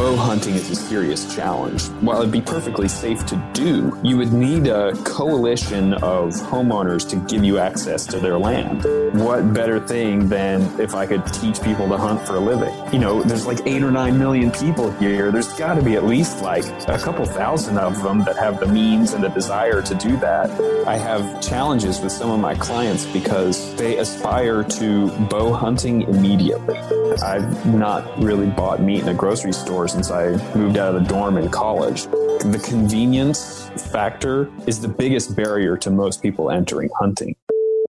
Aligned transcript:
Bow 0.00 0.16
hunting 0.16 0.54
is 0.54 0.70
a 0.70 0.74
serious 0.74 1.34
challenge. 1.34 1.88
While 2.00 2.20
it'd 2.20 2.32
be 2.32 2.40
perfectly 2.40 2.88
safe 2.88 3.26
to 3.26 3.36
do, 3.52 3.92
you 4.02 4.16
would 4.16 4.32
need 4.32 4.66
a 4.66 4.94
coalition 5.04 5.92
of 5.92 6.32
homeowners 6.32 7.06
to 7.10 7.16
give 7.16 7.44
you 7.44 7.58
access 7.58 8.06
to 8.06 8.18
their 8.18 8.38
land. 8.38 8.82
What 9.20 9.52
better 9.52 9.78
thing 9.78 10.30
than 10.30 10.62
if 10.80 10.94
I 10.94 11.04
could 11.04 11.26
teach 11.26 11.60
people 11.60 11.86
to 11.90 11.98
hunt 11.98 12.26
for 12.26 12.36
a 12.36 12.40
living? 12.40 12.74
You 12.94 12.98
know, 12.98 13.22
there's 13.22 13.44
like 13.44 13.66
eight 13.66 13.82
or 13.82 13.90
nine 13.90 14.18
million 14.18 14.50
people 14.50 14.90
here. 14.92 15.30
There's 15.30 15.52
got 15.52 15.74
to 15.74 15.82
be 15.82 15.96
at 15.96 16.04
least 16.06 16.40
like 16.40 16.64
a 16.88 16.96
couple 16.96 17.26
thousand 17.26 17.76
of 17.76 18.02
them 18.02 18.24
that 18.24 18.36
have 18.36 18.58
the 18.58 18.68
means 18.68 19.12
and 19.12 19.22
the 19.22 19.28
desire 19.28 19.82
to 19.82 19.94
do 19.96 20.16
that. 20.20 20.50
I 20.86 20.96
have 20.96 21.42
challenges 21.42 22.00
with 22.00 22.12
some 22.12 22.30
of 22.30 22.40
my 22.40 22.54
clients 22.54 23.04
because 23.04 23.74
they 23.74 23.98
aspire 23.98 24.64
to 24.64 25.10
bow 25.26 25.52
hunting 25.52 26.02
immediately. 26.02 26.78
I've 27.22 27.66
not 27.66 28.22
really 28.22 28.46
bought 28.46 28.80
meat 28.80 29.02
in 29.02 29.08
a 29.08 29.14
grocery 29.14 29.52
store 29.52 29.89
since 29.90 30.10
I 30.10 30.30
moved 30.54 30.78
out 30.78 30.94
of 30.94 31.02
the 31.02 31.08
dorm 31.08 31.36
in 31.36 31.50
college. 31.50 32.04
The 32.04 32.62
convenience 32.64 33.68
factor 33.90 34.48
is 34.66 34.80
the 34.80 34.88
biggest 34.88 35.34
barrier 35.34 35.76
to 35.78 35.90
most 35.90 36.22
people 36.22 36.50
entering 36.50 36.90
hunting. 36.98 37.34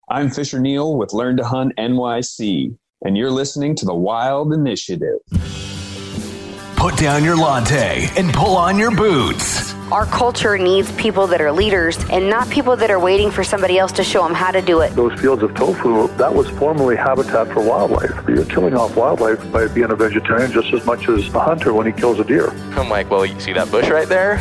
I'm 0.09 0.31
Fisher 0.31 0.59
Neal 0.59 0.97
with 0.97 1.13
Learn 1.13 1.37
to 1.37 1.45
Hunt 1.45 1.73
NYC, 1.77 2.77
and 3.03 3.17
you're 3.17 3.31
listening 3.31 3.77
to 3.77 3.85
the 3.85 3.95
Wild 3.95 4.53
Initiative. 4.53 5.21
Put 6.77 6.97
down 6.97 7.23
your 7.23 7.37
latte 7.37 8.09
and 8.17 8.33
pull 8.35 8.57
on 8.57 8.77
your 8.77 8.95
boots. 8.95 9.74
Our 9.93 10.07
culture 10.07 10.57
needs 10.57 10.91
people 10.93 11.27
that 11.27 11.41
are 11.41 11.53
leaders 11.53 11.99
and 12.11 12.29
not 12.29 12.49
people 12.49 12.75
that 12.77 12.91
are 12.91 12.99
waiting 12.99 13.31
for 13.31 13.45
somebody 13.45 13.79
else 13.79 13.93
to 13.93 14.05
show 14.05 14.23
them 14.23 14.35
how 14.35 14.51
to 14.51 14.63
do 14.63 14.81
it. 14.81 14.95
Those 14.95 15.19
fields 15.21 15.43
of 15.43 15.55
tofu, 15.55 16.09
that 16.17 16.35
was 16.35 16.49
formerly 16.51 16.97
habitat 16.97 17.53
for 17.53 17.63
wildlife. 17.63 18.11
You're 18.29 18.47
killing 18.47 18.75
off 18.75 18.97
wildlife 18.97 19.53
by 19.53 19.69
being 19.69 19.91
a 19.91 19.97
vegetarian 19.97 20.51
just 20.53 20.73
as 20.73 20.85
much 20.87 21.09
as 21.09 21.33
a 21.35 21.41
hunter 21.41 21.75
when 21.75 21.87
he 21.87 21.93
kills 21.93 22.19
a 22.19 22.25
deer. 22.25 22.51
I'm 22.77 22.89
like, 22.89 23.11
well, 23.11 23.27
you 23.27 23.39
see 23.41 23.53
that 23.53 23.71
bush 23.71 23.89
right 23.89 24.09
there? 24.09 24.41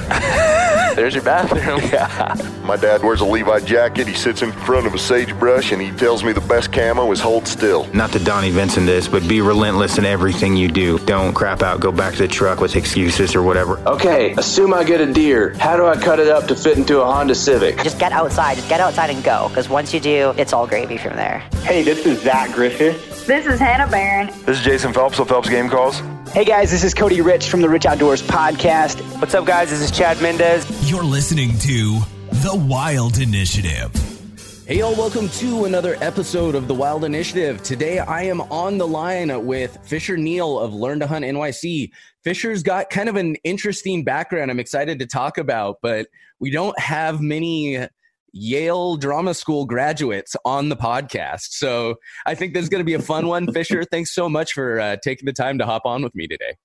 There's 0.96 1.14
your 1.16 1.24
bathroom. 1.24 1.82
Yeah. 1.94 2.36
My 2.64 2.76
dad 2.76 3.04
wears 3.04 3.22
a 3.22 3.26
Levi 3.26 3.60
jacket. 3.62 4.08
He 4.08 4.14
sits 4.16 4.42
in 4.42 4.52
front 4.52 4.88
of 4.88 4.94
a 4.94 4.98
sagebrush 4.98 5.72
and 5.72 5.82
he 5.82 5.92
tells 5.92 6.24
me 6.24 6.32
the 6.32 6.42
best 6.42 6.72
camo 6.74 7.12
is 7.12 7.20
hold 7.20 7.48
still. 7.48 7.86
Not 7.94 8.12
to 8.14 8.20
Donnie 8.20 8.50
Vincent 8.50 8.88
this, 8.88 9.08
but 9.08 9.28
be 9.28 9.42
relentless 9.42 9.98
in 9.98 10.06
everything 10.06 10.56
you 10.58 10.70
do. 10.70 10.98
Don't 11.00 11.34
crap 11.34 11.62
out, 11.62 11.80
go 11.80 11.92
back 11.92 12.14
to 12.14 12.20
the 12.20 12.28
truck 12.28 12.62
with 12.62 12.76
excuses 12.76 13.36
or 13.36 13.44
whatever. 13.44 13.78
Okay, 13.88 14.34
assume 14.38 14.74
I 14.74 14.84
get 14.84 15.02
a 15.02 15.12
deer. 15.12 15.54
How 15.60 15.76
do 15.76 15.86
I 15.86 15.96
cut 15.96 16.20
it 16.20 16.30
up 16.30 16.48
to 16.48 16.56
fit 16.56 16.78
into 16.78 17.02
a 17.02 17.06
Honda 17.06 17.36
Civic? 17.36 17.78
Just 17.84 18.00
get 18.00 18.12
outside. 18.12 18.56
Just 18.56 18.70
get 18.70 18.80
outside 18.80 19.10
and 19.10 19.24
go. 19.24 19.50
Because 19.50 19.70
once 19.70 19.94
you 19.94 20.00
do, 20.00 20.34
it's 20.38 20.54
all 20.54 20.66
gravy 20.66 20.98
from 20.98 21.16
there. 21.16 21.40
Hey, 21.64 21.84
this 21.84 22.06
is 22.06 22.22
Zach 22.22 22.52
Griffith. 22.54 23.28
This 23.28 23.46
is 23.46 23.60
Hannah 23.60 23.90
Barron. 23.90 24.28
This 24.46 24.58
is 24.60 24.62
Jason 24.64 24.94
Phelps 24.94 25.20
of 25.20 25.28
Phelps 25.28 25.50
Game 25.50 25.70
Calls. 25.70 26.02
Hey 26.34 26.46
guys, 26.46 26.72
this 26.72 26.84
is 26.84 26.96
Cody 26.96 27.22
Rich 27.22 27.48
from 27.48 27.62
the 27.62 27.70
Rich 27.70 27.86
Outdoors 27.86 28.24
Podcast. 28.24 29.00
What's 29.22 29.36
up, 29.36 29.46
guys? 29.46 29.70
This 29.70 29.82
is 29.82 29.92
Chad 29.92 30.20
Mendez. 30.20 30.66
You're 30.90 31.04
listening 31.04 31.56
to 31.60 32.00
The 32.42 32.56
Wild 32.68 33.20
Initiative. 33.20 33.94
Hey, 34.66 34.80
y'all, 34.80 34.96
welcome 34.96 35.30
to 35.30 35.66
another 35.66 35.96
episode 36.02 36.56
of 36.56 36.68
The 36.68 36.74
Wild 36.74 37.06
Initiative. 37.06 37.62
Today, 37.62 38.00
I 38.00 38.24
am 38.24 38.42
on 38.42 38.80
the 38.80 38.88
line 38.88 39.46
with 39.46 39.78
Fisher 39.84 40.18
Neal 40.18 40.58
of 40.58 40.74
Learn 40.74 41.00
to 41.02 41.06
Hunt 41.06 41.24
NYC. 41.24 41.92
Fisher's 42.24 42.64
got 42.64 42.90
kind 42.90 43.10
of 43.10 43.16
an 43.16 43.36
interesting 43.44 44.04
background 44.04 44.50
I'm 44.50 44.60
excited 44.60 44.98
to 45.00 45.06
talk 45.06 45.38
about, 45.38 45.82
but 45.84 46.08
we 46.40 46.50
don't 46.50 46.80
have 46.80 47.22
many 47.22 47.78
Yale 48.34 48.98
Drama 48.98 49.34
School 49.34 49.66
graduates 49.66 50.36
on 50.44 50.70
the 50.70 50.76
podcast. 50.76 51.52
So 51.52 51.96
I 52.26 52.36
think 52.36 52.54
this 52.54 52.64
is 52.64 52.70
going 52.70 52.80
to 52.80 52.86
be 52.86 52.96
a 52.96 53.02
fun 53.02 53.28
one. 53.28 53.46
Fisher, 53.54 53.84
thanks 53.86 54.14
so 54.14 54.28
much 54.28 54.54
for 54.54 54.80
uh, 54.80 54.98
taking 55.04 55.26
the 55.26 55.34
time 55.34 55.60
to 55.60 55.66
hop 55.66 55.84
on 55.86 56.04
with 56.04 56.14
me 56.16 56.28
today. 56.28 56.56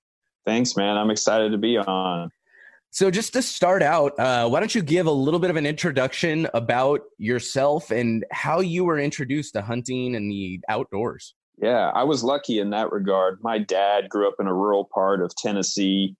Thanks, 0.45 0.75
man. 0.75 0.97
I'm 0.97 1.11
excited 1.11 1.51
to 1.51 1.57
be 1.57 1.77
on. 1.77 2.31
So, 2.91 3.11
just 3.11 3.33
to 3.33 3.43
start 3.43 3.83
out, 3.83 4.19
uh, 4.19 4.49
why 4.49 4.59
don't 4.59 4.73
you 4.73 4.81
give 4.81 5.05
a 5.05 5.11
little 5.11 5.39
bit 5.39 5.51
of 5.51 5.57
an 5.57 5.67
introduction 5.67 6.47
about 6.55 7.01
yourself 7.19 7.91
and 7.91 8.25
how 8.31 8.61
you 8.61 8.83
were 8.83 8.97
introduced 8.97 9.53
to 9.53 9.61
hunting 9.61 10.15
and 10.15 10.31
the 10.31 10.59
outdoors? 10.67 11.35
Yeah, 11.61 11.91
I 11.93 12.03
was 12.03 12.23
lucky 12.23 12.59
in 12.59 12.71
that 12.71 12.91
regard. 12.91 13.43
My 13.43 13.59
dad 13.59 14.09
grew 14.09 14.27
up 14.27 14.35
in 14.39 14.47
a 14.47 14.53
rural 14.53 14.89
part 14.91 15.21
of 15.21 15.35
Tennessee 15.35 16.15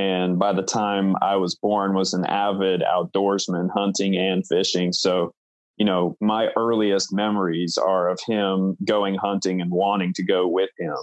and 0.00 0.38
by 0.38 0.54
the 0.54 0.62
time 0.62 1.14
I 1.20 1.36
was 1.36 1.54
born 1.54 1.92
was 1.92 2.14
an 2.14 2.24
avid 2.24 2.80
outdoorsman 2.80 3.68
hunting 3.70 4.16
and 4.16 4.46
fishing. 4.46 4.94
So 4.94 5.34
you 5.76 5.84
know 5.84 6.16
my 6.22 6.48
earliest 6.56 7.12
memories 7.12 7.76
are 7.76 8.08
of 8.08 8.18
him 8.26 8.78
going 8.82 9.16
hunting 9.16 9.60
and 9.60 9.70
wanting 9.70 10.14
to 10.14 10.24
go 10.24 10.48
with 10.48 10.70
him. 10.78 10.96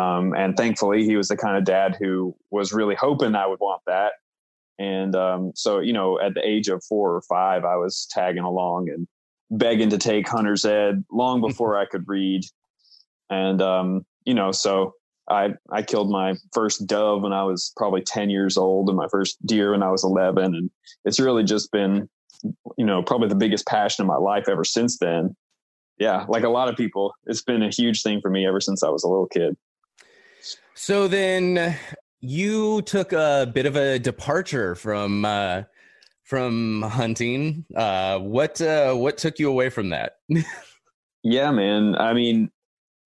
Um, 0.00 0.32
and 0.36 0.56
thankfully 0.56 1.04
he 1.04 1.16
was 1.16 1.26
the 1.26 1.36
kind 1.36 1.56
of 1.56 1.64
dad 1.64 1.96
who 1.98 2.36
was 2.52 2.72
really 2.72 2.94
hoping 2.94 3.34
I 3.34 3.48
would 3.48 3.58
want 3.58 3.82
that. 3.88 4.12
And 4.78 5.16
um, 5.16 5.50
so 5.56 5.80
you 5.80 5.92
know 5.92 6.20
at 6.20 6.34
the 6.34 6.46
age 6.46 6.68
of 6.68 6.84
four 6.84 7.16
or 7.16 7.22
five 7.22 7.64
I 7.64 7.76
was 7.76 8.06
tagging 8.10 8.44
along 8.44 8.90
and 8.90 9.08
begging 9.50 9.90
to 9.90 9.98
take 9.98 10.28
hunter's 10.28 10.64
ed 10.64 11.04
long 11.10 11.40
before 11.48 11.76
I 11.76 11.84
could 11.84 12.06
read. 12.06 12.42
And 13.28 13.60
um, 13.60 14.06
you 14.24 14.34
know 14.34 14.52
so 14.52 14.94
I 15.30 15.54
I 15.70 15.82
killed 15.82 16.10
my 16.10 16.34
first 16.52 16.86
dove 16.86 17.22
when 17.22 17.32
I 17.32 17.44
was 17.44 17.72
probably 17.76 18.02
10 18.02 18.30
years 18.30 18.56
old 18.56 18.88
and 18.88 18.96
my 18.96 19.06
first 19.10 19.38
deer 19.46 19.72
when 19.72 19.82
I 19.82 19.90
was 19.90 20.04
11 20.04 20.44
and 20.44 20.70
it's 21.04 21.20
really 21.20 21.44
just 21.44 21.70
been 21.70 22.08
you 22.76 22.84
know 22.84 23.02
probably 23.02 23.28
the 23.28 23.34
biggest 23.34 23.66
passion 23.66 24.02
of 24.02 24.08
my 24.08 24.16
life 24.16 24.48
ever 24.48 24.64
since 24.64 24.98
then. 24.98 25.36
Yeah, 25.98 26.24
like 26.28 26.44
a 26.44 26.48
lot 26.48 26.68
of 26.68 26.76
people, 26.76 27.12
it's 27.26 27.42
been 27.42 27.62
a 27.62 27.68
huge 27.68 28.02
thing 28.02 28.20
for 28.22 28.30
me 28.30 28.46
ever 28.46 28.60
since 28.60 28.82
I 28.82 28.88
was 28.88 29.04
a 29.04 29.08
little 29.08 29.26
kid. 29.26 29.54
So 30.74 31.08
then 31.08 31.76
you 32.20 32.80
took 32.82 33.12
a 33.12 33.50
bit 33.52 33.66
of 33.66 33.76
a 33.76 33.98
departure 33.98 34.74
from 34.74 35.24
uh 35.24 35.62
from 36.24 36.82
hunting. 36.82 37.66
Uh 37.76 38.18
what 38.18 38.60
uh 38.60 38.94
what 38.94 39.18
took 39.18 39.38
you 39.38 39.48
away 39.48 39.68
from 39.68 39.90
that? 39.90 40.14
yeah, 41.22 41.50
man. 41.50 41.96
I 41.96 42.14
mean, 42.14 42.50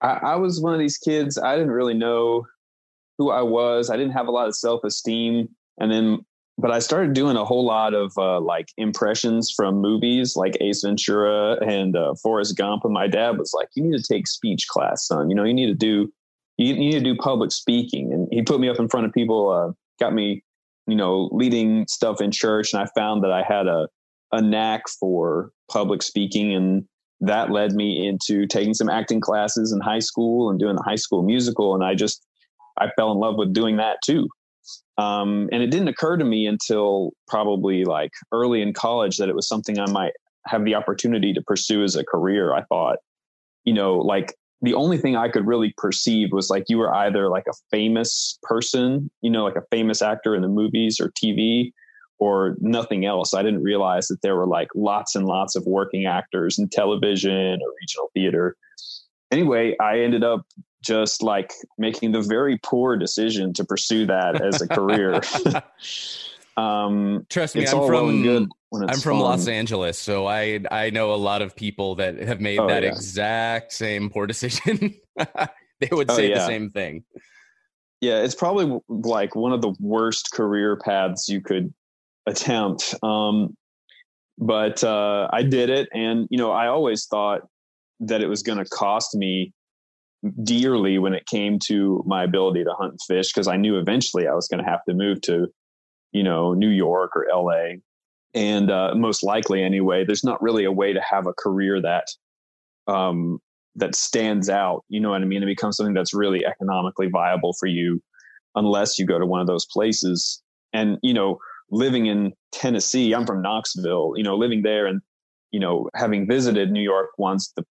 I, 0.01 0.21
I 0.23 0.37
was 0.37 0.61
one 0.61 0.75
of 0.75 0.81
these 0.81 0.99
kids. 0.99 1.39
I 1.39 1.57
didn't 1.57 1.73
really 1.73 1.95
know 1.95 2.47
who 3.19 3.31
I 3.31 3.43
was. 3.43 3.91
I 3.91 3.97
didn't 3.97 4.13
have 4.13 4.27
a 4.27 4.33
lot 4.33 4.49
of 4.49 4.57
self 4.57 4.85
esteem. 4.85 5.49
And 5.79 5.91
then 5.91 6.25
but 6.57 6.71
I 6.71 6.79
started 6.79 7.15
doing 7.15 7.37
a 7.37 7.45
whole 7.45 7.65
lot 7.65 7.95
of 7.95 8.13
uh, 8.17 8.41
like 8.41 8.69
impressions 8.77 9.51
from 9.51 9.81
movies 9.81 10.37
like 10.37 10.57
Ace 10.61 10.83
Ventura 10.85 11.57
and 11.67 11.97
uh, 11.97 12.15
Forrest 12.23 12.57
Gump. 12.57 12.85
And 12.85 12.95
my 12.95 13.09
dad 13.09 13.39
was 13.39 13.53
like, 13.53 13.69
"You 13.75 13.83
need 13.83 13.97
to 13.97 14.03
take 14.03 14.29
speech 14.29 14.69
class, 14.69 15.07
son. 15.07 15.31
You 15.31 15.37
know, 15.37 15.45
you 15.45 15.55
need 15.55 15.67
to 15.67 15.75
do 15.75 16.13
you, 16.57 16.75
need 16.75 16.93
to 16.93 17.01
do 17.01 17.17
public 17.17 17.51
speaking." 17.51 18.13
And 18.13 18.29
he 18.31 18.43
put 18.43 18.61
me 18.61 18.69
up 18.69 18.79
in 18.79 18.89
front 18.89 19.07
of 19.07 19.13
people, 19.13 19.51
uh, 19.51 19.73
got 19.99 20.15
me, 20.15 20.45
you 20.87 20.95
know, 20.95 21.29
leading 21.33 21.87
stuff 21.89 22.21
in 22.21 22.31
church, 22.31 22.73
and 22.73 22.81
I 22.81 22.87
found 22.97 23.25
that 23.25 23.33
I 23.33 23.43
had 23.43 23.67
a 23.67 23.89
a 24.31 24.41
knack 24.41 24.89
for 24.89 25.51
public 25.69 26.03
speaking, 26.03 26.55
and 26.55 26.85
that 27.21 27.51
led 27.51 27.73
me 27.73 28.07
into 28.07 28.47
taking 28.47 28.75
some 28.75 28.91
acting 28.91 29.21
classes 29.21 29.73
in 29.73 29.81
high 29.81 30.01
school 30.01 30.51
and 30.51 30.59
doing 30.59 30.77
the 30.77 30.83
high 30.83 30.97
school 30.97 31.23
musical. 31.23 31.75
And 31.75 31.85
I 31.85 31.95
just 31.95 32.25
I 32.79 32.91
fell 32.97 33.13
in 33.13 33.19
love 33.19 33.37
with 33.37 33.53
doing 33.53 33.77
that 33.77 33.99
too. 34.05 34.29
Um, 34.97 35.49
and 35.53 35.63
it 35.63 35.71
didn't 35.71 35.89
occur 35.89 36.17
to 36.17 36.25
me 36.25 36.47
until 36.47 37.13
probably 37.27 37.85
like 37.85 38.13
early 38.33 38.63
in 38.63 38.73
college 38.73 39.17
that 39.17 39.29
it 39.29 39.35
was 39.35 39.49
something 39.49 39.79
I 39.79 39.91
might 39.91 40.13
have 40.47 40.65
the 40.65 40.75
opportunity 40.75 41.33
to 41.33 41.43
pursue 41.43 41.83
as 41.83 41.97
a 41.97 42.05
career. 42.05 42.55
I 42.55 42.63
thought, 42.65 42.99
you 43.65 43.73
know, 43.75 43.97
like 43.97 44.35
the 44.63 44.75
only 44.75 44.99
thing 44.99 45.17
I 45.17 45.29
could 45.29 45.47
really 45.47 45.75
perceive 45.77 46.31
was 46.33 46.49
like 46.49 46.65
you 46.69 46.79
were 46.79 46.95
either 46.95 47.29
like 47.29 47.45
a 47.49 47.55
famous 47.71 48.39
person, 48.43 49.11
you 49.21 49.31
know, 49.31 49.45
like 49.45 49.57
a 49.57 49.65
famous 49.71 50.01
actor 50.01 50.35
in 50.35 50.43
the 50.43 50.49
movies 50.49 51.01
or 51.01 51.11
TV, 51.11 51.73
or 52.19 52.57
nothing 52.61 53.05
else. 53.05 53.35
I 53.35 53.43
didn't 53.43 53.63
realize 53.63 54.09
that 54.09 54.23
there 54.23 54.37
were 54.37 54.47
like 54.47 54.69
lots 54.75 55.15
and 55.15 55.27
lots 55.27 55.57
of 55.57 55.65
working 55.67 56.07
actors 56.07 56.59
in 56.59 56.69
television 56.69 57.59
or 57.61 57.75
regional 57.81 58.11
theater. 58.15 58.57
Anyway, 59.31 59.77
I 59.81 60.01
ended 60.01 60.23
up 60.23 60.47
just 60.85 61.23
like 61.23 61.53
making 61.79 62.13
the 62.13 62.21
very 62.21 62.59
poor 62.63 62.97
decision 62.97 63.53
to 63.55 63.65
pursue 63.65 64.07
that 64.07 64.41
as 64.43 64.61
a 64.61 64.69
career. 64.69 65.21
um, 66.57 67.27
Trust 67.31 67.57
me, 67.57 67.67
I'm 67.67 67.87
from 67.87 68.51
I'm 68.83 69.01
from 69.01 69.19
fun. 69.19 69.21
Los 69.21 69.49
Angeles, 69.49 69.99
so 69.99 70.27
I 70.27 70.61
I 70.71 70.91
know 70.91 71.15
a 71.15 71.17
lot 71.17 71.43
of 71.43 71.57
people 71.57 71.97
that 71.97 72.19
have 72.19 72.41
made 72.41 72.59
oh, 72.59 72.69
that 72.69 72.83
yeah. 72.83 72.91
exact 72.91 73.73
same 73.73 74.11
poor 74.11 74.27
decision. 74.27 74.95
they 75.17 75.89
would 75.91 76.11
oh, 76.11 76.17
say 76.17 76.29
yeah. 76.29 76.39
the 76.39 76.47
same 76.47 76.71
thing. 76.71 77.05
Yeah, 78.01 78.23
it's 78.23 78.35
probably 78.35 78.81
like 78.89 79.35
one 79.35 79.53
of 79.53 79.63
the 79.63 79.75
worst 79.81 80.33
career 80.33 80.77
paths 80.77 81.29
you 81.29 81.41
could 81.41 81.73
attempt. 82.27 82.95
Um, 83.03 83.57
but 84.39 84.83
uh, 84.83 85.29
I 85.33 85.43
did 85.43 85.71
it, 85.71 85.89
and 85.93 86.27
you 86.31 86.39
know, 86.39 86.51
I 86.51 86.67
always 86.67 87.07
thought 87.07 87.43
that 88.01 88.21
it 88.21 88.27
was 88.27 88.43
going 88.43 88.59
to 88.59 88.65
cost 88.65 89.15
me 89.15 89.53
dearly 90.43 90.99
when 90.99 91.15
it 91.15 91.27
came 91.27 91.59
to 91.67 92.03
my 92.07 92.25
ability 92.25 92.65
to 92.65 92.73
hunt 92.73 92.93
and 92.93 93.01
fish 93.07 93.33
because 93.33 93.47
I 93.47 93.57
knew 93.57 93.79
eventually 93.79 94.27
I 94.27 94.35
was 94.35 94.49
going 94.49 94.65
to 94.65 94.69
have 94.69 94.85
to 94.89 94.95
move 94.95 95.21
to, 95.23 95.49
you 96.13 96.23
know, 96.23 96.55
New 96.55 96.71
York 96.71 97.13
or 97.15 97.27
LA. 97.31 97.77
And 98.33 98.71
uh, 98.71 98.95
most 98.97 99.23
likely, 99.23 99.63
anyway, 99.63 100.05
there's 100.05 100.25
not 100.25 100.43
really 100.43 100.65
a 100.65 100.73
way 100.73 100.93
to 100.93 101.01
have 101.01 101.27
a 101.27 101.35
career 101.35 101.81
that 101.83 102.07
um, 102.87 103.39
that 103.77 103.95
stands 103.95 104.49
out. 104.49 104.85
You 104.89 105.01
know 105.01 105.11
what 105.11 105.23
I 105.23 105.25
mean? 105.25 105.43
It 105.43 105.47
becomes 105.47 105.77
something 105.77 105.95
that's 105.95 106.15
really 106.15 106.45
economically 106.45 107.09
viable 107.09 107.55
for 107.59 107.67
you, 107.67 108.03
unless 108.55 108.99
you 108.99 109.07
go 109.07 109.19
to 109.19 109.27
one 109.27 109.41
of 109.41 109.47
those 109.47 109.67
places. 109.67 110.43
And 110.73 110.99
you 111.03 111.15
know, 111.15 111.39
living 111.75 112.07
in 112.07 112.33
Tennessee, 112.53 113.13
I'm 113.13 113.27
from 113.27 113.43
Knoxville. 113.43 114.15
You 114.17 114.23
know, 114.23 114.37
living 114.37 114.63
there 114.63 114.87
and 114.87 115.03
you 115.51 115.61
know, 115.61 115.89
having 115.95 116.27
visited 116.27 116.71
New 116.71 116.83
York 116.83 117.11
once, 117.19 117.53
the 117.57 117.65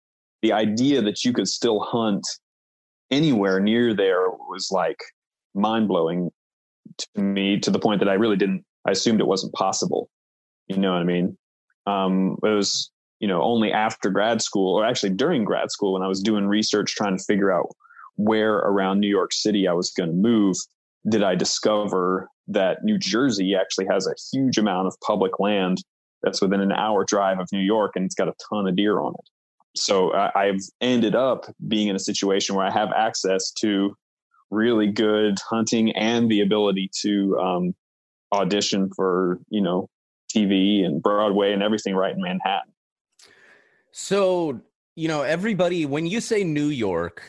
the 0.43 0.52
idea 0.52 1.00
that 1.02 1.25
you 1.25 1.32
could 1.32 1.49
still 1.49 1.81
hunt 1.81 2.26
anywhere 3.10 3.60
near 3.60 3.94
there 3.94 4.28
was 4.28 4.69
like 4.72 4.99
mind 5.54 5.87
blowing 5.87 6.31
to 6.99 7.20
me 7.20 7.58
to 7.60 7.70
the 7.70 7.78
point 7.78 8.00
that 8.00 8.08
I 8.08 8.14
really 8.14 8.37
didn't, 8.37 8.64
I 8.87 8.90
assumed 8.90 9.20
it 9.20 9.26
wasn't 9.26 9.52
possible. 9.52 10.10
You 10.66 10.78
know 10.78 10.93
what 10.93 11.02
I 11.02 11.04
mean? 11.04 11.38
Um, 11.87 12.37
it 12.43 12.49
was, 12.49 12.90
you 13.20 13.28
know, 13.28 13.40
only 13.43 13.72
after 13.72 14.10
grad 14.10 14.43
school 14.43 14.76
or 14.76 14.84
actually 14.84 15.10
during 15.10 15.44
grad 15.44 15.70
school 15.70 15.93
when 15.93 16.02
I 16.02 16.08
was 16.08 16.20
doing 16.20 16.46
research 16.46 16.94
trying 16.96 17.16
to 17.16 17.25
figure 17.25 17.52
out 17.52 17.69
where 18.16 18.56
around 18.56 19.00
New 19.00 19.08
York 19.08 19.32
City 19.32 19.69
I 19.69 19.72
was 19.72 19.93
going 19.93 20.10
to 20.10 20.16
move 20.16 20.56
did 21.08 21.22
I 21.22 21.34
discover 21.34 22.28
that 22.48 22.84
New 22.84 22.98
Jersey 22.98 23.54
actually 23.54 23.86
has 23.90 24.06
a 24.06 24.14
huge 24.32 24.58
amount 24.58 24.88
of 24.88 24.94
public 25.04 25.38
land 25.38 25.78
that's 26.22 26.40
within 26.40 26.60
an 26.60 26.72
hour 26.72 27.04
drive 27.04 27.40
of 27.40 27.48
New 27.52 27.60
York 27.60 27.92
and 27.94 28.04
it's 28.04 28.14
got 28.14 28.28
a 28.28 28.34
ton 28.50 28.66
of 28.66 28.76
deer 28.76 29.00
on 29.00 29.14
it 29.18 29.28
so 29.74 30.12
I, 30.12 30.48
I've 30.48 30.60
ended 30.80 31.14
up 31.14 31.46
being 31.66 31.88
in 31.88 31.96
a 31.96 32.00
situation 32.00 32.54
where 32.54 32.66
I 32.66 32.70
have 32.70 32.90
access 32.94 33.50
to 33.60 33.96
really 34.50 34.88
good 34.88 35.38
hunting 35.48 35.92
and 35.92 36.30
the 36.30 36.42
ability 36.42 36.90
to 37.02 37.38
um, 37.38 37.74
audition 38.32 38.90
for 38.94 39.40
you 39.48 39.62
know 39.62 39.88
TV 40.34 40.84
and 40.84 41.02
Broadway 41.02 41.52
and 41.52 41.62
everything 41.62 41.94
right 41.94 42.14
in 42.14 42.20
Manhattan. 42.20 42.72
So 43.92 44.60
you 44.94 45.08
know 45.08 45.22
everybody 45.22 45.86
when 45.86 46.06
you 46.06 46.20
say 46.20 46.44
New 46.44 46.66
York, 46.66 47.22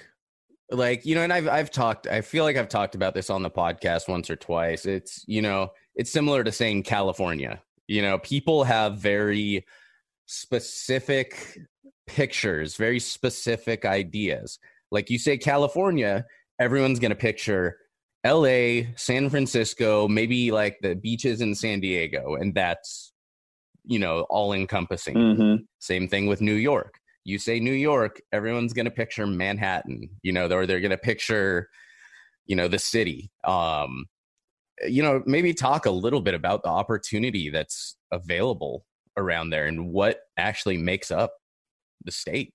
like 0.72 1.06
you 1.06 1.16
know, 1.16 1.22
and 1.22 1.34
I've 1.34 1.48
I've 1.48 1.72
talked. 1.72 2.08
I 2.08 2.22
feel 2.22 2.44
like 2.44 2.58
I've 2.58 2.70
talked 2.70 2.96
about 2.96 3.14
this 3.14 3.30
on 3.30 3.44
the 3.44 3.52
podcast 3.52 4.08
once 4.08 4.30
or 4.30 4.36
twice. 4.36 4.86
It's 4.86 5.24
you 5.28 5.42
know 5.42 5.72
it's 5.96 6.12
similar 6.12 6.44
to 6.44 6.52
saying 6.52 6.84
California. 6.84 7.62
You 7.88 8.02
know, 8.02 8.18
people 8.18 8.64
have 8.64 8.98
very 8.98 9.66
specific 10.26 11.60
pictures, 12.08 12.76
very 12.76 13.00
specific 13.00 13.86
ideas. 13.86 14.60
Like 14.92 15.10
you 15.10 15.20
say, 15.20 15.38
California, 15.38 16.26
everyone's 16.60 17.00
going 17.00 17.12
to 17.12 17.16
picture 17.16 17.78
LA, 18.26 18.94
San 18.96 19.30
Francisco, 19.30 20.08
maybe 20.08 20.52
like 20.52 20.78
the 20.82 20.96
beaches 20.96 21.42
in 21.42 21.56
San 21.56 21.82
Diego. 21.82 22.36
And 22.36 22.54
that's, 22.54 23.12
you 23.84 24.00
know, 24.00 24.22
all 24.30 24.54
encompassing. 24.54 25.16
Mm-hmm. 25.16 25.56
Same 25.80 26.08
thing 26.08 26.28
with 26.28 26.42
New 26.42 26.54
York. 26.54 27.00
You 27.26 27.40
say 27.40 27.60
New 27.60 27.74
York, 27.74 28.22
everyone's 28.32 28.74
going 28.74 28.86
to 28.86 28.92
picture 28.92 29.26
Manhattan, 29.26 30.10
you 30.22 30.32
know, 30.32 30.48
or 30.48 30.66
they're 30.66 30.82
going 30.82 30.92
to 30.92 30.98
picture, 30.98 31.70
you 32.46 32.56
know, 32.56 32.68
the 32.68 32.80
city. 32.80 33.32
Um, 33.44 34.06
you 34.86 35.04
know, 35.04 35.24
maybe 35.26 35.54
talk 35.54 35.86
a 35.86 35.92
little 35.92 36.22
bit 36.22 36.34
about 36.34 36.64
the 36.64 36.70
opportunity 36.70 37.50
that's 37.50 37.96
available 38.12 38.86
around 39.16 39.52
there 39.52 39.68
and 39.68 39.92
what 39.92 40.22
actually 40.38 40.78
makes 40.78 41.12
up 41.12 41.34
the 42.04 42.12
state. 42.12 42.54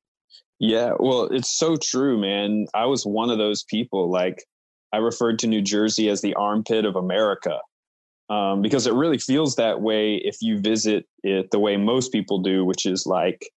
Yeah, 0.58 0.92
well, 0.98 1.24
it's 1.24 1.56
so 1.56 1.76
true, 1.76 2.20
man. 2.20 2.66
I 2.74 2.86
was 2.86 3.04
one 3.04 3.30
of 3.30 3.38
those 3.38 3.62
people. 3.62 4.10
Like, 4.10 4.44
I 4.92 4.98
referred 4.98 5.38
to 5.40 5.46
New 5.46 5.62
Jersey 5.62 6.08
as 6.08 6.20
the 6.20 6.34
armpit 6.34 6.84
of 6.84 6.96
America 6.96 7.58
um, 8.30 8.62
because 8.62 8.86
it 8.86 8.94
really 8.94 9.18
feels 9.18 9.56
that 9.56 9.80
way 9.80 10.16
if 10.16 10.36
you 10.40 10.58
visit 10.58 11.06
it 11.22 11.50
the 11.50 11.58
way 11.58 11.76
most 11.76 12.12
people 12.12 12.40
do, 12.40 12.64
which 12.64 12.86
is 12.86 13.06
like 13.06 13.48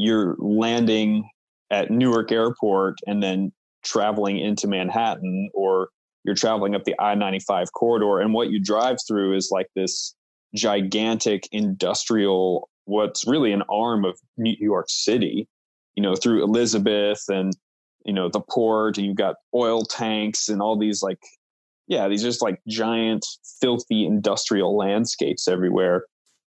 you're 0.00 0.34
landing 0.38 1.28
at 1.70 1.90
Newark 1.90 2.32
Airport 2.32 2.96
and 3.06 3.22
then 3.22 3.52
traveling 3.84 4.38
into 4.38 4.66
Manhattan, 4.66 5.50
or 5.52 5.90
you're 6.24 6.34
traveling 6.34 6.74
up 6.74 6.84
the 6.84 6.98
I 6.98 7.14
95 7.14 7.72
corridor. 7.72 8.18
And 8.18 8.32
what 8.32 8.50
you 8.50 8.62
drive 8.62 8.96
through 9.06 9.36
is 9.36 9.50
like 9.52 9.66
this 9.76 10.14
gigantic 10.54 11.48
industrial 11.52 12.68
what's 12.86 13.26
really 13.26 13.52
an 13.52 13.62
arm 13.70 14.04
of 14.04 14.18
New 14.36 14.56
York 14.58 14.86
City, 14.88 15.46
you 15.94 16.02
know, 16.02 16.16
through 16.16 16.42
Elizabeth 16.42 17.22
and, 17.28 17.52
you 18.04 18.12
know, 18.12 18.28
the 18.28 18.40
port, 18.40 18.96
and 18.96 19.06
you've 19.06 19.16
got 19.16 19.36
oil 19.54 19.84
tanks 19.84 20.48
and 20.48 20.60
all 20.62 20.78
these 20.78 21.02
like, 21.02 21.20
yeah, 21.86 22.08
these 22.08 22.22
just 22.22 22.42
like 22.42 22.60
giant, 22.66 23.24
filthy 23.60 24.06
industrial 24.06 24.76
landscapes 24.76 25.46
everywhere. 25.46 26.04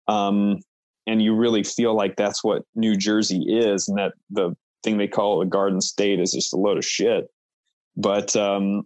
Um, 0.08 0.60
and 1.08 1.22
you 1.22 1.36
really 1.36 1.64
feel 1.64 1.96
like 1.96 2.16
that's 2.16 2.44
what 2.44 2.64
New 2.76 2.96
Jersey 2.96 3.44
is, 3.48 3.88
and 3.88 3.98
that 3.98 4.14
the 4.30 4.56
thing 4.84 4.98
they 4.98 5.08
call 5.08 5.40
the 5.40 5.46
garden 5.46 5.82
state 5.82 6.20
is 6.20 6.32
just 6.32 6.54
a 6.54 6.58
load 6.58 6.78
of 6.78 6.86
shit. 6.86 7.26
But 7.96 8.36
um, 8.36 8.84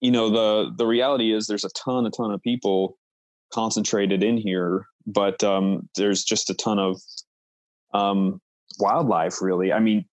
you 0.00 0.10
know, 0.10 0.30
the 0.30 0.72
the 0.76 0.86
reality 0.86 1.32
is 1.32 1.46
there's 1.46 1.64
a 1.64 1.70
ton, 1.70 2.06
a 2.06 2.10
ton 2.10 2.32
of 2.32 2.40
people 2.42 2.96
concentrated 3.52 4.22
in 4.22 4.38
here 4.38 4.86
but 5.06 5.42
um, 5.42 5.88
there's 5.96 6.24
just 6.24 6.50
a 6.50 6.54
ton 6.54 6.78
of 6.78 7.00
um, 7.94 8.40
wildlife. 8.78 9.40
Really, 9.40 9.72
I 9.72 9.80
mean, 9.80 10.04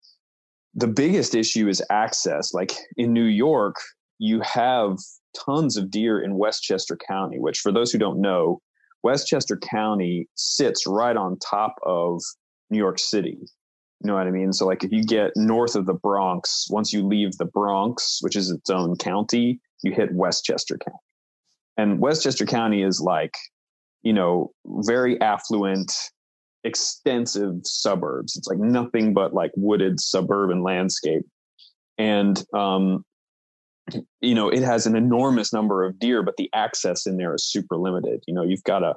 the 0.74 0.88
biggest 0.88 1.36
issue 1.36 1.68
is 1.68 1.84
access. 1.90 2.54
Like 2.54 2.72
in 2.98 3.14
New 3.14 3.26
York, 3.26 3.76
you 4.18 4.42
have 4.42 4.98
tons 5.46 5.78
of 5.78 5.92
deer 5.92 6.22
in 6.22 6.38
Westchester 6.38 6.98
County, 7.08 7.40
which, 7.40 7.60
for 7.60 7.72
those 7.72 7.92
who 7.92 7.98
don't 7.98 8.22
know, 8.22 8.60
Westchester 9.04 9.58
County 9.58 10.28
sits 10.36 10.86
right 10.88 11.16
on 11.16 11.38
top 11.40 11.76
of 11.84 12.22
New 12.70 12.78
York 12.78 13.00
City. 13.00 13.38
You 14.02 14.08
know 14.08 14.16
what 14.16 14.28
I 14.28 14.32
mean? 14.32 14.54
So, 14.54 14.66
like, 14.66 14.84
if 14.84 14.92
you 14.92 15.04
get 15.04 15.32
north 15.36 15.76
of 15.76 15.86
the 15.86 15.94
Bronx, 15.94 16.68
once 16.70 16.94
you 16.94 17.06
leave 17.06 17.38
the 17.38 17.46
Bronx, 17.46 18.20
which 18.22 18.36
is 18.36 18.50
its 18.50 18.70
own 18.70 18.96
county, 18.96 19.60
you 19.84 19.92
hit 19.92 20.14
Westchester 20.14 20.78
County. 20.78 20.98
And 21.78 22.00
Westchester 22.00 22.46
County 22.46 22.82
is 22.84 23.02
like 23.02 23.36
you 24.04 24.14
know, 24.14 24.52
very 24.66 25.20
affluent, 25.22 25.92
extensive 26.64 27.56
suburbs. 27.64 28.36
It's 28.36 28.48
like 28.48 28.60
nothing 28.60 29.14
but 29.14 29.34
like 29.34 29.52
wooded 29.56 30.00
suburban 30.00 30.64
landscape. 30.64 31.24
And 31.98 32.42
um, 32.54 33.04
you 34.22 34.36
know, 34.36 34.50
it 34.50 34.64
has 34.64 34.86
an 34.86 34.96
enormous 34.96 35.54
number 35.54 35.84
of 35.84 36.00
deer, 36.00 36.24
but 36.24 36.38
the 36.38 36.50
access 36.54 37.06
in 37.06 37.18
there 37.18 37.34
is 37.36 37.46
super 37.46 37.78
limited. 37.78 38.24
You 38.28 38.34
know, 38.34 38.44
you've 38.44 38.64
got 38.64 38.80
to, 38.80 38.96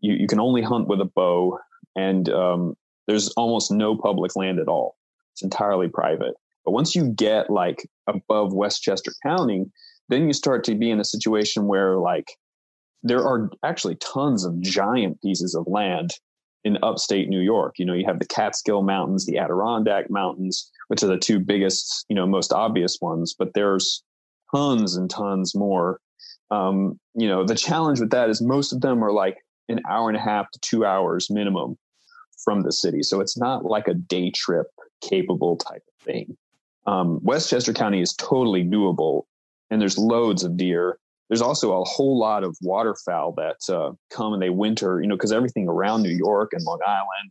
you, 0.00 0.14
you 0.14 0.26
can 0.26 0.40
only 0.40 0.62
hunt 0.62 0.88
with 0.88 1.00
a 1.00 1.04
bow 1.04 1.58
and 1.96 2.28
um, 2.28 2.74
there's 3.06 3.28
almost 3.30 3.70
no 3.70 3.96
public 3.96 4.36
land 4.36 4.58
at 4.58 4.68
all. 4.68 4.96
It's 5.32 5.42
entirely 5.42 5.88
private. 5.88 6.34
But 6.64 6.72
once 6.72 6.94
you 6.94 7.08
get 7.10 7.50
like 7.50 7.88
above 8.06 8.52
Westchester 8.52 9.12
County, 9.24 9.64
then 10.08 10.26
you 10.26 10.32
start 10.32 10.64
to 10.64 10.74
be 10.74 10.90
in 10.90 11.00
a 11.00 11.04
situation 11.04 11.66
where 11.66 11.96
like 11.96 12.26
there 13.02 13.24
are 13.26 13.50
actually 13.64 13.96
tons 13.96 14.44
of 14.44 14.60
giant 14.60 15.20
pieces 15.22 15.54
of 15.54 15.66
land 15.66 16.10
in 16.64 16.78
upstate 16.82 17.28
New 17.28 17.40
York. 17.40 17.74
You 17.78 17.86
know, 17.86 17.94
you 17.94 18.04
have 18.06 18.18
the 18.18 18.26
Catskill 18.26 18.82
Mountains, 18.82 19.24
the 19.24 19.38
Adirondack 19.38 20.10
Mountains, 20.10 20.70
which 20.88 21.02
are 21.02 21.06
the 21.06 21.18
two 21.18 21.38
biggest, 21.38 22.04
you 22.08 22.14
know, 22.16 22.26
most 22.26 22.52
obvious 22.52 22.98
ones, 23.00 23.34
but 23.38 23.54
there's 23.54 24.02
tons 24.54 24.96
and 24.96 25.10
tons 25.10 25.54
more. 25.54 26.00
Um, 26.50 26.98
you 27.14 27.28
know, 27.28 27.44
the 27.44 27.54
challenge 27.54 28.00
with 28.00 28.10
that 28.10 28.28
is 28.28 28.42
most 28.42 28.72
of 28.72 28.80
them 28.80 29.04
are 29.04 29.12
like 29.12 29.38
an 29.68 29.80
hour 29.88 30.08
and 30.08 30.16
a 30.16 30.20
half 30.20 30.50
to 30.50 30.58
two 30.60 30.84
hours 30.84 31.30
minimum 31.30 31.78
from 32.44 32.62
the 32.62 32.72
city. 32.72 33.02
So 33.02 33.20
it's 33.20 33.38
not 33.38 33.64
like 33.64 33.88
a 33.88 33.94
day 33.94 34.30
trip 34.30 34.66
capable 35.00 35.56
type 35.56 35.82
of 35.86 36.04
thing. 36.04 36.36
Um, 36.86 37.20
Westchester 37.22 37.72
County 37.72 38.00
is 38.00 38.14
totally 38.14 38.64
doable 38.64 39.24
and 39.70 39.80
there's 39.80 39.98
loads 39.98 40.42
of 40.42 40.56
deer. 40.56 40.98
There's 41.28 41.42
also 41.42 41.80
a 41.80 41.84
whole 41.84 42.18
lot 42.18 42.42
of 42.42 42.56
waterfowl 42.60 43.34
that 43.36 43.72
uh, 43.72 43.92
come 44.10 44.32
and 44.32 44.42
they 44.42 44.50
winter, 44.50 45.00
you 45.00 45.06
know, 45.06 45.14
because 45.14 45.30
everything 45.30 45.68
around 45.68 46.02
New 46.02 46.16
York 46.16 46.50
and 46.52 46.64
Long 46.64 46.80
Island 46.84 47.30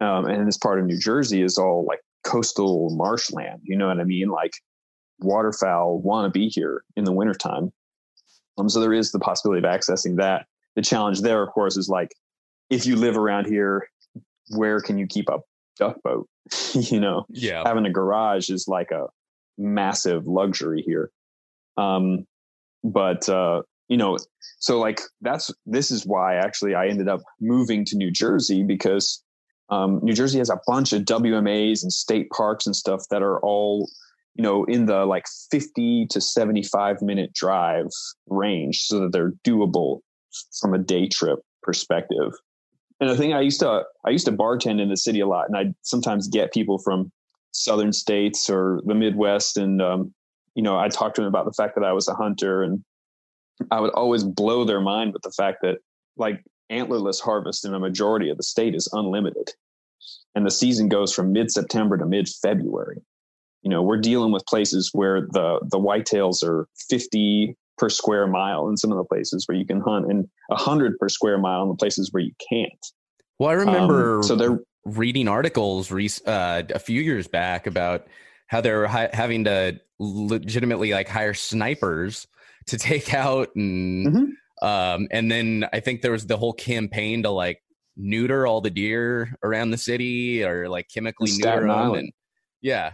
um, 0.00 0.26
and 0.26 0.48
this 0.48 0.58
part 0.58 0.80
of 0.80 0.86
New 0.86 0.98
Jersey 0.98 1.42
is 1.42 1.56
all 1.56 1.84
like 1.86 2.00
coastal 2.24 2.90
marshland. 2.90 3.60
You 3.62 3.76
know 3.76 3.88
what 3.88 4.00
I 4.00 4.04
mean? 4.04 4.28
Like 4.28 4.52
waterfowl 5.24 6.00
want 6.00 6.32
to 6.32 6.38
be 6.38 6.48
here 6.48 6.84
in 6.96 7.04
the 7.04 7.12
wintertime. 7.12 7.72
Um, 8.58 8.68
so 8.68 8.80
there 8.80 8.92
is 8.92 9.12
the 9.12 9.18
possibility 9.18 9.66
of 9.66 9.72
accessing 9.72 10.16
that. 10.16 10.46
The 10.76 10.82
challenge 10.82 11.20
there, 11.22 11.42
of 11.42 11.50
course, 11.50 11.76
is 11.76 11.88
like 11.88 12.14
if 12.70 12.86
you 12.86 12.96
live 12.96 13.16
around 13.16 13.46
here, 13.46 13.88
where 14.50 14.80
can 14.80 14.98
you 14.98 15.06
keep 15.06 15.28
a 15.28 15.38
duck 15.78 15.96
boat? 16.02 16.28
you 16.74 17.00
know, 17.00 17.26
yeah, 17.30 17.62
having 17.64 17.86
a 17.86 17.90
garage 17.90 18.50
is 18.50 18.66
like 18.68 18.90
a 18.90 19.06
massive 19.58 20.26
luxury 20.26 20.82
here. 20.82 21.10
Um, 21.76 22.26
but 22.82 23.28
uh, 23.28 23.62
you 23.88 23.96
know, 23.96 24.18
so 24.58 24.78
like 24.78 25.00
that's 25.20 25.50
this 25.66 25.90
is 25.90 26.06
why 26.06 26.36
actually 26.36 26.74
I 26.74 26.88
ended 26.88 27.08
up 27.08 27.22
moving 27.40 27.84
to 27.86 27.96
New 27.96 28.10
Jersey 28.10 28.62
because 28.62 29.22
um, 29.70 30.00
New 30.02 30.12
Jersey 30.12 30.38
has 30.38 30.50
a 30.50 30.60
bunch 30.66 30.92
of 30.92 31.02
WMAs 31.02 31.82
and 31.82 31.92
state 31.92 32.30
parks 32.30 32.66
and 32.66 32.76
stuff 32.76 33.02
that 33.10 33.22
are 33.22 33.40
all 33.40 33.88
you 34.34 34.42
know 34.42 34.64
in 34.64 34.86
the 34.86 35.04
like 35.04 35.24
50 35.50 36.06
to 36.10 36.20
75 36.20 37.02
minute 37.02 37.32
drive 37.32 37.88
range 38.28 38.82
so 38.82 39.00
that 39.00 39.12
they're 39.12 39.32
doable 39.44 40.00
from 40.60 40.74
a 40.74 40.78
day 40.78 41.08
trip 41.08 41.40
perspective 41.62 42.32
and 43.00 43.08
the 43.08 43.16
thing 43.16 43.32
i 43.32 43.40
used 43.40 43.60
to 43.60 43.82
i 44.04 44.10
used 44.10 44.26
to 44.26 44.32
bartend 44.32 44.80
in 44.80 44.88
the 44.88 44.96
city 44.96 45.20
a 45.20 45.26
lot 45.26 45.46
and 45.48 45.56
i'd 45.56 45.74
sometimes 45.82 46.28
get 46.28 46.52
people 46.52 46.78
from 46.78 47.10
southern 47.52 47.92
states 47.92 48.50
or 48.50 48.80
the 48.84 48.94
midwest 48.94 49.56
and 49.56 49.80
um, 49.80 50.12
you 50.54 50.62
know, 50.62 50.78
I 50.78 50.88
talked 50.88 51.16
to 51.16 51.22
them 51.22 51.28
about 51.28 51.46
the 51.46 51.52
fact 51.52 51.74
that 51.74 51.84
I 51.84 51.92
was 51.92 52.08
a 52.08 52.14
hunter 52.14 52.62
and 52.62 52.84
I 53.70 53.80
would 53.80 53.90
always 53.90 54.24
blow 54.24 54.64
their 54.64 54.80
mind 54.80 55.12
with 55.12 55.22
the 55.22 55.32
fact 55.32 55.58
that 55.62 55.78
like 56.16 56.42
antlerless 56.70 57.20
harvest 57.20 57.64
in 57.64 57.74
a 57.74 57.78
majority 57.78 58.30
of 58.30 58.36
the 58.36 58.42
state 58.42 58.74
is 58.74 58.88
unlimited. 58.92 59.50
And 60.34 60.46
the 60.46 60.50
season 60.50 60.88
goes 60.88 61.12
from 61.12 61.32
mid 61.32 61.50
September 61.50 61.96
to 61.96 62.06
mid 62.06 62.28
February. 62.28 63.02
You 63.64 63.70
know, 63.70 63.82
we're 63.82 64.00
dealing 64.00 64.30
with 64.30 64.44
places 64.46 64.90
where 64.92 65.22
the 65.22 65.58
the 65.62 65.78
whitetails 65.78 66.44
are 66.44 66.68
50 66.88 67.56
per 67.78 67.88
square 67.88 68.26
mile 68.26 68.68
in 68.68 68.76
some 68.76 68.92
of 68.92 68.98
the 68.98 69.04
places 69.04 69.48
where 69.48 69.56
you 69.56 69.66
can 69.66 69.80
hunt 69.80 70.06
and 70.10 70.28
100 70.48 70.98
per 70.98 71.08
square 71.08 71.38
mile 71.38 71.62
in 71.62 71.68
the 71.68 71.74
places 71.74 72.12
where 72.12 72.22
you 72.22 72.32
can't. 72.48 72.86
Well, 73.38 73.50
I 73.50 73.54
remember 73.54 74.18
um, 74.18 74.22
so 74.22 74.36
they're 74.36 74.60
reading 74.84 75.28
articles 75.28 75.90
uh, 75.90 76.62
a 76.74 76.78
few 76.78 77.00
years 77.00 77.26
back 77.26 77.66
about 77.66 78.06
how 78.46 78.60
they're 78.60 78.86
hi- 78.86 79.10
having 79.12 79.44
to 79.44 79.80
legitimately 79.98 80.92
like 80.92 81.08
hire 81.08 81.34
snipers 81.34 82.26
to 82.66 82.78
take 82.78 83.14
out 83.14 83.54
and 83.56 84.06
mm-hmm. 84.06 84.66
um 84.66 85.08
and 85.10 85.30
then 85.30 85.66
I 85.72 85.80
think 85.80 86.02
there 86.02 86.12
was 86.12 86.26
the 86.26 86.36
whole 86.36 86.52
campaign 86.52 87.22
to 87.22 87.30
like 87.30 87.62
neuter 87.96 88.46
all 88.46 88.60
the 88.60 88.70
deer 88.70 89.36
around 89.42 89.70
the 89.70 89.78
city 89.78 90.44
or 90.44 90.68
like 90.68 90.88
chemically 90.92 91.30
neuter 91.32 91.66
them 91.66 91.94
and 91.94 92.12
yeah 92.60 92.92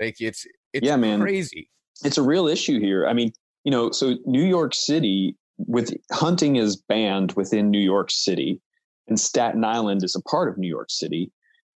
like 0.00 0.16
it's 0.20 0.46
it's 0.72 0.86
yeah, 0.86 0.96
man. 0.96 1.20
crazy 1.20 1.70
it's 2.04 2.18
a 2.18 2.22
real 2.22 2.46
issue 2.46 2.80
here 2.80 3.06
i 3.06 3.12
mean 3.12 3.32
you 3.64 3.70
know 3.70 3.90
so 3.90 4.16
new 4.26 4.44
york 4.44 4.74
city 4.74 5.36
with 5.56 5.94
hunting 6.12 6.56
is 6.56 6.76
banned 6.76 7.32
within 7.32 7.70
new 7.70 7.78
york 7.80 8.10
city 8.10 8.60
and 9.06 9.20
staten 9.20 9.64
island 9.64 10.02
is 10.02 10.16
a 10.16 10.22
part 10.28 10.48
of 10.48 10.58
new 10.58 10.68
york 10.68 10.90
city 10.90 11.30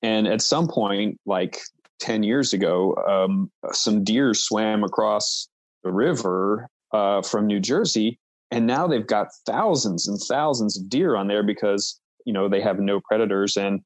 and 0.02 0.28
at 0.28 0.42
some 0.42 0.68
point 0.68 1.20
like 1.26 1.60
10 2.00 2.24
years 2.24 2.54
ago, 2.54 2.96
um, 3.08 3.52
some 3.72 4.04
deer 4.04 4.34
swam 4.34 4.84
across 4.84 5.48
the 5.84 5.92
river 5.92 6.70
uh, 6.94 7.22
from 7.22 7.48
New 7.48 7.60
Jersey. 7.60 8.20
And 8.52 8.68
now 8.68 8.88
they've 8.88 9.06
got 9.06 9.28
thousands 9.46 10.08
and 10.08 10.20
thousands 10.20 10.78
of 10.78 10.90
deer 10.90 11.16
on 11.16 11.28
there 11.28 11.44
because, 11.44 12.00
you 12.26 12.34
know, 12.34 12.48
they 12.48 12.62
have 12.62 12.80
no 12.80 13.02
predators 13.08 13.58
and 13.58 13.82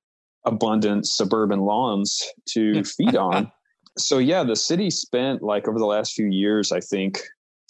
abundant 0.45 1.07
suburban 1.07 1.61
lawns 1.61 2.21
to 2.49 2.83
feed 2.97 3.15
on. 3.15 3.51
So, 3.97 4.17
yeah, 4.17 4.43
the 4.43 4.55
city 4.55 4.89
spent 4.89 5.41
like 5.41 5.67
over 5.67 5.79
the 5.79 5.85
last 5.85 6.13
few 6.13 6.27
years, 6.27 6.71
I 6.71 6.79
think 6.79 7.19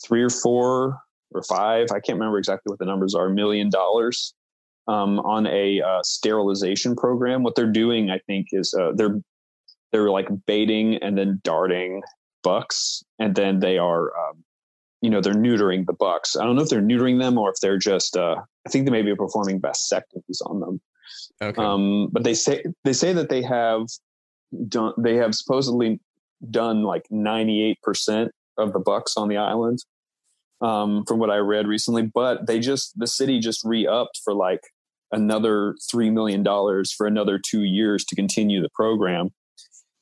three 0.05 0.21
or 0.21 0.29
four 0.29 0.99
or 1.31 1.43
five, 1.43 1.88
I 1.91 1.99
can't 1.99 2.17
remember 2.17 2.38
exactly 2.38 2.69
what 2.69 2.79
the 2.79 2.85
numbers 2.85 3.15
are, 3.15 3.29
million 3.29 3.69
dollars 3.69 4.33
um, 4.88 5.19
on 5.19 5.45
a 5.47 5.81
uh, 5.81 6.01
sterilization 6.03 6.95
program. 6.95 7.43
What 7.43 7.55
they're 7.55 7.71
doing, 7.71 8.09
I 8.09 8.19
think, 8.19 8.47
is 8.51 8.73
uh, 8.73 8.91
they're 8.95 9.21
they're 9.91 10.09
like 10.09 10.27
baiting 10.45 10.95
and 10.97 11.17
then 11.17 11.39
darting 11.43 12.01
bucks, 12.43 13.03
and 13.19 13.35
then 13.35 13.59
they 13.59 13.77
are, 13.77 14.11
um, 14.17 14.43
you 15.01 15.09
know, 15.09 15.21
they're 15.21 15.33
neutering 15.33 15.85
the 15.85 15.93
bucks. 15.93 16.35
I 16.35 16.43
don't 16.43 16.55
know 16.55 16.61
if 16.61 16.69
they're 16.69 16.81
neutering 16.81 17.19
them 17.19 17.38
or 17.38 17.49
if 17.51 17.59
they're 17.61 17.77
just. 17.77 18.17
Uh, 18.17 18.38
I 18.65 18.69
think 18.69 18.85
they 18.85 18.91
may 18.91 19.01
be 19.03 19.15
performing 19.15 19.61
vasectomies 19.61 20.41
on 20.45 20.59
them. 20.59 20.81
Okay. 21.41 21.61
Um, 21.61 22.09
but 22.11 22.23
they 22.23 22.33
say 22.33 22.63
they 22.83 22.93
say 22.93 23.13
that 23.13 23.29
they 23.29 23.43
have 23.43 23.88
done. 24.67 24.93
They 24.97 25.15
have 25.15 25.35
supposedly 25.35 25.99
done 26.50 26.84
like 26.84 27.05
ninety 27.10 27.63
eight 27.63 27.81
percent 27.81 28.31
of 28.58 28.74
the 28.74 28.79
bucks 28.79 29.15
on 29.17 29.27
the 29.27 29.38
island. 29.38 29.79
Um, 30.62 31.05
from 31.08 31.19
what 31.19 31.29
I 31.29 31.38
read 31.38 31.67
recently, 31.67 32.01
but 32.01 32.46
they 32.46 32.60
just 32.60 33.00
the 33.00 33.08
city 33.08 33.39
just 33.39 33.63
re 33.63 33.88
upped 33.88 34.19
for 34.25 34.34
like 34.34 34.60
another 35.10 35.75
three 35.89 36.10
million 36.10 36.43
dollars 36.43 36.91
for 36.91 37.08
another 37.08 37.39
two 37.39 37.63
years 37.63 38.03
to 38.05 38.15
continue 38.15 38.62
the 38.62 38.69
program 38.75 39.31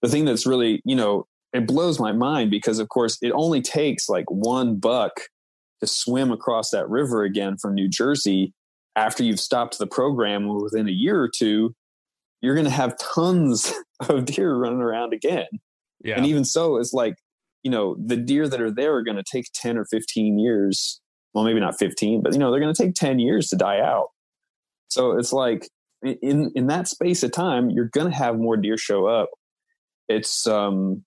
the 0.01 0.09
thing 0.09 0.25
that's 0.25 0.45
really, 0.45 0.81
you 0.85 0.95
know, 0.95 1.27
it 1.53 1.67
blows 1.67 1.99
my 1.99 2.11
mind 2.11 2.51
because, 2.51 2.79
of 2.79 2.89
course, 2.89 3.17
it 3.21 3.31
only 3.31 3.61
takes 3.61 4.09
like 4.09 4.29
one 4.29 4.77
buck 4.77 5.13
to 5.79 5.87
swim 5.87 6.31
across 6.31 6.71
that 6.71 6.89
river 6.89 7.23
again 7.23 7.57
from 7.57 7.73
New 7.73 7.87
Jersey 7.87 8.53
after 8.95 9.23
you've 9.23 9.39
stopped 9.39 9.77
the 9.77 9.87
program 9.87 10.47
within 10.61 10.87
a 10.87 10.91
year 10.91 11.19
or 11.19 11.29
two. 11.29 11.73
You're 12.41 12.55
going 12.55 12.65
to 12.65 12.71
have 12.71 12.97
tons 12.99 13.73
of 14.09 14.25
deer 14.25 14.55
running 14.55 14.81
around 14.81 15.13
again. 15.13 15.47
Yeah. 16.03 16.15
And 16.17 16.25
even 16.25 16.45
so, 16.45 16.77
it's 16.77 16.93
like, 16.93 17.15
you 17.63 17.71
know, 17.71 17.95
the 18.03 18.17
deer 18.17 18.47
that 18.47 18.61
are 18.61 18.71
there 18.71 18.95
are 18.95 19.03
going 19.03 19.17
to 19.17 19.23
take 19.23 19.45
10 19.53 19.77
or 19.77 19.85
15 19.85 20.37
years. 20.39 21.01
Well, 21.33 21.43
maybe 21.43 21.59
not 21.59 21.77
15, 21.77 22.21
but, 22.23 22.33
you 22.33 22.39
know, 22.39 22.51
they're 22.51 22.59
going 22.59 22.73
to 22.73 22.83
take 22.83 22.95
10 22.95 23.19
years 23.19 23.47
to 23.49 23.55
die 23.55 23.79
out. 23.79 24.07
So 24.87 25.17
it's 25.17 25.33
like 25.33 25.69
in, 26.03 26.51
in 26.55 26.67
that 26.67 26.87
space 26.87 27.23
of 27.23 27.31
time, 27.31 27.69
you're 27.69 27.89
going 27.89 28.09
to 28.09 28.15
have 28.15 28.37
more 28.37 28.57
deer 28.57 28.77
show 28.77 29.05
up 29.05 29.29
it's 30.07 30.47
um, 30.47 31.03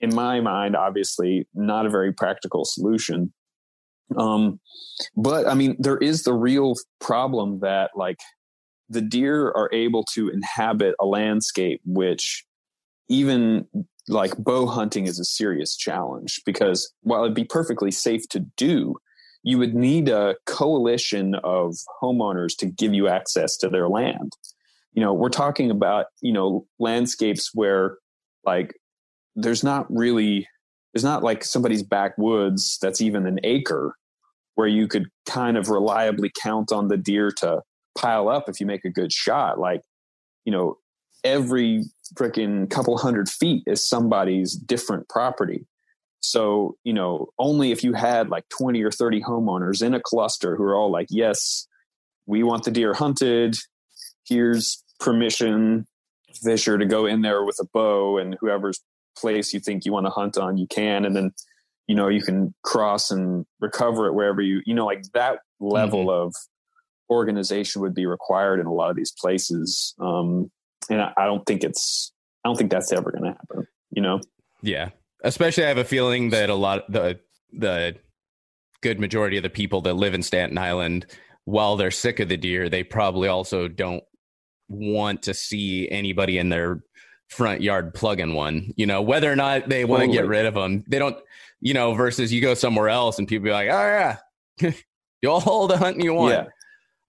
in 0.00 0.14
my 0.14 0.40
mind 0.40 0.76
obviously 0.76 1.46
not 1.54 1.86
a 1.86 1.90
very 1.90 2.12
practical 2.12 2.64
solution 2.64 3.32
um, 4.16 4.60
but 5.16 5.46
i 5.46 5.54
mean 5.54 5.76
there 5.78 5.98
is 5.98 6.24
the 6.24 6.34
real 6.34 6.74
problem 7.00 7.60
that 7.60 7.90
like 7.94 8.18
the 8.88 9.00
deer 9.00 9.48
are 9.48 9.70
able 9.72 10.04
to 10.04 10.28
inhabit 10.28 10.94
a 11.00 11.06
landscape 11.06 11.80
which 11.84 12.44
even 13.08 13.66
like 14.08 14.36
bow 14.36 14.66
hunting 14.66 15.06
is 15.06 15.18
a 15.18 15.24
serious 15.24 15.76
challenge 15.76 16.40
because 16.44 16.92
while 17.02 17.22
it'd 17.22 17.34
be 17.34 17.44
perfectly 17.44 17.90
safe 17.90 18.28
to 18.28 18.40
do 18.56 18.96
you 19.42 19.58
would 19.58 19.74
need 19.74 20.08
a 20.08 20.36
coalition 20.46 21.34
of 21.36 21.74
homeowners 22.02 22.56
to 22.58 22.66
give 22.66 22.94
you 22.94 23.08
access 23.08 23.56
to 23.56 23.68
their 23.68 23.88
land. 23.88 24.32
You 24.92 25.02
know 25.02 25.12
we're 25.12 25.30
talking 25.30 25.70
about 25.70 26.06
you 26.20 26.32
know 26.32 26.66
landscapes 26.78 27.50
where 27.54 27.96
like 28.44 28.74
there's 29.34 29.64
not 29.64 29.86
really 29.90 30.46
there's 30.92 31.04
not 31.04 31.22
like 31.22 31.44
somebody's 31.44 31.82
backwoods 31.82 32.78
that's 32.80 33.00
even 33.00 33.26
an 33.26 33.40
acre 33.42 33.94
where 34.54 34.68
you 34.68 34.86
could 34.86 35.06
kind 35.24 35.56
of 35.56 35.70
reliably 35.70 36.30
count 36.42 36.72
on 36.72 36.88
the 36.88 36.98
deer 36.98 37.30
to 37.38 37.62
pile 37.96 38.28
up 38.28 38.48
if 38.48 38.60
you 38.60 38.66
make 38.66 38.84
a 38.84 38.90
good 38.90 39.12
shot. 39.12 39.58
Like 39.58 39.80
you 40.44 40.52
know 40.52 40.76
every 41.24 41.84
freaking 42.14 42.68
couple 42.70 42.96
hundred 42.98 43.28
feet 43.28 43.62
is 43.66 43.86
somebody's 43.86 44.54
different 44.54 45.08
property 45.08 45.66
So, 46.20 46.76
you 46.84 46.92
know, 46.92 47.28
only 47.38 47.72
if 47.72 47.82
you 47.82 47.94
had 47.94 48.28
like 48.28 48.48
20 48.48 48.82
or 48.82 48.90
30 48.90 49.22
homeowners 49.22 49.82
in 49.82 49.94
a 49.94 50.00
cluster 50.00 50.56
who 50.56 50.62
are 50.62 50.76
all 50.76 50.90
like, 50.90 51.08
yes, 51.10 51.66
we 52.26 52.42
want 52.42 52.64
the 52.64 52.70
deer 52.70 52.94
hunted. 52.94 53.56
Here's 54.24 54.84
permission, 55.00 55.86
Fisher, 56.42 56.78
to 56.78 56.86
go 56.86 57.06
in 57.06 57.22
there 57.22 57.44
with 57.44 57.58
a 57.60 57.66
bow 57.74 58.18
and 58.18 58.36
whoever's 58.40 58.80
place 59.18 59.52
you 59.52 59.60
think 59.60 59.84
you 59.84 59.92
want 59.92 60.06
to 60.06 60.10
hunt 60.10 60.38
on, 60.38 60.56
you 60.56 60.66
can. 60.68 61.04
And 61.04 61.14
then, 61.14 61.32
you 61.88 61.96
know, 61.96 62.08
you 62.08 62.22
can 62.22 62.54
cross 62.62 63.10
and 63.10 63.44
recover 63.60 64.06
it 64.06 64.14
wherever 64.14 64.40
you, 64.40 64.62
you 64.64 64.74
know, 64.74 64.86
like 64.86 65.02
that 65.14 65.40
level 65.60 66.06
mm-hmm. 66.06 66.28
of 66.28 66.34
organization 67.10 67.82
would 67.82 67.94
be 67.94 68.06
required 68.06 68.60
in 68.60 68.66
a 68.66 68.72
lot 68.72 68.90
of 68.90 68.96
these 68.96 69.12
places. 69.12 69.94
Um, 70.00 70.50
and 70.92 71.02
I, 71.02 71.12
I 71.16 71.26
don't 71.26 71.44
think 71.44 71.64
it's, 71.64 72.12
I 72.44 72.48
don't 72.48 72.56
think 72.56 72.70
that's 72.70 72.92
ever 72.92 73.10
going 73.10 73.24
to 73.24 73.30
happen, 73.30 73.66
you 73.90 74.02
know? 74.02 74.20
Yeah. 74.62 74.90
Especially, 75.22 75.64
I 75.64 75.68
have 75.68 75.78
a 75.78 75.84
feeling 75.84 76.30
that 76.30 76.50
a 76.50 76.54
lot 76.54 76.90
the 76.90 77.20
the 77.52 77.96
good 78.82 78.98
majority 78.98 79.36
of 79.36 79.42
the 79.42 79.50
people 79.50 79.80
that 79.82 79.94
live 79.94 80.14
in 80.14 80.22
Staten 80.22 80.58
Island, 80.58 81.06
while 81.44 81.76
they're 81.76 81.90
sick 81.90 82.18
of 82.20 82.28
the 82.28 82.36
deer, 82.36 82.68
they 82.68 82.82
probably 82.82 83.28
also 83.28 83.68
don't 83.68 84.02
want 84.68 85.22
to 85.22 85.34
see 85.34 85.88
anybody 85.88 86.38
in 86.38 86.48
their 86.48 86.82
front 87.28 87.62
yard 87.62 87.94
plugging 87.94 88.34
one. 88.34 88.72
You 88.76 88.86
know, 88.86 89.00
whether 89.00 89.30
or 89.30 89.36
not 89.36 89.68
they 89.68 89.84
want 89.84 90.02
to 90.02 90.08
get 90.08 90.26
rid 90.26 90.46
of 90.46 90.54
them, 90.54 90.84
they 90.88 90.98
don't. 90.98 91.16
You 91.60 91.74
know, 91.74 91.94
versus 91.94 92.32
you 92.32 92.40
go 92.40 92.54
somewhere 92.54 92.88
else 92.88 93.20
and 93.20 93.28
people 93.28 93.44
be 93.44 93.52
like, 93.52 93.68
"Oh 93.68 94.16
yeah, 94.60 94.72
you'll 95.22 95.38
hold 95.38 95.70
the 95.70 95.76
hunting 95.76 96.04
you 96.04 96.14
want." 96.14 96.48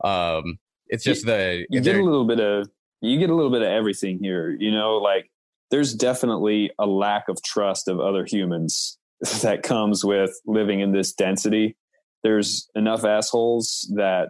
Yeah. 0.03 0.35
Um, 0.35 0.59
it's 0.87 1.03
just 1.03 1.25
the 1.25 1.65
you 1.71 1.81
get 1.81 1.95
a 1.95 2.03
little 2.03 2.25
bit 2.25 2.39
of 2.39 2.69
you 3.03 3.19
get 3.19 3.29
a 3.29 3.36
little 3.36 3.51
bit 3.51 3.62
of 3.62 3.67
everything 3.67 4.19
here. 4.22 4.55
You 4.57 4.72
know, 4.72 4.98
like 4.98 5.29
there's 5.72 5.93
definitely 5.93 6.72
a 6.79 6.86
lack 6.86 7.29
of 7.29 7.41
trust 7.43 7.88
of 7.88 8.00
other 8.00 8.25
humans 8.25 8.98
that 9.41 9.63
comes 9.63 10.03
with 10.03 10.31
living 10.45 10.79
in 10.79 10.91
this 10.91 11.13
density. 11.13 11.75
There's 12.24 12.69
enough 12.75 13.03
assholes 13.03 13.91
that 13.95 14.29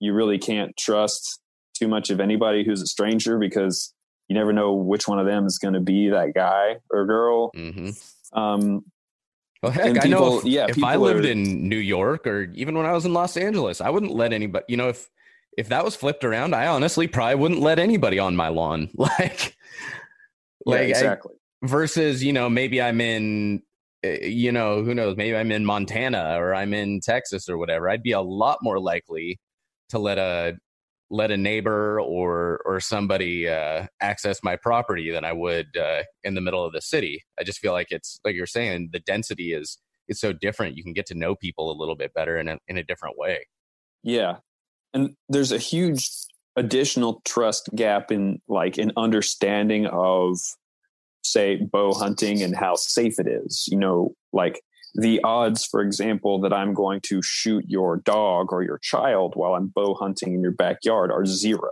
you 0.00 0.12
really 0.12 0.38
can't 0.38 0.76
trust 0.76 1.40
too 1.74 1.86
much 1.86 2.10
of 2.10 2.20
anybody 2.20 2.64
who's 2.64 2.82
a 2.82 2.86
stranger 2.86 3.38
because 3.38 3.94
you 4.28 4.34
never 4.34 4.52
know 4.52 4.74
which 4.74 5.06
one 5.06 5.18
of 5.18 5.26
them 5.26 5.46
is 5.46 5.58
going 5.58 5.74
to 5.74 5.80
be 5.80 6.10
that 6.10 6.34
guy 6.34 6.76
or 6.90 7.06
girl. 7.06 7.50
Mm-hmm. 7.56 8.38
Um, 8.38 8.84
well, 9.62 9.72
heck, 9.72 9.94
people, 9.94 10.00
I 10.02 10.08
know 10.08 10.38
if, 10.38 10.44
yeah, 10.44 10.66
if 10.68 10.82
I 10.82 10.96
lived 10.96 11.26
are, 11.26 11.30
in 11.30 11.68
New 11.68 11.76
York 11.76 12.26
or 12.26 12.44
even 12.54 12.76
when 12.76 12.86
I 12.86 12.92
was 12.92 13.04
in 13.04 13.12
Los 13.12 13.36
Angeles, 13.36 13.80
I 13.80 13.90
wouldn't 13.90 14.12
let 14.12 14.32
anybody, 14.32 14.64
you 14.68 14.76
know, 14.76 14.88
if, 14.88 15.08
if 15.60 15.68
that 15.68 15.84
was 15.84 15.94
flipped 15.94 16.24
around, 16.24 16.54
I 16.54 16.68
honestly 16.68 17.06
probably 17.06 17.34
wouldn't 17.34 17.60
let 17.60 17.78
anybody 17.78 18.18
on 18.18 18.34
my 18.34 18.48
lawn. 18.48 18.88
Like, 18.94 19.54
like 20.64 20.80
yeah, 20.80 20.86
exactly. 20.86 21.34
I, 21.62 21.66
versus, 21.66 22.24
you 22.24 22.32
know, 22.32 22.48
maybe 22.48 22.80
I'm 22.80 22.98
in 23.02 23.62
eh, 24.02 24.26
you 24.26 24.52
know, 24.52 24.82
who 24.82 24.94
knows, 24.94 25.18
maybe 25.18 25.36
I'm 25.36 25.52
in 25.52 25.66
Montana 25.66 26.36
or 26.38 26.54
I'm 26.54 26.72
in 26.72 27.00
Texas 27.00 27.46
or 27.46 27.58
whatever. 27.58 27.90
I'd 27.90 28.02
be 28.02 28.12
a 28.12 28.22
lot 28.22 28.60
more 28.62 28.80
likely 28.80 29.38
to 29.90 29.98
let 29.98 30.16
a 30.16 30.56
let 31.10 31.30
a 31.30 31.36
neighbor 31.36 32.00
or 32.00 32.62
or 32.64 32.80
somebody 32.80 33.46
uh, 33.46 33.86
access 34.00 34.42
my 34.42 34.56
property 34.56 35.10
than 35.10 35.26
I 35.26 35.34
would 35.34 35.76
uh, 35.76 36.04
in 36.24 36.34
the 36.34 36.40
middle 36.40 36.64
of 36.64 36.72
the 36.72 36.80
city. 36.80 37.22
I 37.38 37.44
just 37.44 37.58
feel 37.58 37.72
like 37.72 37.88
it's 37.90 38.18
like 38.24 38.34
you're 38.34 38.46
saying 38.46 38.90
the 38.94 39.00
density 39.00 39.52
is 39.52 39.76
it's 40.08 40.22
so 40.22 40.32
different. 40.32 40.78
You 40.78 40.84
can 40.84 40.94
get 40.94 41.04
to 41.06 41.14
know 41.14 41.34
people 41.34 41.70
a 41.70 41.76
little 41.78 41.96
bit 41.96 42.14
better 42.14 42.38
in 42.38 42.48
a 42.48 42.58
in 42.66 42.78
a 42.78 42.82
different 42.82 43.18
way. 43.18 43.46
Yeah, 44.02 44.36
and 44.92 45.14
there's 45.28 45.52
a 45.52 45.58
huge 45.58 46.10
additional 46.56 47.22
trust 47.24 47.70
gap 47.74 48.10
in 48.10 48.40
like 48.48 48.78
an 48.78 48.92
understanding 48.96 49.86
of 49.86 50.38
say 51.22 51.56
bow 51.56 51.92
hunting 51.94 52.42
and 52.42 52.56
how 52.56 52.74
safe 52.74 53.18
it 53.18 53.28
is 53.28 53.68
you 53.70 53.78
know 53.78 54.14
like 54.32 54.60
the 54.94 55.20
odds 55.22 55.64
for 55.64 55.80
example 55.80 56.40
that 56.40 56.52
i'm 56.52 56.74
going 56.74 57.00
to 57.00 57.20
shoot 57.22 57.64
your 57.68 57.98
dog 57.98 58.52
or 58.52 58.62
your 58.62 58.78
child 58.78 59.34
while 59.36 59.54
i'm 59.54 59.68
bow 59.68 59.94
hunting 59.94 60.34
in 60.34 60.42
your 60.42 60.52
backyard 60.52 61.10
are 61.12 61.26
zero. 61.26 61.70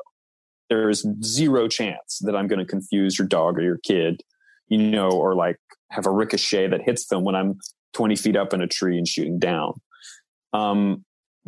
There's 0.71 1.05
zero 1.25 1.67
chance 1.67 2.19
that 2.21 2.37
i'm 2.37 2.47
going 2.47 2.61
to 2.61 2.67
confuse 2.67 3.19
your 3.19 3.27
dog 3.27 3.59
or 3.59 3.63
your 3.63 3.79
kid 3.79 4.23
you 4.69 4.79
know 4.79 5.11
or 5.11 5.35
like 5.35 5.57
have 5.91 6.07
a 6.07 6.11
ricochet 6.11 6.69
that 6.69 6.83
hits 6.83 7.07
them 7.07 7.25
when 7.25 7.35
i'm 7.35 7.59
20 7.95 8.17
feet 8.17 8.37
up 8.37 8.53
in 8.55 8.61
a 8.61 8.67
tree 8.67 8.99
and 8.99 9.09
shooting 9.09 9.39
down. 9.39 9.75
Um, 10.53 11.05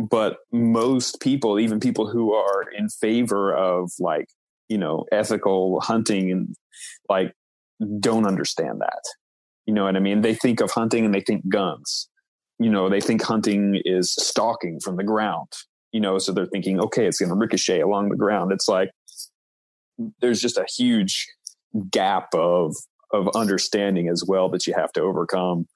but 0.09 0.39
most 0.53 1.21
people 1.21 1.59
even 1.59 1.79
people 1.79 2.09
who 2.09 2.33
are 2.33 2.65
in 2.77 2.89
favor 2.89 3.55
of 3.55 3.93
like 3.99 4.27
you 4.69 4.79
know 4.79 5.05
ethical 5.13 5.81
hunting 5.81 6.31
and 6.31 6.55
like 7.09 7.35
don't 7.99 8.27
understand 8.27 8.81
that. 8.81 9.03
You 9.67 9.75
know 9.75 9.85
what 9.85 9.97
i 9.97 10.01
mean? 10.01 10.23
They 10.23 10.35
think 10.35 10.61
of 10.61 10.71
hunting 10.71 11.05
and 11.05 11.15
they 11.15 11.21
think 11.21 11.49
guns. 11.49 12.09
You 12.59 12.71
know 12.71 12.89
they 12.89 13.01
think 13.01 13.23
hunting 13.23 13.81
is 13.85 14.15
stalking 14.15 14.81
from 14.81 14.97
the 14.97 15.05
ground. 15.05 15.49
You 15.93 16.01
know 16.01 16.19
so 16.19 16.33
they're 16.33 16.47
thinking 16.47 16.81
okay 16.81 17.07
it's 17.07 17.19
going 17.19 17.31
to 17.31 17.35
ricochet 17.35 17.81
along 17.81 18.09
the 18.09 18.17
ground. 18.17 18.53
It's 18.53 18.69
like 18.69 18.91
there's 20.21 20.41
just 20.41 20.57
a 20.57 20.67
huge 20.77 21.27
gap 21.91 22.29
of 22.35 22.75
of 23.13 23.29
understanding 23.35 24.09
as 24.09 24.25
well 24.27 24.49
that 24.51 24.67
you 24.67 24.73
have 24.75 24.93
to 24.93 25.03
overcome. 25.03 25.67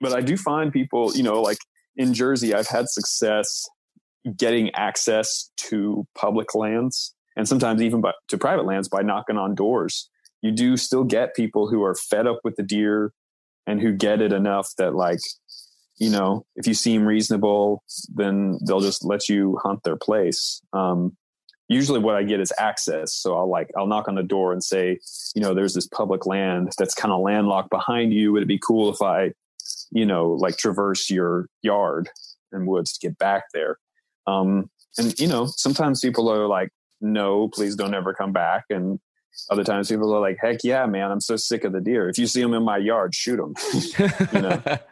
But 0.00 0.14
i 0.14 0.20
do 0.20 0.36
find 0.36 0.72
people 0.72 1.14
you 1.14 1.22
know 1.22 1.40
like 1.40 1.58
in 1.96 2.14
Jersey, 2.14 2.54
I've 2.54 2.68
had 2.68 2.88
success 2.88 3.68
getting 4.36 4.70
access 4.74 5.50
to 5.56 6.06
public 6.14 6.54
lands 6.54 7.14
and 7.36 7.48
sometimes 7.48 7.82
even 7.82 8.00
by, 8.00 8.12
to 8.28 8.38
private 8.38 8.66
lands 8.66 8.88
by 8.88 9.02
knocking 9.02 9.36
on 9.36 9.54
doors. 9.54 10.08
You 10.42 10.52
do 10.52 10.76
still 10.76 11.04
get 11.04 11.36
people 11.36 11.68
who 11.68 11.82
are 11.82 11.94
fed 11.94 12.26
up 12.26 12.40
with 12.44 12.56
the 12.56 12.62
deer 12.62 13.12
and 13.66 13.80
who 13.80 13.92
get 13.92 14.20
it 14.20 14.32
enough 14.32 14.70
that, 14.76 14.94
like, 14.94 15.20
you 15.98 16.10
know, 16.10 16.44
if 16.56 16.66
you 16.66 16.74
seem 16.74 17.04
reasonable, 17.04 17.84
then 18.12 18.58
they'll 18.66 18.80
just 18.80 19.04
let 19.04 19.28
you 19.28 19.58
hunt 19.62 19.84
their 19.84 19.96
place. 19.96 20.60
Um, 20.72 21.16
usually 21.68 22.00
what 22.00 22.16
I 22.16 22.24
get 22.24 22.40
is 22.40 22.52
access. 22.58 23.14
So 23.14 23.36
I'll 23.36 23.48
like, 23.48 23.70
I'll 23.76 23.86
knock 23.86 24.08
on 24.08 24.16
the 24.16 24.22
door 24.22 24.52
and 24.52 24.62
say, 24.62 24.98
you 25.34 25.42
know, 25.42 25.54
there's 25.54 25.74
this 25.74 25.86
public 25.86 26.26
land 26.26 26.72
that's 26.76 26.94
kind 26.94 27.12
of 27.12 27.20
landlocked 27.20 27.70
behind 27.70 28.12
you. 28.12 28.32
Would 28.32 28.42
it 28.42 28.48
be 28.48 28.58
cool 28.58 28.92
if 28.92 29.00
I 29.00 29.32
you 29.92 30.06
know, 30.06 30.30
like 30.32 30.56
traverse 30.56 31.10
your 31.10 31.46
yard 31.62 32.08
and 32.50 32.66
woods 32.66 32.96
to 32.96 33.08
get 33.08 33.18
back 33.18 33.44
there. 33.52 33.78
Um, 34.26 34.70
and 34.98 35.18
you 35.18 35.28
know, 35.28 35.46
sometimes 35.46 36.00
people 36.00 36.30
are 36.30 36.46
like, 36.46 36.70
no, 37.00 37.48
please 37.48 37.76
don't 37.76 37.94
ever 37.94 38.14
come 38.14 38.32
back. 38.32 38.64
And 38.70 39.00
other 39.50 39.64
times 39.64 39.88
people 39.88 40.14
are 40.14 40.20
like, 40.20 40.38
heck 40.40 40.58
yeah, 40.62 40.86
man, 40.86 41.10
I'm 41.10 41.20
so 41.20 41.36
sick 41.36 41.64
of 41.64 41.72
the 41.72 41.80
deer. 41.80 42.08
If 42.08 42.18
you 42.18 42.26
see 42.26 42.42
them 42.42 42.54
in 42.54 42.62
my 42.62 42.78
yard, 42.78 43.14
shoot 43.14 43.36
them. 43.36 43.54
you 44.32 44.40
know? 44.40 44.62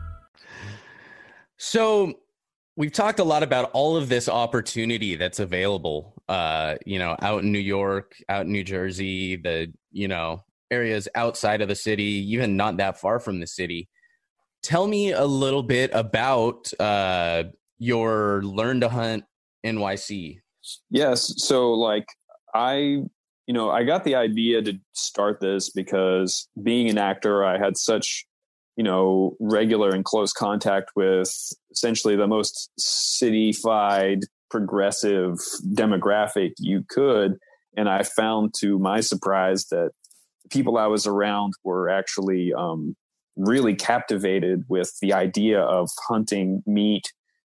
So 1.63 2.15
we've 2.75 2.91
talked 2.91 3.19
a 3.19 3.23
lot 3.23 3.43
about 3.43 3.69
all 3.73 3.95
of 3.95 4.09
this 4.09 4.27
opportunity 4.27 5.15
that's 5.15 5.39
available 5.39 6.15
uh 6.27 6.75
you 6.87 6.97
know 6.97 7.15
out 7.21 7.43
in 7.43 7.51
new 7.51 7.59
york 7.59 8.15
out 8.29 8.45
in 8.45 8.51
new 8.51 8.63
jersey 8.63 9.35
the 9.35 9.71
you 9.91 10.07
know 10.07 10.43
areas 10.71 11.07
outside 11.13 11.61
of 11.61 11.67
the 11.67 11.75
city 11.75 12.25
even 12.31 12.57
not 12.57 12.77
that 12.77 12.99
far 12.99 13.19
from 13.19 13.39
the 13.39 13.45
city. 13.45 13.89
Tell 14.63 14.87
me 14.87 15.11
a 15.11 15.25
little 15.25 15.61
bit 15.61 15.91
about 15.93 16.71
uh 16.79 17.43
your 17.77 18.41
learn 18.41 18.81
to 18.81 18.89
hunt 18.89 19.23
nyc 19.63 20.39
yes. 20.89 21.33
So 21.37 21.73
like 21.73 22.07
i 22.55 22.73
you 23.45 23.53
know 23.53 23.69
i 23.69 23.83
got 23.83 24.03
the 24.03 24.15
idea 24.15 24.63
to 24.63 24.79
start 24.93 25.39
this 25.39 25.69
because 25.69 26.47
being 26.63 26.89
an 26.89 26.97
actor 26.97 27.45
i 27.45 27.59
had 27.59 27.77
such 27.77 28.25
you 28.75 28.83
know, 28.83 29.35
regular 29.39 29.89
and 29.89 30.05
close 30.05 30.33
contact 30.33 30.91
with 30.95 31.29
essentially 31.71 32.15
the 32.15 32.27
most 32.27 32.69
cityfied 32.79 34.21
progressive 34.49 35.37
demographic 35.73 36.51
you 36.57 36.83
could. 36.89 37.37
And 37.75 37.89
I 37.89 38.03
found 38.03 38.53
to 38.59 38.77
my 38.79 38.99
surprise 38.99 39.67
that 39.71 39.91
people 40.49 40.77
I 40.77 40.87
was 40.87 41.07
around 41.07 41.53
were 41.63 41.89
actually 41.89 42.53
um, 42.53 42.95
really 43.37 43.75
captivated 43.75 44.63
with 44.67 44.91
the 45.01 45.13
idea 45.13 45.61
of 45.61 45.89
hunting 46.07 46.63
meat 46.65 47.11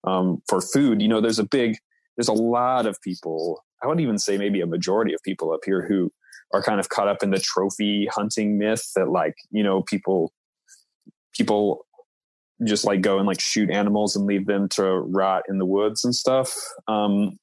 um, 0.04 0.42
for 0.50 0.62
food. 0.62 1.02
You 1.02 1.08
know, 1.08 1.22
there's 1.22 1.40
a 1.40 1.48
big, 1.48 1.78
there's 2.18 2.28
a 2.28 2.34
lot 2.34 2.86
of 2.86 3.02
people, 3.02 3.64
I 3.82 3.88
wouldn't 3.88 4.04
even 4.04 4.18
say 4.18 4.38
maybe 4.38 4.62
a 4.62 4.68
majority 4.68 5.14
of 5.14 5.22
people 5.24 5.54
up 5.54 5.62
here 5.66 5.86
who 5.88 6.12
are 6.54 6.62
kind 6.62 6.80
of 6.80 6.90
caught 6.90 7.08
up 7.08 7.24
in 7.24 7.32
the 7.32 7.40
trophy 7.40 8.10
hunting 8.12 8.58
myth 8.58 8.92
that 8.96 9.10
like, 9.10 9.36
you 9.52 9.64
know, 9.64 9.82
people 9.84 10.34
people 11.34 11.86
just 12.64 12.86
like 12.86 13.02
go 13.02 13.18
and 13.18 13.28
like 13.28 13.42
shoot 13.42 13.70
animals 13.70 14.16
and 14.16 14.26
leave 14.26 14.46
them 14.46 14.70
to 14.70 14.84
rot 14.84 15.44
in 15.50 15.58
the 15.58 15.66
woods 15.66 16.04
and 16.04 16.14
stuff. 16.14 16.54
Um, 16.88 17.40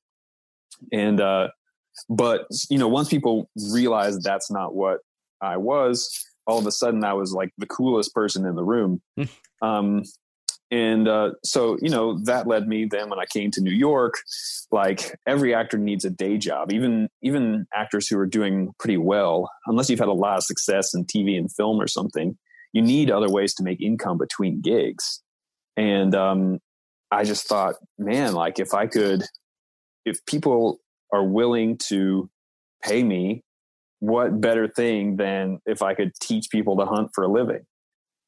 and 0.92 1.20
uh, 1.20 1.48
but 2.08 2.46
you 2.70 2.78
know, 2.78 2.88
once 2.88 3.08
people 3.08 3.50
realized 3.72 4.22
that's 4.22 4.50
not 4.50 4.74
what 4.74 5.00
I 5.40 5.56
was, 5.56 6.24
all 6.46 6.58
of 6.58 6.66
a 6.66 6.72
sudden 6.72 7.04
I 7.04 7.14
was 7.14 7.32
like 7.32 7.52
the 7.58 7.66
coolest 7.66 8.14
person 8.14 8.46
in 8.46 8.54
the 8.54 8.64
room. 8.64 9.02
um, 9.62 10.02
and 10.70 11.08
uh, 11.08 11.30
so 11.42 11.78
you 11.80 11.88
know 11.88 12.18
that 12.24 12.46
led 12.46 12.68
me 12.68 12.84
then 12.84 13.08
when 13.08 13.18
I 13.18 13.24
came 13.32 13.50
to 13.52 13.62
New 13.62 13.72
York, 13.72 14.14
like 14.70 15.18
every 15.26 15.54
actor 15.54 15.78
needs 15.78 16.04
a 16.04 16.10
day 16.10 16.36
job, 16.36 16.72
even 16.72 17.08
even 17.22 17.66
actors 17.74 18.06
who 18.06 18.18
are 18.18 18.26
doing 18.26 18.72
pretty 18.78 18.98
well, 18.98 19.50
unless 19.66 19.88
you've 19.88 19.98
had 19.98 20.08
a 20.08 20.12
lot 20.12 20.36
of 20.36 20.44
success 20.44 20.94
in 20.94 21.06
TV 21.06 21.38
and 21.38 21.50
film 21.50 21.80
or 21.80 21.86
something, 21.86 22.36
you 22.72 22.82
need 22.82 23.10
other 23.10 23.28
ways 23.28 23.54
to 23.54 23.62
make 23.62 23.80
income 23.80 24.18
between 24.18 24.60
gigs. 24.60 25.22
And 25.76 26.14
um, 26.14 26.58
I 27.10 27.24
just 27.24 27.46
thought, 27.46 27.76
man, 27.98 28.34
like 28.34 28.58
if 28.58 28.74
I 28.74 28.86
could, 28.86 29.24
if 30.04 30.24
people 30.26 30.80
are 31.12 31.24
willing 31.24 31.78
to 31.88 32.28
pay 32.82 33.02
me, 33.02 33.42
what 34.00 34.40
better 34.40 34.68
thing 34.68 35.16
than 35.16 35.60
if 35.66 35.82
I 35.82 35.94
could 35.94 36.12
teach 36.20 36.50
people 36.50 36.76
to 36.76 36.84
hunt 36.84 37.10
for 37.14 37.24
a 37.24 37.28
living? 37.28 37.64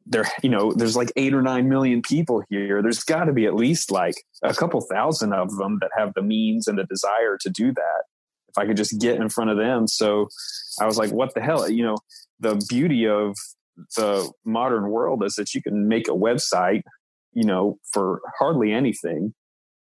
There, 0.07 0.25
you 0.43 0.49
know, 0.49 0.73
there's 0.73 0.97
like 0.97 1.13
eight 1.17 1.35
or 1.35 1.43
nine 1.43 1.69
million 1.69 2.03
people 2.03 2.43
here. 2.49 2.83
There's 2.83 3.05
got 3.05 3.25
to 3.25 3.33
be 3.33 3.47
at 3.47 3.55
least 3.55 3.91
like 3.91 4.15
a 4.43 4.55
couple 4.55 4.81
thousand 4.81 5.33
of 5.33 5.57
them 5.57 5.79
that 5.81 5.91
have 5.97 6.13
the 6.15 6.23
means 6.23 6.67
and 6.67 6.79
the 6.79 6.85
desire 6.85 7.37
to 7.43 7.51
do 7.51 7.73
that. 7.73 8.05
If 8.49 8.59
I 8.59 8.67
could 8.67 8.77
just 8.77 9.01
get 9.01 9.21
in 9.21 9.29
front 9.29 9.51
of 9.51 9.59
them. 9.59 9.87
So 9.87 10.27
I 10.81 10.87
was 10.87 10.99
like, 10.99 11.11
what 11.13 11.35
the 11.35 11.41
hell? 11.41 11.71
You 11.71 11.85
know, 11.85 11.97
the 12.41 12.61
beauty 12.69 13.07
of 13.07 13.37
the 13.97 14.31
modern 14.45 14.91
world 14.91 15.25
is 15.25 15.35
that 15.35 15.55
you 15.55 15.63
can 15.63 15.89
make 15.89 16.09
a 16.09 16.13
website, 16.13 16.83
you 17.33 17.45
know, 17.45 17.79
for 17.93 18.21
hardly 18.39 18.73
anything. 18.73 19.35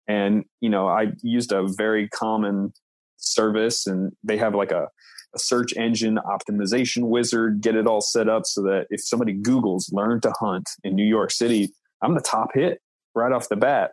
And, 0.09 0.45
you 0.61 0.71
know, 0.71 0.87
I 0.87 1.13
used 1.23 1.53
a 1.53 1.67
very 1.77 2.09
common 2.09 2.73
service 3.17 3.87
and 3.87 4.13
they 4.23 4.37
have 4.37 4.55
like 4.55 4.71
a, 4.71 4.89
a 5.35 5.39
search 5.39 5.77
engine 5.77 6.19
optimization 6.19 7.09
wizard, 7.09 7.61
get 7.61 7.75
it 7.75 7.87
all 7.87 8.01
set 8.01 8.29
up 8.29 8.43
so 8.47 8.63
that 8.63 8.87
if 8.91 9.01
somebody 9.03 9.35
Googles 9.35 9.93
learn 9.93 10.21
to 10.21 10.33
hunt 10.39 10.69
in 10.85 10.95
New 10.95 11.05
York 11.05 11.31
City, 11.31 11.71
I'm 12.03 12.15
the 12.15 12.21
top 12.21 12.51
hit 12.55 12.81
right 13.15 13.33
off 13.33 13.49
the 13.49 13.57
bat. 13.57 13.93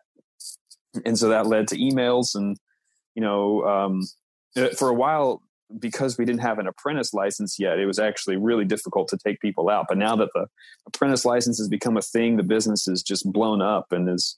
And 1.05 1.17
so 1.17 1.29
that 1.29 1.47
led 1.47 1.67
to 1.69 1.77
emails 1.77 2.35
and, 2.35 2.55
you 3.15 3.21
know, 3.21 3.63
um, 3.63 4.01
for 4.77 4.89
a 4.89 4.93
while, 4.93 5.41
because 5.79 6.17
we 6.17 6.25
didn't 6.25 6.41
have 6.41 6.59
an 6.59 6.67
apprentice 6.67 7.13
license 7.13 7.57
yet, 7.59 7.79
it 7.79 7.85
was 7.85 7.99
actually 7.99 8.37
really 8.37 8.65
difficult 8.65 9.07
to 9.09 9.17
take 9.17 9.39
people 9.39 9.69
out. 9.69 9.85
But 9.89 9.97
now 9.97 10.15
that 10.15 10.29
the 10.33 10.47
apprentice 10.87 11.25
license 11.25 11.57
has 11.57 11.67
become 11.67 11.97
a 11.97 12.01
thing, 12.01 12.37
the 12.37 12.43
business 12.43 12.85
has 12.85 13.01
just 13.01 13.31
blown 13.31 13.61
up 13.61 13.87
and 13.91 14.09
is 14.09 14.37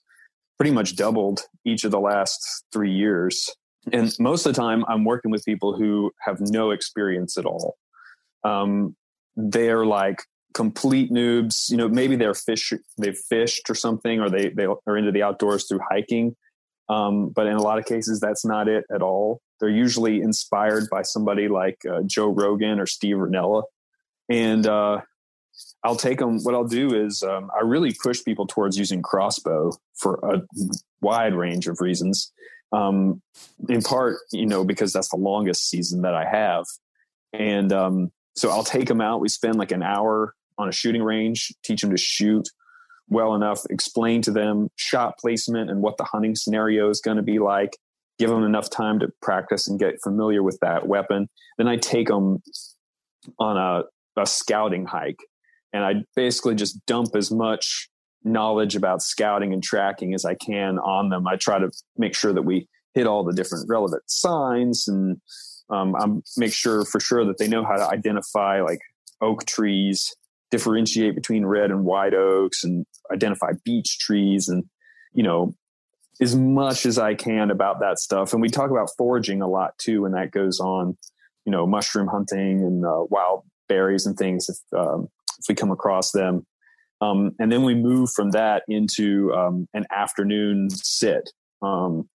pretty 0.58 0.72
much 0.72 0.96
doubled 0.96 1.40
each 1.64 1.84
of 1.84 1.90
the 1.90 2.00
last 2.00 2.64
three 2.72 2.92
years. 2.92 3.50
And 3.92 4.12
most 4.18 4.46
of 4.46 4.54
the 4.54 4.60
time, 4.60 4.84
I'm 4.88 5.04
working 5.04 5.30
with 5.30 5.44
people 5.44 5.76
who 5.76 6.10
have 6.20 6.40
no 6.40 6.70
experience 6.70 7.36
at 7.36 7.44
all. 7.44 7.76
Um, 8.42 8.96
they're 9.36 9.86
like 9.86 10.22
complete 10.54 11.10
noobs. 11.12 11.70
You 11.70 11.76
know, 11.76 11.88
maybe 11.88 12.16
they're 12.16 12.34
fish, 12.34 12.72
they've 12.98 13.18
fished 13.28 13.68
or 13.68 13.74
something, 13.74 14.20
or 14.20 14.30
they 14.30 14.48
they 14.48 14.66
are 14.66 14.96
into 14.96 15.12
the 15.12 15.22
outdoors 15.22 15.66
through 15.68 15.80
hiking. 15.88 16.34
Um, 16.88 17.28
but 17.28 17.46
in 17.46 17.54
a 17.54 17.62
lot 17.62 17.78
of 17.78 17.84
cases, 17.84 18.20
that's 18.20 18.44
not 18.44 18.68
it 18.68 18.84
at 18.92 19.02
all. 19.02 19.40
They're 19.60 19.68
usually 19.68 20.20
inspired 20.20 20.88
by 20.90 21.02
somebody 21.02 21.48
like 21.48 21.78
uh, 21.90 22.02
Joe 22.06 22.28
Rogan 22.28 22.78
or 22.78 22.86
Steve 22.86 23.16
Rinella. 23.16 23.62
And 24.28 24.66
uh, 24.66 25.00
I'll 25.82 25.96
take 25.96 26.18
them. 26.18 26.42
What 26.42 26.54
I'll 26.54 26.66
do 26.66 26.94
is 26.94 27.22
um, 27.22 27.50
I 27.56 27.62
really 27.62 27.94
push 28.02 28.24
people 28.24 28.46
towards 28.46 28.76
using 28.78 29.02
crossbow 29.02 29.72
for 29.94 30.18
a 30.22 30.42
wide 31.00 31.34
range 31.34 31.68
of 31.68 31.80
reasons. 31.80 32.32
Um, 32.72 33.22
in 33.68 33.80
part, 33.80 34.18
you 34.32 34.46
know, 34.46 34.64
because 34.64 34.92
that's 34.92 35.10
the 35.10 35.16
longest 35.16 35.70
season 35.70 36.02
that 36.02 36.14
I 36.14 36.28
have. 36.28 36.64
And 37.32 37.72
um, 37.72 38.12
so 38.34 38.50
I'll 38.50 38.64
take 38.64 38.88
them 38.88 39.00
out. 39.00 39.20
We 39.20 39.28
spend 39.28 39.56
like 39.56 39.72
an 39.72 39.82
hour 39.82 40.34
on 40.58 40.68
a 40.68 40.72
shooting 40.72 41.02
range, 41.02 41.54
teach 41.62 41.80
them 41.80 41.90
to 41.90 41.96
shoot 41.96 42.48
well 43.08 43.34
enough, 43.34 43.62
explain 43.70 44.22
to 44.22 44.30
them 44.32 44.68
shot 44.76 45.18
placement 45.18 45.70
and 45.70 45.80
what 45.80 45.96
the 45.96 46.04
hunting 46.04 46.34
scenario 46.34 46.90
is 46.90 47.00
going 47.00 47.16
to 47.18 47.22
be 47.22 47.38
like, 47.38 47.76
give 48.18 48.30
them 48.30 48.44
enough 48.44 48.70
time 48.70 48.98
to 49.00 49.08
practice 49.22 49.68
and 49.68 49.78
get 49.78 50.02
familiar 50.02 50.42
with 50.42 50.58
that 50.60 50.86
weapon. 50.86 51.28
Then 51.58 51.68
I 51.68 51.76
take 51.76 52.08
them 52.08 52.42
on 53.38 53.56
a, 53.56 54.20
a 54.20 54.26
scouting 54.26 54.86
hike 54.86 55.20
and 55.72 55.84
I 55.84 56.04
basically 56.14 56.54
just 56.54 56.84
dump 56.86 57.14
as 57.14 57.30
much 57.30 57.88
knowledge 58.24 58.74
about 58.74 59.02
scouting 59.02 59.52
and 59.52 59.62
tracking 59.62 60.14
as 60.14 60.24
I 60.24 60.34
can 60.34 60.78
on 60.78 61.10
them. 61.10 61.26
I 61.26 61.36
try 61.36 61.58
to 61.58 61.70
make 61.96 62.14
sure 62.14 62.32
that 62.32 62.42
we 62.42 62.68
hit 62.94 63.06
all 63.06 63.24
the 63.24 63.34
different 63.34 63.68
relevant 63.68 64.02
signs 64.06 64.88
and 64.88 65.20
um, 65.68 65.94
I 65.96 66.06
make 66.36 66.52
sure 66.52 66.84
for 66.84 67.00
sure 67.00 67.24
that 67.24 67.38
they 67.38 67.48
know 67.48 67.64
how 67.64 67.76
to 67.76 67.88
identify 67.88 68.60
like 68.60 68.78
oak 69.20 69.44
trees, 69.46 70.14
differentiate 70.50 71.14
between 71.14 71.44
red 71.44 71.70
and 71.70 71.84
white 71.84 72.14
oaks, 72.14 72.62
and 72.62 72.86
identify 73.12 73.52
beech 73.64 73.98
trees, 73.98 74.48
and 74.48 74.64
you 75.12 75.22
know 75.22 75.54
as 76.20 76.34
much 76.34 76.86
as 76.86 76.98
I 76.98 77.14
can 77.14 77.50
about 77.50 77.80
that 77.80 77.98
stuff. 77.98 78.32
And 78.32 78.40
we 78.42 78.48
talk 78.48 78.70
about 78.70 78.90
foraging 78.96 79.42
a 79.42 79.48
lot 79.48 79.76
too, 79.78 80.04
and 80.04 80.14
that 80.14 80.30
goes 80.30 80.60
on. 80.60 80.96
You 81.44 81.52
know, 81.52 81.64
mushroom 81.64 82.08
hunting 82.08 82.60
and 82.62 82.84
uh, 82.84 83.04
wild 83.08 83.44
berries 83.68 84.04
and 84.04 84.16
things 84.16 84.48
if 84.48 84.78
um, 84.78 85.08
if 85.38 85.44
we 85.48 85.54
come 85.54 85.70
across 85.70 86.10
them. 86.10 86.44
Um, 87.00 87.32
and 87.38 87.52
then 87.52 87.62
we 87.62 87.74
move 87.74 88.10
from 88.10 88.30
that 88.30 88.62
into 88.68 89.32
um, 89.34 89.68
an 89.74 89.84
afternoon 89.92 90.70
sit. 90.70 91.30
Um, 91.62 92.08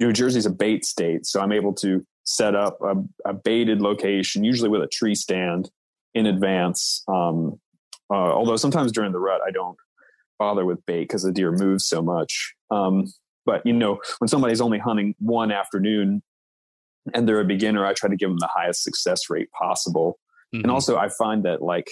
New 0.00 0.12
Jersey's 0.12 0.46
a 0.46 0.50
bait 0.50 0.84
state, 0.84 1.26
so 1.26 1.40
I'm 1.40 1.52
able 1.52 1.74
to 1.74 2.04
set 2.24 2.54
up 2.54 2.78
a, 2.82 2.94
a 3.30 3.34
baited 3.34 3.80
location, 3.80 4.44
usually 4.44 4.68
with 4.68 4.82
a 4.82 4.88
tree 4.88 5.14
stand 5.14 5.70
in 6.14 6.26
advance. 6.26 7.04
Um, 7.08 7.60
uh, 8.10 8.32
although 8.32 8.56
sometimes 8.56 8.92
during 8.92 9.12
the 9.12 9.20
rut, 9.20 9.40
I 9.46 9.50
don't 9.50 9.76
bother 10.38 10.64
with 10.64 10.84
bait 10.86 11.02
because 11.02 11.22
the 11.22 11.32
deer 11.32 11.52
moves 11.52 11.86
so 11.86 12.02
much. 12.02 12.54
Um, 12.70 13.04
but 13.44 13.62
you 13.64 13.72
know, 13.72 14.00
when 14.18 14.28
somebody's 14.28 14.60
only 14.60 14.78
hunting 14.78 15.14
one 15.18 15.52
afternoon 15.52 16.22
and 17.14 17.28
they're 17.28 17.40
a 17.40 17.44
beginner, 17.44 17.84
I 17.84 17.94
try 17.94 18.08
to 18.08 18.16
give 18.16 18.30
them 18.30 18.38
the 18.38 18.50
highest 18.52 18.82
success 18.82 19.28
rate 19.28 19.50
possible. 19.52 20.18
Mm-hmm. 20.54 20.64
And 20.64 20.70
also, 20.70 20.96
I 20.96 21.08
find 21.08 21.44
that 21.44 21.62
like 21.62 21.88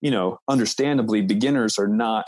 you 0.00 0.10
know, 0.10 0.38
understandably, 0.48 1.22
beginners 1.22 1.78
are 1.78 1.88
not 1.88 2.26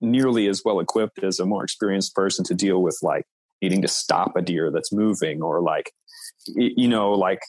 nearly 0.00 0.46
as 0.46 0.62
well 0.64 0.78
equipped 0.78 1.22
as 1.24 1.40
a 1.40 1.44
more 1.44 1.64
experienced 1.64 2.14
person 2.14 2.44
to 2.44 2.54
deal 2.54 2.80
with 2.82 2.98
like 3.02 3.24
needing 3.60 3.82
to 3.82 3.88
stop 3.88 4.36
a 4.36 4.42
deer 4.42 4.70
that's 4.70 4.92
moving 4.92 5.42
or 5.42 5.60
like 5.60 5.92
you 6.46 6.88
know 6.88 7.12
like 7.12 7.40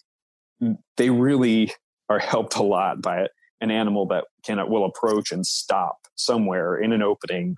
they 0.97 1.09
really 1.09 1.71
are 2.09 2.19
helped 2.19 2.55
a 2.55 2.63
lot 2.63 3.01
by 3.01 3.27
an 3.61 3.71
animal 3.71 4.05
that 4.07 4.25
can 4.43 4.57
will 4.69 4.83
approach 4.83 5.31
and 5.31 5.45
stop 5.45 6.07
somewhere 6.15 6.75
in 6.75 6.91
an 6.91 7.01
opening 7.01 7.55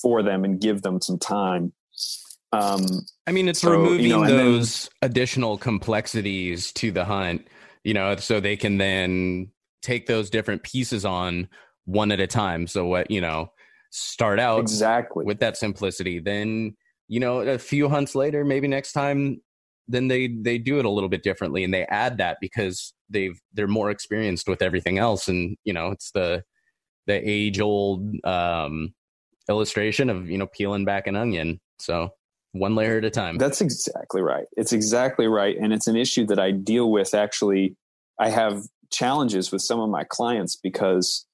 for 0.00 0.22
them 0.22 0.44
and 0.44 0.60
give 0.60 0.82
them 0.82 1.00
some 1.00 1.18
time 1.18 1.72
um 2.56 2.84
i 3.26 3.32
mean 3.32 3.48
it's 3.48 3.60
so, 3.60 3.70
removing 3.70 4.06
you 4.06 4.10
know, 4.10 4.26
those 4.26 4.90
then, 5.00 5.10
additional 5.10 5.58
complexities 5.58 6.72
to 6.72 6.90
the 6.90 7.04
hunt 7.04 7.46
you 7.84 7.94
know 7.94 8.16
so 8.16 8.40
they 8.40 8.56
can 8.56 8.78
then 8.78 9.48
take 9.86 10.06
those 10.06 10.30
different 10.30 10.62
pieces 10.64 11.04
on 11.04 11.48
one 11.84 12.10
at 12.10 12.20
a 12.20 12.26
time. 12.26 12.66
So 12.66 12.86
what 12.86 13.10
you 13.10 13.20
know 13.20 13.52
start 13.90 14.38
out 14.38 14.60
exactly. 14.60 15.24
with 15.24 15.38
that 15.38 15.56
simplicity 15.56 16.18
then 16.18 16.76
you 17.08 17.20
know 17.20 17.38
a 17.38 17.58
few 17.58 17.88
hunts 17.88 18.14
later 18.14 18.44
maybe 18.44 18.68
next 18.68 18.92
time 18.92 19.40
then 19.88 20.08
they 20.08 20.26
they 20.26 20.58
do 20.58 20.78
it 20.78 20.84
a 20.84 20.90
little 20.90 21.08
bit 21.08 21.22
differently 21.22 21.62
and 21.62 21.72
they 21.72 21.84
add 21.84 22.18
that 22.18 22.38
because 22.40 22.92
they've 23.08 23.40
they're 23.54 23.68
more 23.68 23.90
experienced 23.90 24.48
with 24.48 24.60
everything 24.60 24.98
else. 24.98 25.28
And 25.28 25.56
you 25.64 25.72
know 25.72 25.92
it's 25.92 26.10
the 26.10 26.42
the 27.06 27.14
age 27.28 27.60
old 27.60 28.10
um 28.24 28.92
illustration 29.48 30.10
of 30.10 30.28
you 30.28 30.36
know 30.36 30.48
peeling 30.48 30.84
back 30.84 31.06
an 31.06 31.14
onion. 31.14 31.60
So 31.78 32.10
one 32.58 32.74
layer 32.74 32.98
at 32.98 33.04
a 33.04 33.10
time. 33.10 33.38
That's 33.38 33.60
exactly 33.60 34.22
right. 34.22 34.46
It's 34.56 34.72
exactly 34.72 35.26
right. 35.26 35.56
And 35.60 35.72
it's 35.72 35.86
an 35.86 35.96
issue 35.96 36.26
that 36.26 36.38
i 36.38 36.50
deal 36.50 36.90
with. 36.90 37.14
Actually 37.14 37.76
i 38.18 38.28
have 38.28 38.62
challenges 38.90 39.52
with 39.52 39.62
some 39.62 39.80
of 39.80 39.90
my 39.90 40.04
clients 40.04 40.56
because 40.56 41.26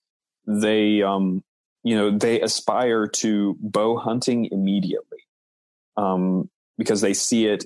they 0.47 1.03
um 1.03 1.43
you 1.85 1.95
know 1.95 2.17
they 2.17 2.41
aspire 2.41 3.07
to 3.07 3.57
bow 3.61 3.97
hunting 3.97 4.49
immediately 4.51 5.19
um 5.97 6.49
because 6.79 7.01
they 7.01 7.15
see 7.15 7.47
it 7.47 7.65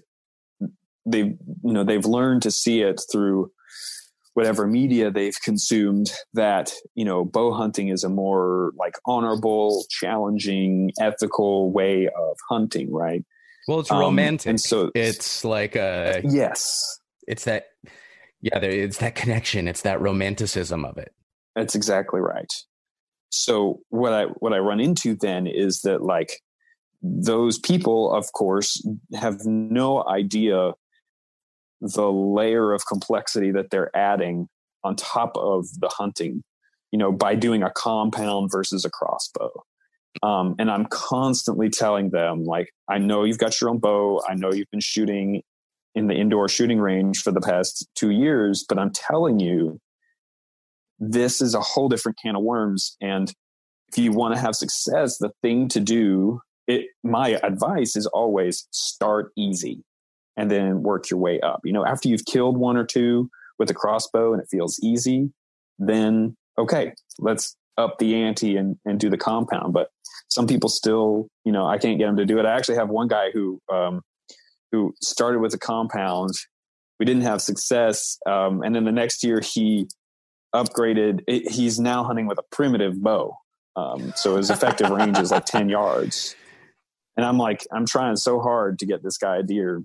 they've 1.06 1.36
you 1.64 1.72
know 1.72 1.84
they've 1.84 2.04
learned 2.04 2.42
to 2.42 2.50
see 2.50 2.82
it 2.82 3.00
through 3.10 3.50
whatever 4.34 4.66
media 4.66 5.10
they've 5.10 5.40
consumed 5.42 6.10
that 6.34 6.72
you 6.94 7.04
know 7.04 7.24
bow 7.24 7.52
hunting 7.52 7.88
is 7.88 8.04
a 8.04 8.08
more 8.08 8.72
like 8.76 8.96
honorable 9.06 9.86
challenging 9.88 10.90
ethical 11.00 11.70
way 11.70 12.06
of 12.08 12.36
hunting 12.48 12.92
right 12.92 13.24
well 13.66 13.80
it's 13.80 13.90
romantic 13.90 14.46
um, 14.46 14.50
and 14.50 14.60
so 14.60 14.90
it's 14.94 15.44
like 15.44 15.76
a 15.76 16.20
yes. 16.24 17.00
it's 17.26 17.44
that 17.44 17.66
yeah 18.40 18.58
it's 18.58 18.98
that 18.98 19.14
connection. 19.14 19.68
It's 19.68 19.82
that 19.82 20.00
romanticism 20.00 20.84
of 20.84 20.98
it. 20.98 21.12
That's 21.54 21.74
exactly 21.74 22.20
right. 22.20 22.52
So 23.30 23.80
what 23.88 24.12
I 24.12 24.24
what 24.24 24.52
I 24.52 24.58
run 24.58 24.80
into 24.80 25.14
then 25.14 25.46
is 25.46 25.80
that 25.82 26.02
like 26.02 26.40
those 27.02 27.58
people, 27.58 28.12
of 28.12 28.32
course, 28.32 28.86
have 29.14 29.44
no 29.44 30.06
idea 30.06 30.72
the 31.80 32.10
layer 32.10 32.72
of 32.72 32.86
complexity 32.86 33.50
that 33.52 33.70
they're 33.70 33.94
adding 33.96 34.48
on 34.82 34.96
top 34.96 35.36
of 35.36 35.66
the 35.78 35.88
hunting, 35.88 36.42
you 36.92 36.98
know, 36.98 37.12
by 37.12 37.34
doing 37.34 37.62
a 37.62 37.70
compound 37.70 38.50
versus 38.50 38.84
a 38.84 38.90
crossbow. 38.90 39.50
Um, 40.22 40.54
and 40.58 40.70
I'm 40.70 40.86
constantly 40.86 41.68
telling 41.68 42.10
them, 42.10 42.44
like, 42.44 42.70
I 42.88 42.98
know 42.98 43.24
you've 43.24 43.38
got 43.38 43.60
your 43.60 43.70
own 43.70 43.78
bow. 43.78 44.22
I 44.28 44.34
know 44.34 44.52
you've 44.52 44.70
been 44.70 44.80
shooting 44.80 45.42
in 45.94 46.06
the 46.08 46.14
indoor 46.14 46.48
shooting 46.48 46.78
range 46.78 47.18
for 47.18 47.32
the 47.32 47.40
past 47.40 47.88
two 47.94 48.10
years, 48.10 48.64
but 48.68 48.78
I'm 48.78 48.92
telling 48.92 49.40
you, 49.40 49.80
this 50.98 51.40
is 51.40 51.54
a 51.54 51.60
whole 51.60 51.88
different 51.88 52.18
can 52.22 52.36
of 52.36 52.42
worms. 52.42 52.96
And 53.00 53.32
if 53.88 53.98
you 53.98 54.12
want 54.12 54.34
to 54.34 54.40
have 54.40 54.54
success, 54.54 55.18
the 55.18 55.30
thing 55.42 55.68
to 55.68 55.80
do, 55.80 56.40
it, 56.66 56.86
my 57.02 57.38
advice 57.42 57.96
is 57.96 58.06
always 58.06 58.66
start 58.72 59.32
easy 59.36 59.84
and 60.36 60.50
then 60.50 60.82
work 60.82 61.10
your 61.10 61.20
way 61.20 61.40
up. 61.40 61.60
You 61.64 61.72
know, 61.72 61.84
after 61.86 62.08
you've 62.08 62.24
killed 62.26 62.58
one 62.58 62.76
or 62.76 62.84
two 62.84 63.30
with 63.58 63.70
a 63.70 63.74
crossbow 63.74 64.32
and 64.32 64.42
it 64.42 64.48
feels 64.50 64.78
easy, 64.82 65.30
then 65.78 66.36
okay, 66.58 66.92
let's 67.18 67.56
up 67.78 67.98
the 67.98 68.14
ante 68.14 68.56
and, 68.56 68.76
and 68.84 68.98
do 68.98 69.10
the 69.10 69.18
compound. 69.18 69.72
But 69.72 69.88
some 70.28 70.46
people 70.46 70.68
still, 70.68 71.28
you 71.44 71.52
know, 71.52 71.66
I 71.66 71.78
can't 71.78 71.98
get 71.98 72.06
them 72.06 72.16
to 72.16 72.26
do 72.26 72.38
it. 72.38 72.46
I 72.46 72.56
actually 72.56 72.76
have 72.76 72.88
one 72.88 73.08
guy 73.08 73.30
who, 73.32 73.60
um, 73.72 74.02
who 74.72 74.94
started 75.02 75.40
with 75.40 75.54
a 75.54 75.58
compound. 75.58 76.30
We 76.98 77.06
didn't 77.06 77.22
have 77.22 77.40
success. 77.40 78.18
Um, 78.26 78.62
and 78.62 78.74
then 78.74 78.84
the 78.84 78.92
next 78.92 79.22
year 79.22 79.40
he 79.40 79.88
upgraded. 80.54 81.20
It, 81.26 81.50
he's 81.50 81.78
now 81.78 82.04
hunting 82.04 82.26
with 82.26 82.38
a 82.38 82.44
primitive 82.50 83.00
bow. 83.00 83.36
Um, 83.76 84.12
so 84.16 84.36
his 84.36 84.50
effective 84.50 84.90
range 84.90 85.18
is 85.18 85.30
like 85.30 85.44
10 85.46 85.68
yards. 85.68 86.34
And 87.16 87.24
I'm 87.24 87.38
like, 87.38 87.66
I'm 87.72 87.86
trying 87.86 88.16
so 88.16 88.40
hard 88.40 88.78
to 88.80 88.86
get 88.86 89.02
this 89.02 89.18
guy 89.18 89.38
a 89.38 89.42
deer. 89.42 89.82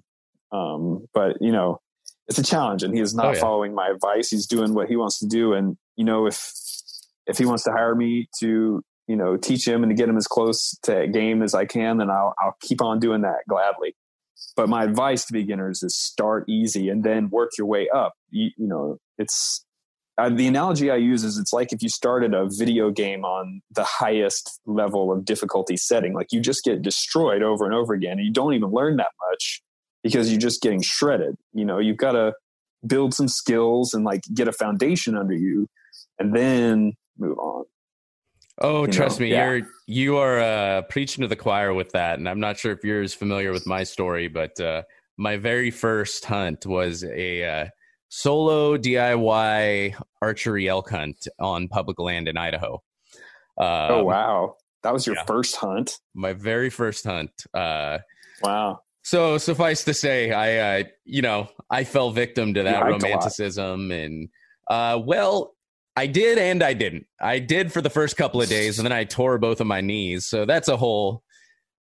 Um, 0.51 1.05
but 1.13 1.37
you 1.41 1.51
know, 1.51 1.79
it's 2.27 2.39
a 2.39 2.43
challenge 2.43 2.83
and 2.83 2.93
he 2.93 3.01
is 3.01 3.13
not 3.13 3.25
oh, 3.25 3.31
yeah. 3.33 3.39
following 3.39 3.73
my 3.73 3.89
advice. 3.89 4.29
He's 4.29 4.47
doing 4.47 4.73
what 4.73 4.87
he 4.87 4.95
wants 4.95 5.19
to 5.19 5.27
do. 5.27 5.53
And, 5.53 5.77
you 5.95 6.05
know, 6.05 6.27
if, 6.27 6.51
if 7.27 7.37
he 7.37 7.45
wants 7.45 7.63
to 7.63 7.71
hire 7.71 7.95
me 7.95 8.27
to, 8.39 8.81
you 9.07 9.15
know, 9.15 9.37
teach 9.37 9.67
him 9.67 9.83
and 9.83 9.89
to 9.89 9.95
get 9.95 10.09
him 10.09 10.17
as 10.17 10.27
close 10.27 10.77
to 10.83 11.07
game 11.07 11.41
as 11.41 11.53
I 11.53 11.65
can, 11.65 11.97
then 11.97 12.09
I'll, 12.09 12.33
I'll 12.39 12.55
keep 12.61 12.81
on 12.81 12.99
doing 12.99 13.21
that 13.21 13.39
gladly. 13.49 13.95
But 14.55 14.69
my 14.69 14.83
advice 14.83 15.25
to 15.25 15.33
beginners 15.33 15.83
is 15.83 15.97
start 15.97 16.49
easy 16.49 16.89
and 16.89 17.03
then 17.03 17.29
work 17.29 17.51
your 17.57 17.67
way 17.67 17.89
up. 17.93 18.13
You, 18.29 18.49
you 18.57 18.67
know, 18.67 18.97
it's 19.17 19.63
uh, 20.17 20.29
the 20.29 20.47
analogy 20.47 20.91
I 20.91 20.97
use 20.97 21.23
is 21.23 21.37
it's 21.37 21.53
like 21.53 21.71
if 21.71 21.81
you 21.81 21.89
started 21.89 22.33
a 22.33 22.47
video 22.49 22.91
game 22.91 23.23
on 23.23 23.61
the 23.71 23.83
highest 23.83 24.59
level 24.65 25.11
of 25.11 25.25
difficulty 25.25 25.77
setting, 25.77 26.13
like 26.13 26.27
you 26.31 26.41
just 26.41 26.63
get 26.63 26.81
destroyed 26.81 27.41
over 27.41 27.65
and 27.65 27.73
over 27.73 27.93
again, 27.93 28.13
and 28.13 28.25
you 28.25 28.31
don't 28.31 28.53
even 28.53 28.69
learn 28.69 28.97
that 28.97 29.11
much 29.29 29.61
because 30.03 30.29
you're 30.29 30.39
just 30.39 30.61
getting 30.61 30.81
shredded. 30.81 31.37
You 31.53 31.65
know, 31.65 31.79
you've 31.79 31.97
got 31.97 32.11
to 32.11 32.33
build 32.85 33.13
some 33.13 33.27
skills 33.27 33.93
and 33.93 34.03
like 34.03 34.21
get 34.33 34.47
a 34.47 34.51
foundation 34.51 35.17
under 35.17 35.33
you, 35.33 35.67
and 36.19 36.35
then 36.35 36.93
move 37.17 37.37
on. 37.39 37.65
Oh, 38.59 38.85
you 38.85 38.91
trust 38.91 39.19
know? 39.19 39.25
me, 39.25 39.31
yeah. 39.31 39.49
you're 39.49 39.61
you 39.87 40.17
are 40.17 40.39
uh, 40.39 40.81
preaching 40.83 41.21
to 41.21 41.27
the 41.27 41.35
choir 41.35 41.73
with 41.73 41.91
that, 41.91 42.19
and 42.19 42.27
I'm 42.27 42.39
not 42.39 42.57
sure 42.57 42.71
if 42.71 42.83
you're 42.83 43.01
as 43.01 43.13
familiar 43.13 43.51
with 43.51 43.65
my 43.65 43.83
story, 43.83 44.27
but 44.27 44.59
uh, 44.59 44.83
my 45.17 45.37
very 45.37 45.71
first 45.71 46.25
hunt 46.25 46.65
was 46.65 47.03
a 47.03 47.43
uh, 47.43 47.65
solo 48.09 48.77
DIY 48.77 49.95
archery 50.21 50.67
elk 50.67 50.89
hunt 50.89 51.27
on 51.39 51.67
public 51.67 51.99
land 51.99 52.27
in 52.27 52.37
Idaho. 52.37 52.81
Oh, 53.57 53.65
um, 53.65 53.91
oh 53.91 54.03
wow, 54.03 54.55
that 54.83 54.93
was 54.93 55.05
your 55.05 55.15
yeah, 55.15 55.25
first 55.25 55.55
hunt. 55.55 55.99
My 56.13 56.33
very 56.33 56.69
first 56.69 57.05
hunt. 57.05 57.31
Uh, 57.53 57.99
wow. 58.41 58.81
So 59.03 59.37
suffice 59.37 59.83
to 59.85 59.93
say, 59.93 60.31
I 60.31 60.81
uh, 60.81 60.83
you 61.05 61.21
know 61.21 61.49
I 61.69 61.83
fell 61.83 62.11
victim 62.11 62.53
to 62.53 62.63
that 62.63 62.83
romanticism, 62.83 63.91
and 63.91 64.29
uh, 64.69 64.99
well, 65.03 65.55
I 65.95 66.07
did 66.07 66.37
and 66.37 66.63
I 66.63 66.73
didn't. 66.73 67.05
I 67.19 67.39
did 67.39 67.71
for 67.71 67.81
the 67.81 67.89
first 67.89 68.15
couple 68.15 68.41
of 68.41 68.49
days, 68.49 68.79
and 68.79 68.85
then 68.85 68.93
I 68.93 69.03
tore 69.03 69.37
both 69.37 69.59
of 69.59 69.67
my 69.67 69.81
knees. 69.81 70.25
So 70.25 70.45
that's 70.45 70.67
a 70.67 70.77
whole 70.77 71.23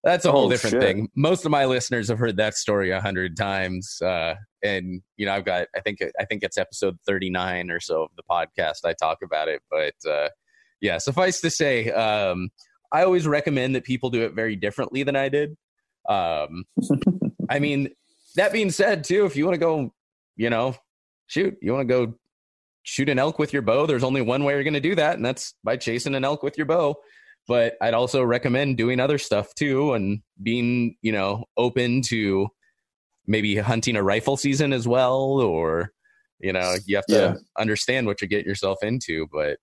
that's 0.03 0.25
a 0.25 0.31
whole 0.31 0.47
oh, 0.47 0.49
different 0.49 0.73
shit. 0.73 0.81
thing. 0.81 1.09
Most 1.15 1.45
of 1.45 1.51
my 1.51 1.65
listeners 1.65 2.09
have 2.09 2.17
heard 2.17 2.37
that 2.37 2.55
story 2.55 2.91
a 2.91 2.99
hundred 2.99 3.37
times, 3.37 4.01
uh, 4.01 4.35
and 4.63 5.01
you 5.15 5.25
know 5.25 5.33
I've 5.33 5.45
got 5.45 5.67
I 5.75 5.79
think 5.81 5.99
I 6.19 6.25
think 6.25 6.43
it's 6.43 6.57
episode 6.57 6.97
thirty 7.05 7.29
nine 7.29 7.69
or 7.71 7.79
so 7.79 8.03
of 8.03 8.09
the 8.17 8.23
podcast. 8.29 8.83
I 8.83 8.93
talk 8.93 9.19
about 9.23 9.47
it, 9.47 9.61
but 9.69 9.93
uh, 10.09 10.29
yeah, 10.81 10.97
suffice 10.97 11.39
to 11.41 11.49
say, 11.49 11.91
um, 11.91 12.49
I 12.91 13.03
always 13.03 13.27
recommend 13.27 13.75
that 13.75 13.83
people 13.83 14.09
do 14.09 14.23
it 14.23 14.33
very 14.33 14.55
differently 14.55 15.03
than 15.03 15.15
I 15.15 15.29
did. 15.29 15.55
Um, 16.09 16.65
I 17.49 17.59
mean, 17.59 17.89
that 18.35 18.51
being 18.51 18.71
said, 18.71 19.03
too, 19.03 19.25
if 19.25 19.35
you 19.35 19.45
want 19.45 19.55
to 19.55 19.59
go, 19.59 19.93
you 20.35 20.49
know, 20.49 20.75
shoot, 21.27 21.55
you 21.61 21.73
want 21.73 21.87
to 21.87 21.93
go 21.93 22.13
shoot 22.83 23.09
an 23.09 23.19
elk 23.19 23.39
with 23.39 23.53
your 23.53 23.61
bow, 23.61 23.85
there's 23.85 24.03
only 24.03 24.21
one 24.21 24.43
way 24.43 24.53
you're 24.53 24.63
going 24.63 24.73
to 24.73 24.79
do 24.79 24.95
that, 24.95 25.15
and 25.15 25.25
that's 25.25 25.53
by 25.63 25.77
chasing 25.77 26.15
an 26.15 26.23
elk 26.23 26.43
with 26.43 26.57
your 26.57 26.65
bow. 26.65 26.95
But 27.47 27.75
I'd 27.81 27.93
also 27.93 28.23
recommend 28.23 28.77
doing 28.77 28.99
other 28.99 29.17
stuff 29.17 29.53
too 29.55 29.93
and 29.93 30.21
being, 30.41 30.95
you 31.01 31.11
know, 31.11 31.45
open 31.57 32.01
to 32.03 32.47
maybe 33.25 33.57
hunting 33.57 33.95
a 33.95 34.03
rifle 34.03 34.37
season 34.37 34.73
as 34.73 34.87
well, 34.87 35.17
or, 35.41 35.91
you 36.39 36.53
know, 36.53 36.75
you 36.85 36.95
have 36.97 37.05
to 37.07 37.15
yeah. 37.15 37.33
understand 37.57 38.07
what 38.07 38.21
you 38.21 38.27
get 38.27 38.45
yourself 38.45 38.77
into. 38.83 39.27
But 39.31 39.57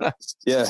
yeah, 0.46 0.66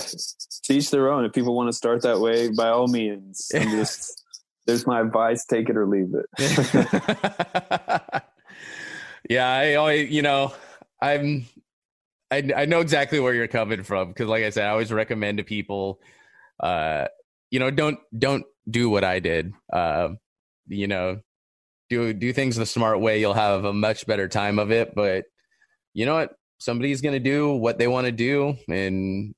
teach 0.62 0.90
their 0.90 1.12
own. 1.12 1.24
If 1.24 1.33
people 1.33 1.55
want 1.55 1.68
to 1.68 1.72
start 1.72 2.02
that 2.02 2.20
way, 2.20 2.50
by 2.50 2.68
all 2.68 2.88
means, 2.88 3.50
I'm 3.55 3.70
just, 3.70 4.24
there's 4.66 4.87
my 4.87 5.00
advice 5.00 5.44
take 5.44 5.68
it 5.68 5.76
or 5.76 5.87
leave 5.87 6.12
it. 6.14 6.26
yeah, 9.31 9.48
I 9.48 9.74
always, 9.74 10.11
you 10.11 10.22
know, 10.22 10.52
I'm 11.00 11.46
I, 12.30 12.50
I 12.56 12.64
know 12.66 12.80
exactly 12.80 13.20
where 13.20 13.35
you're 13.35 13.48
coming 13.48 13.82
from 13.82 14.09
because, 14.09 14.28
like 14.28 14.44
I 14.44 14.50
said, 14.50 14.66
I 14.66 14.70
always 14.70 14.92
recommend 14.92 15.38
to 15.38 15.44
people, 15.44 16.00
uh, 16.61 17.06
you 17.50 17.61
know, 17.61 17.70
don't 17.70 17.98
don't 18.16 18.44
do 18.68 18.90
what 18.90 19.04
I 19.04 19.20
did. 19.20 19.52
Uh, 19.72 20.11
you 20.66 20.88
know, 20.88 21.20
do 21.88 22.12
do 22.12 22.32
things 22.32 22.56
the 22.56 22.66
smart 22.66 23.00
way. 23.00 23.20
You'll 23.20 23.35
have 23.35 23.64
a 23.64 23.72
much 23.72 24.06
better 24.06 24.28
time 24.28 24.59
of 24.59 24.72
it. 24.72 24.94
But 24.94 25.24
you 25.94 26.04
know 26.04 26.14
what? 26.14 26.32
Somebody's 26.59 27.00
going 27.00 27.12
to 27.12 27.20
do 27.20 27.52
what 27.52 27.78
they 27.78 27.87
want 27.87 28.06
to 28.06 28.12
do, 28.12 28.56
and 28.68 29.35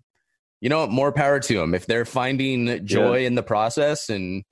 you 0.60 0.68
know, 0.68 0.86
more 0.86 1.12
power 1.12 1.40
to 1.40 1.54
them 1.54 1.74
if 1.74 1.86
they're 1.86 2.04
finding 2.04 2.86
joy 2.86 3.18
yeah. 3.18 3.26
in 3.26 3.34
the 3.34 3.42
process. 3.42 4.08
And 4.08 4.44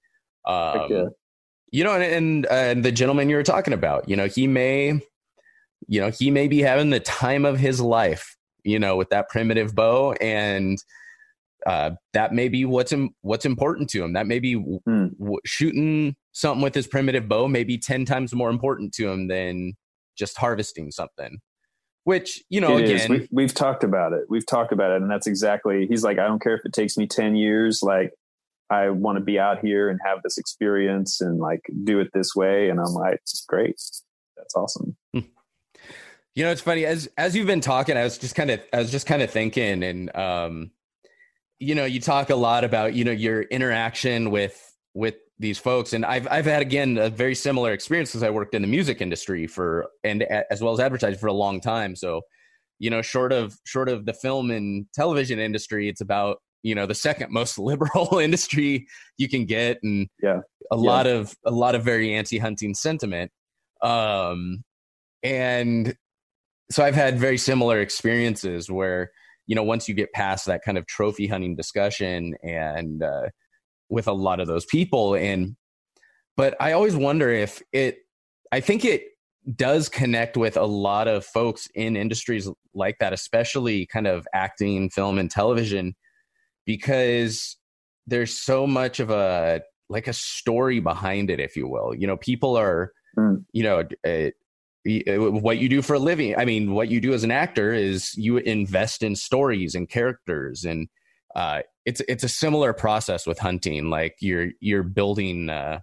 um, 0.47 0.87
yeah. 0.91 1.05
you 1.71 1.85
know, 1.85 1.95
and 1.95 2.03
and, 2.03 2.47
uh, 2.47 2.51
and 2.51 2.85
the 2.85 2.93
gentleman 2.93 3.31
you 3.31 3.37
were 3.37 3.43
talking 3.43 3.73
about, 3.73 4.09
you 4.11 4.17
know, 4.17 4.27
he 4.27 4.47
may 4.47 5.01
you 5.89 6.01
know, 6.01 6.11
he 6.11 6.31
may 6.31 6.49
be 6.49 6.61
having 6.61 6.91
the 6.91 7.01
time 7.01 7.45
of 7.45 7.59
his 7.59 7.81
life, 7.81 8.37
you 8.65 8.79
know, 8.79 8.97
with 8.97 9.11
that 9.11 9.29
primitive 9.29 9.75
bow 9.75 10.13
and 10.15 10.79
uh, 11.67 11.91
that 12.13 12.33
may 12.33 12.49
be 12.49 12.65
what's 12.65 12.93
Im- 12.93 13.11
what's 13.23 13.45
important 13.45 13.91
to 13.91 14.03
him. 14.03 14.13
That 14.13 14.27
may 14.27 14.39
be 14.39 14.55
mm. 14.55 15.19
w- 15.19 15.41
shooting 15.45 16.15
something 16.33 16.63
with 16.63 16.75
his 16.75 16.87
primitive 16.87 17.29
bow 17.29 17.49
may 17.49 17.65
be 17.65 17.77
10 17.77 18.05
times 18.05 18.33
more 18.35 18.51
important 18.51 18.95
to 18.95 19.09
him 19.09 19.27
than 19.27 19.73
just 20.17 20.37
harvesting 20.39 20.91
something. 20.93 21.39
Which, 22.05 22.45
you 22.49 22.61
know, 22.61 22.77
it 22.77 22.85
again, 22.85 23.11
we, 23.11 23.29
we've 23.33 23.55
talked 23.55 23.83
about 23.83 24.13
it. 24.13 24.27
We've 24.29 24.47
talked 24.47 24.71
about 24.71 24.93
it. 24.93 25.03
And 25.03 25.11
that's 25.11 25.27
exactly, 25.27 25.89
he's 25.89 26.05
like, 26.05 26.21
I 26.21 26.29
don't 26.29 26.41
care 26.41 26.55
if 26.55 26.65
it 26.65 26.73
takes 26.73 26.97
me 26.97 27.09
10 27.09 27.35
years. 27.35 27.81
Like, 27.83 28.13
I 28.71 28.91
want 28.91 29.19
to 29.19 29.25
be 29.25 29.41
out 29.41 29.59
here 29.59 29.89
and 29.89 29.99
have 30.05 30.23
this 30.23 30.39
experience 30.39 31.21
and 31.21 31.39
like 31.39 31.63
do 31.83 31.99
it 31.99 32.11
this 32.15 32.35
way. 32.37 32.69
And 32.69 32.79
I'm 32.79 32.93
like, 32.93 33.21
great. 33.49 33.81
That's 34.37 34.55
awesome. 34.55 34.97
You 36.37 36.45
know, 36.45 36.51
it's 36.51 36.61
funny 36.61 36.85
as 36.85 37.09
as 37.17 37.35
you've 37.35 37.47
been 37.47 37.63
talking, 37.63 37.97
I 37.97 38.05
was 38.05 38.19
just 38.19 38.35
kind 38.35 38.51
of 38.51 38.61
I 38.71 38.77
was 38.77 38.91
just 38.91 39.07
kind 39.07 39.23
of 39.23 39.31
thinking, 39.31 39.83
and 39.83 40.15
um, 40.15 40.71
you 41.59 41.75
know, 41.75 41.87
you 41.87 41.99
talk 41.99 42.29
a 42.29 42.37
lot 42.37 42.63
about 42.63 42.93
you 42.93 43.05
know 43.05 43.11
your 43.11 43.41
interaction 43.41 44.31
with 44.31 44.77
with 44.93 45.15
these 45.39 45.59
folks, 45.59 45.95
and 45.95 46.05
I've 46.05 46.29
I've 46.31 46.45
had 46.45 46.61
again 46.61 46.99
a 46.99 47.09
very 47.09 47.35
similar 47.35 47.73
experience 47.73 48.11
because 48.11 48.23
I 48.23 48.29
worked 48.29 48.55
in 48.55 48.61
the 48.61 48.69
music 48.69 49.01
industry 49.01 49.47
for 49.47 49.89
and 50.05 50.25
as 50.51 50.61
well 50.61 50.75
as 50.75 50.79
advertising 50.79 51.19
for 51.19 51.29
a 51.29 51.33
long 51.33 51.59
time. 51.59 51.97
So, 51.97 52.21
you 52.79 52.91
know, 52.91 53.01
short 53.01 53.33
of 53.33 53.59
short 53.65 53.89
of 53.89 54.05
the 54.05 54.13
film 54.13 54.51
and 54.51 54.85
television 54.93 55.39
industry, 55.39 55.89
it's 55.89 56.03
about 56.03 56.43
you 56.63 56.75
know 56.75 56.85
the 56.85 56.95
second 56.95 57.33
most 57.33 57.59
liberal 57.59 58.19
industry 58.23 58.87
you 59.17 59.31
can 59.31 59.47
get, 59.47 59.79
and 59.83 60.07
yeah, 60.23 60.41
a 60.71 60.77
yeah. 60.77 60.83
lot 60.83 61.07
of 61.07 61.35
a 61.47 61.51
lot 61.51 61.75
of 61.75 61.83
very 61.83 62.15
anti-hunting 62.15 62.75
sentiment. 62.75 63.31
Um, 63.81 64.65
and 65.23 65.97
so 66.71 66.85
I've 66.85 66.95
had 66.95 67.19
very 67.19 67.39
similar 67.39 67.81
experiences 67.81 68.71
where 68.71 69.11
you 69.47 69.55
know 69.55 69.63
once 69.63 69.89
you 69.89 69.95
get 69.95 70.13
past 70.13 70.47
that 70.47 70.63
kind 70.65 70.79
of 70.79 70.87
trophy 70.87 71.27
hunting 71.27 71.57
discussion 71.57 72.35
and 72.43 73.03
uh, 73.03 73.29
with 73.89 74.09
a 74.09 74.13
lot 74.13 74.41
of 74.41 74.47
those 74.47 74.67
people 74.67 75.15
and 75.15 75.57
but 76.37 76.55
I 76.61 76.73
always 76.73 76.97
wonder 76.97 77.31
if 77.31 77.63
it 77.73 77.99
I 78.53 78.61
think 78.61 78.85
it 78.85 79.05
does 79.55 79.89
connect 79.89 80.37
with 80.37 80.57
a 80.57 80.65
lot 80.65 81.07
of 81.07 81.25
folks 81.25 81.69
in 81.75 81.97
industries 81.97 82.49
like 82.75 82.99
that 82.99 83.13
especially 83.13 83.87
kind 83.87 84.07
of 84.07 84.27
acting 84.35 84.91
film 84.91 85.19
and 85.19 85.31
television 85.31 85.95
because 86.67 87.57
there's 88.07 88.37
so 88.37 88.67
much 88.67 89.01
of 89.01 89.11
a 89.11 89.63
like 89.89 90.09
a 90.09 90.13
story 90.13 90.81
behind 90.81 91.31
it, 91.31 91.41
if 91.41 91.57
you 91.57 91.69
will. 91.69 91.95
You 91.95 92.07
know, 92.07 92.17
people 92.17 92.57
are, 92.57 92.93
mm. 93.17 93.45
you 93.53 93.63
know, 93.63 93.85
uh, 94.07 94.31
what 95.07 95.59
you 95.59 95.69
do 95.69 95.83
for 95.83 95.95
a 95.95 95.99
living. 95.99 96.37
I 96.37 96.45
mean, 96.45 96.73
what 96.73 96.89
you 96.89 97.01
do 97.01 97.13
as 97.13 97.25
an 97.25 97.31
actor 97.31 97.73
is 97.73 98.15
you 98.17 98.39
invest 98.39 99.03
in 99.03 99.17
stories 99.17 99.75
and 99.75 99.89
characters, 99.89 100.65
and 100.65 100.89
uh, 101.35 101.63
it's 101.85 102.01
it's 102.09 102.25
a 102.25 102.29
similar 102.29 102.73
process 102.73 103.27
with 103.27 103.39
hunting. 103.39 103.91
Like 103.91 104.17
you're 104.21 104.51
you're 104.61 104.83
building, 104.83 105.51
uh, 105.51 105.81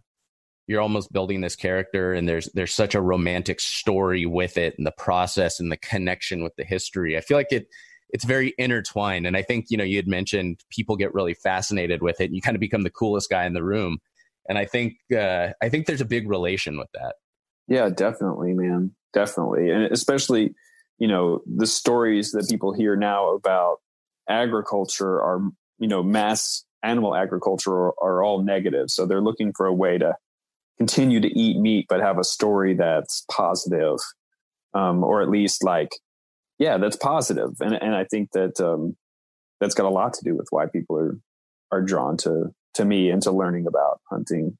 you're 0.68 0.82
almost 0.82 1.12
building 1.12 1.42
this 1.42 1.56
character, 1.56 2.14
and 2.14 2.28
there's 2.28 2.50
there's 2.54 2.74
such 2.74 2.96
a 2.96 3.02
romantic 3.02 3.60
story 3.60 4.26
with 4.26 4.58
it, 4.58 4.76
and 4.78 4.88
the 4.88 4.94
process 4.98 5.60
and 5.60 5.72
the 5.72 5.78
connection 5.78 6.44
with 6.44 6.56
the 6.56 6.64
history. 6.64 7.18
I 7.18 7.22
feel 7.22 7.38
like 7.38 7.52
it 7.52 7.68
it's 8.14 8.24
very 8.24 8.54
intertwined. 8.60 9.26
And 9.26 9.36
I 9.36 9.42
think, 9.42 9.66
you 9.70 9.78
know, 9.78 9.84
you 9.84 9.96
had 9.98 10.08
mentioned 10.08 10.64
people 10.70 10.96
get 10.96 11.14
really 11.16 11.34
fascinated 11.34 12.04
with 12.04 12.22
it 12.22 12.26
and 12.26 12.36
you 12.36 12.42
kind 12.42 12.56
of 12.56 12.62
become 12.62 12.84
the 12.84 12.92
coolest 12.92 13.30
guy 13.30 13.46
in 13.46 13.54
the 13.54 13.64
room. 13.64 13.98
And 14.48 14.58
I 14.58 14.66
think, 14.66 14.94
uh, 15.12 15.50
I 15.62 15.70
think 15.70 15.88
there's 15.88 16.00
a 16.00 16.06
big 16.06 16.30
relation 16.30 16.78
with 16.78 16.90
that. 16.94 17.16
Yeah, 17.68 17.90
definitely, 17.90 18.54
man. 18.54 18.92
Definitely. 19.14 19.70
And 19.70 19.84
especially, 19.92 20.54
you 20.98 21.08
know, 21.08 21.42
the 21.46 21.68
stories 21.68 22.32
that 22.32 22.48
people 22.50 22.74
hear 22.74 22.96
now 22.96 23.32
about 23.32 23.78
agriculture 24.30 25.22
are, 25.22 25.40
you 25.80 25.88
know, 25.88 26.04
mass 26.04 26.66
animal 26.84 27.16
agriculture 27.16 27.72
are, 27.72 27.94
are 28.02 28.24
all 28.24 28.44
negative. 28.44 28.90
So 28.90 29.06
they're 29.06 29.22
looking 29.22 29.54
for 29.56 29.66
a 29.66 29.74
way 29.74 29.98
to 29.98 30.16
continue 30.78 31.20
to 31.22 31.28
eat 31.28 31.60
meat, 31.60 31.86
but 31.88 32.02
have 32.02 32.18
a 32.18 32.24
story 32.24 32.76
that's 32.76 33.26
positive, 33.32 33.98
um, 34.74 35.04
or 35.04 35.22
at 35.22 35.30
least 35.30 35.64
like 35.64 35.92
yeah, 36.60 36.78
that's 36.78 36.96
positive. 36.96 37.52
and 37.60 37.74
and 37.74 37.96
I 37.96 38.06
think 38.06 38.32
that 38.32 38.60
um, 38.62 38.96
that's 39.60 39.76
got 39.76 39.86
a 39.86 39.90
lot 39.90 40.14
to 40.14 40.24
do 40.24 40.36
with 40.36 40.48
why 40.50 40.66
people 40.66 40.98
are 40.98 41.20
are 41.72 41.82
drawn 41.82 42.18
to 42.18 42.52
to 42.76 42.86
me 42.86 43.10
and 43.10 43.22
to 43.24 43.32
learning 43.32 43.68
about 43.68 44.02
hunting. 44.10 44.58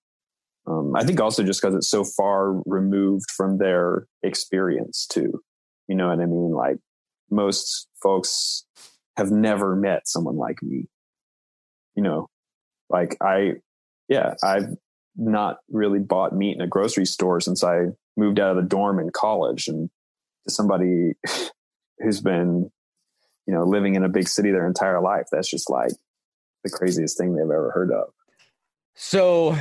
Um, 0.66 0.96
I 0.96 1.04
think 1.04 1.20
also 1.20 1.44
just 1.44 1.62
because 1.62 1.76
it's 1.76 1.90
so 1.90 2.04
far 2.04 2.62
removed 2.66 3.30
from 3.36 3.58
their 3.58 4.08
experience 4.22 5.06
too. 5.06 5.42
You 5.88 5.96
know 5.96 6.08
what 6.08 6.20
I 6.20 6.26
mean? 6.26 6.52
Like 6.52 6.78
most 7.30 7.88
folks 8.02 8.66
have 9.18 9.32
never 9.32 9.76
met 9.76 10.08
someone 10.08 10.38
like 10.38 10.62
me. 10.62 10.88
You 11.96 12.04
know, 12.04 12.30
like 12.90 13.18
I, 13.22 13.56
yeah, 14.08 14.36
I've 14.44 14.70
not 15.16 15.58
really 15.70 16.00
bought 16.00 16.36
meat 16.36 16.56
in 16.56 16.62
a 16.62 16.68
grocery 16.68 17.06
store 17.06 17.40
since 17.40 17.64
I 17.64 17.88
moved 18.18 18.40
out 18.40 18.56
of 18.56 18.64
the 18.64 18.70
dorm 18.70 19.00
in 19.00 19.10
college, 19.12 19.68
and 19.68 19.90
to 20.46 20.54
somebody 20.54 21.14
who's 22.00 22.22
been, 22.22 22.72
you 23.46 23.54
know, 23.54 23.64
living 23.64 23.96
in 23.96 24.04
a 24.04 24.10
big 24.10 24.28
city 24.28 24.52
their 24.52 24.68
entire 24.68 25.02
life. 25.02 25.26
That's 25.32 25.50
just 25.50 25.70
like 25.70 25.92
the 26.64 26.70
craziest 26.70 27.18
thing 27.18 27.36
they've 27.36 27.44
ever 27.44 27.72
heard 27.72 27.92
of. 27.92 28.10
So 28.96 29.58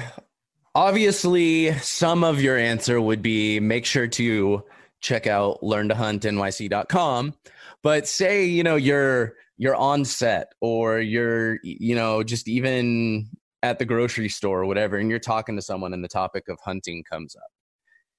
obviously 0.74 1.72
some 1.78 2.24
of 2.24 2.40
your 2.40 2.56
answer 2.56 3.00
would 3.00 3.22
be 3.22 3.60
make 3.60 3.84
sure 3.84 4.06
to 4.06 4.64
check 5.00 5.26
out 5.26 5.60
learntohuntnyc.com 5.62 7.34
but 7.82 8.06
say 8.06 8.44
you 8.44 8.62
know 8.62 8.76
you're 8.76 9.34
you're 9.58 9.76
on 9.76 10.04
set 10.04 10.52
or 10.60 11.00
you're 11.00 11.58
you 11.62 11.94
know 11.94 12.22
just 12.22 12.48
even 12.48 13.28
at 13.62 13.78
the 13.78 13.84
grocery 13.84 14.28
store 14.28 14.62
or 14.62 14.66
whatever 14.66 14.96
and 14.96 15.08
you're 15.10 15.18
talking 15.18 15.56
to 15.56 15.62
someone 15.62 15.92
and 15.92 16.02
the 16.02 16.08
topic 16.08 16.48
of 16.48 16.58
hunting 16.64 17.04
comes 17.08 17.36
up. 17.36 17.50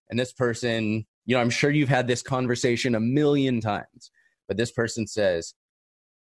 And 0.10 0.18
this 0.18 0.32
person 0.32 1.06
you 1.26 1.36
know, 1.36 1.42
I'm 1.42 1.50
sure 1.50 1.72
you've 1.72 1.90
had 1.90 2.08
this 2.08 2.22
conversation 2.22 2.96
a 2.96 3.00
million 3.00 3.62
times, 3.62 4.12
but 4.48 4.58
this 4.58 4.72
person 4.72 5.08
says, 5.08 5.54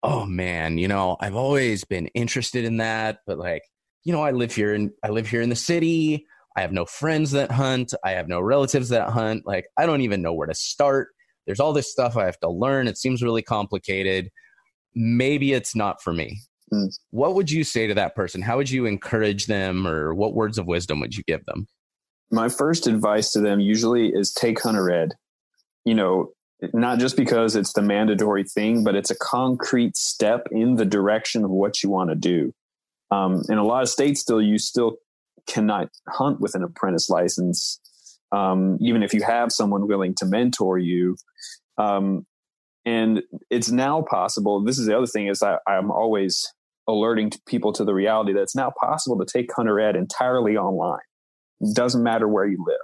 Oh 0.03 0.25
man, 0.25 0.77
you 0.77 0.87
know, 0.87 1.15
I've 1.19 1.35
always 1.35 1.83
been 1.83 2.07
interested 2.07 2.65
in 2.65 2.77
that, 2.77 3.19
but 3.27 3.37
like, 3.37 3.63
you 4.03 4.13
know, 4.13 4.21
I 4.21 4.31
live 4.31 4.53
here 4.53 4.73
and 4.73 4.91
I 5.03 5.09
live 5.09 5.27
here 5.27 5.41
in 5.41 5.49
the 5.49 5.55
city. 5.55 6.25
I 6.55 6.61
have 6.61 6.71
no 6.71 6.85
friends 6.85 7.31
that 7.31 7.51
hunt. 7.51 7.93
I 8.03 8.11
have 8.11 8.27
no 8.27 8.41
relatives 8.41 8.89
that 8.89 9.09
hunt. 9.09 9.43
Like, 9.45 9.65
I 9.77 9.85
don't 9.85 10.01
even 10.01 10.21
know 10.21 10.33
where 10.33 10.47
to 10.47 10.55
start. 10.55 11.09
There's 11.45 11.59
all 11.59 11.73
this 11.73 11.91
stuff 11.91 12.17
I 12.17 12.25
have 12.25 12.39
to 12.39 12.49
learn. 12.49 12.87
It 12.87 12.97
seems 12.97 13.23
really 13.23 13.41
complicated. 13.41 14.29
Maybe 14.93 15.53
it's 15.53 15.75
not 15.75 16.01
for 16.01 16.13
me. 16.13 16.41
Mm. 16.73 16.93
What 17.11 17.35
would 17.35 17.49
you 17.49 17.63
say 17.63 17.87
to 17.87 17.93
that 17.93 18.15
person? 18.15 18.41
How 18.41 18.57
would 18.57 18.69
you 18.69 18.85
encourage 18.85 19.45
them, 19.45 19.87
or 19.87 20.13
what 20.13 20.33
words 20.33 20.57
of 20.57 20.67
wisdom 20.67 20.99
would 20.99 21.15
you 21.15 21.23
give 21.23 21.45
them? 21.45 21.67
my 22.31 22.47
first 22.49 22.87
advice 22.87 23.31
to 23.31 23.41
them 23.41 23.59
usually 23.59 24.07
is 24.07 24.31
take 24.31 24.59
hunter 24.61 24.89
ed 24.89 25.13
you 25.85 25.93
know 25.93 26.29
not 26.73 26.99
just 26.99 27.17
because 27.17 27.55
it's 27.55 27.73
the 27.73 27.81
mandatory 27.81 28.43
thing 28.43 28.83
but 28.83 28.95
it's 28.95 29.11
a 29.11 29.17
concrete 29.17 29.95
step 29.95 30.47
in 30.51 30.75
the 30.75 30.85
direction 30.85 31.43
of 31.43 31.51
what 31.51 31.83
you 31.83 31.89
want 31.89 32.09
to 32.09 32.15
do 32.15 32.53
um, 33.11 33.43
in 33.49 33.57
a 33.57 33.63
lot 33.63 33.81
of 33.81 33.89
states 33.89 34.21
still 34.21 34.41
you 34.41 34.57
still 34.57 34.97
cannot 35.47 35.89
hunt 36.07 36.39
with 36.39 36.55
an 36.55 36.63
apprentice 36.63 37.09
license 37.09 37.79
um, 38.31 38.77
even 38.81 39.03
if 39.03 39.13
you 39.13 39.21
have 39.21 39.51
someone 39.51 39.87
willing 39.87 40.13
to 40.17 40.25
mentor 40.25 40.77
you 40.77 41.15
um, 41.77 42.25
and 42.85 43.21
it's 43.49 43.71
now 43.71 44.01
possible 44.01 44.63
this 44.63 44.79
is 44.79 44.87
the 44.87 44.97
other 44.97 45.07
thing 45.07 45.27
is 45.27 45.43
I, 45.43 45.57
i'm 45.67 45.91
always 45.91 46.47
alerting 46.87 47.31
people 47.45 47.71
to 47.73 47.83
the 47.83 47.93
reality 47.93 48.33
that 48.33 48.41
it's 48.41 48.55
now 48.55 48.71
possible 48.79 49.17
to 49.19 49.25
take 49.25 49.53
hunter 49.55 49.79
ed 49.79 49.95
entirely 49.95 50.57
online 50.57 50.99
doesn't 51.73 52.03
matter 52.03 52.27
where 52.27 52.45
you 52.45 52.63
live. 52.65 52.77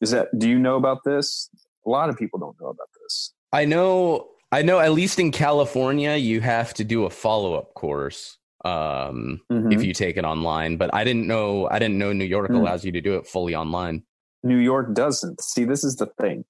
Is 0.00 0.10
that 0.10 0.28
do 0.36 0.48
you 0.48 0.58
know 0.58 0.76
about 0.76 0.98
this? 1.04 1.48
A 1.86 1.90
lot 1.90 2.08
of 2.08 2.16
people 2.16 2.38
don't 2.38 2.56
know 2.60 2.68
about 2.68 2.88
this. 3.02 3.32
I 3.52 3.64
know 3.64 4.28
I 4.50 4.62
know 4.62 4.80
at 4.80 4.92
least 4.92 5.18
in 5.18 5.30
California 5.30 6.16
you 6.16 6.40
have 6.40 6.74
to 6.74 6.84
do 6.84 7.04
a 7.04 7.10
follow-up 7.10 7.74
course 7.74 8.38
um, 8.64 9.40
mm-hmm. 9.50 9.72
if 9.72 9.82
you 9.82 9.92
take 9.92 10.16
it 10.16 10.24
online, 10.24 10.76
but 10.76 10.94
I 10.94 11.04
didn't 11.04 11.26
know 11.26 11.68
I 11.70 11.78
didn't 11.78 11.98
know 11.98 12.12
New 12.12 12.24
York 12.24 12.50
mm. 12.50 12.56
allows 12.56 12.84
you 12.84 12.92
to 12.92 13.00
do 13.00 13.16
it 13.16 13.26
fully 13.26 13.54
online. 13.54 14.04
New 14.42 14.58
York 14.58 14.94
doesn't. 14.94 15.40
See, 15.42 15.64
this 15.64 15.84
is 15.84 15.96
the 15.96 16.06
thing. 16.20 16.44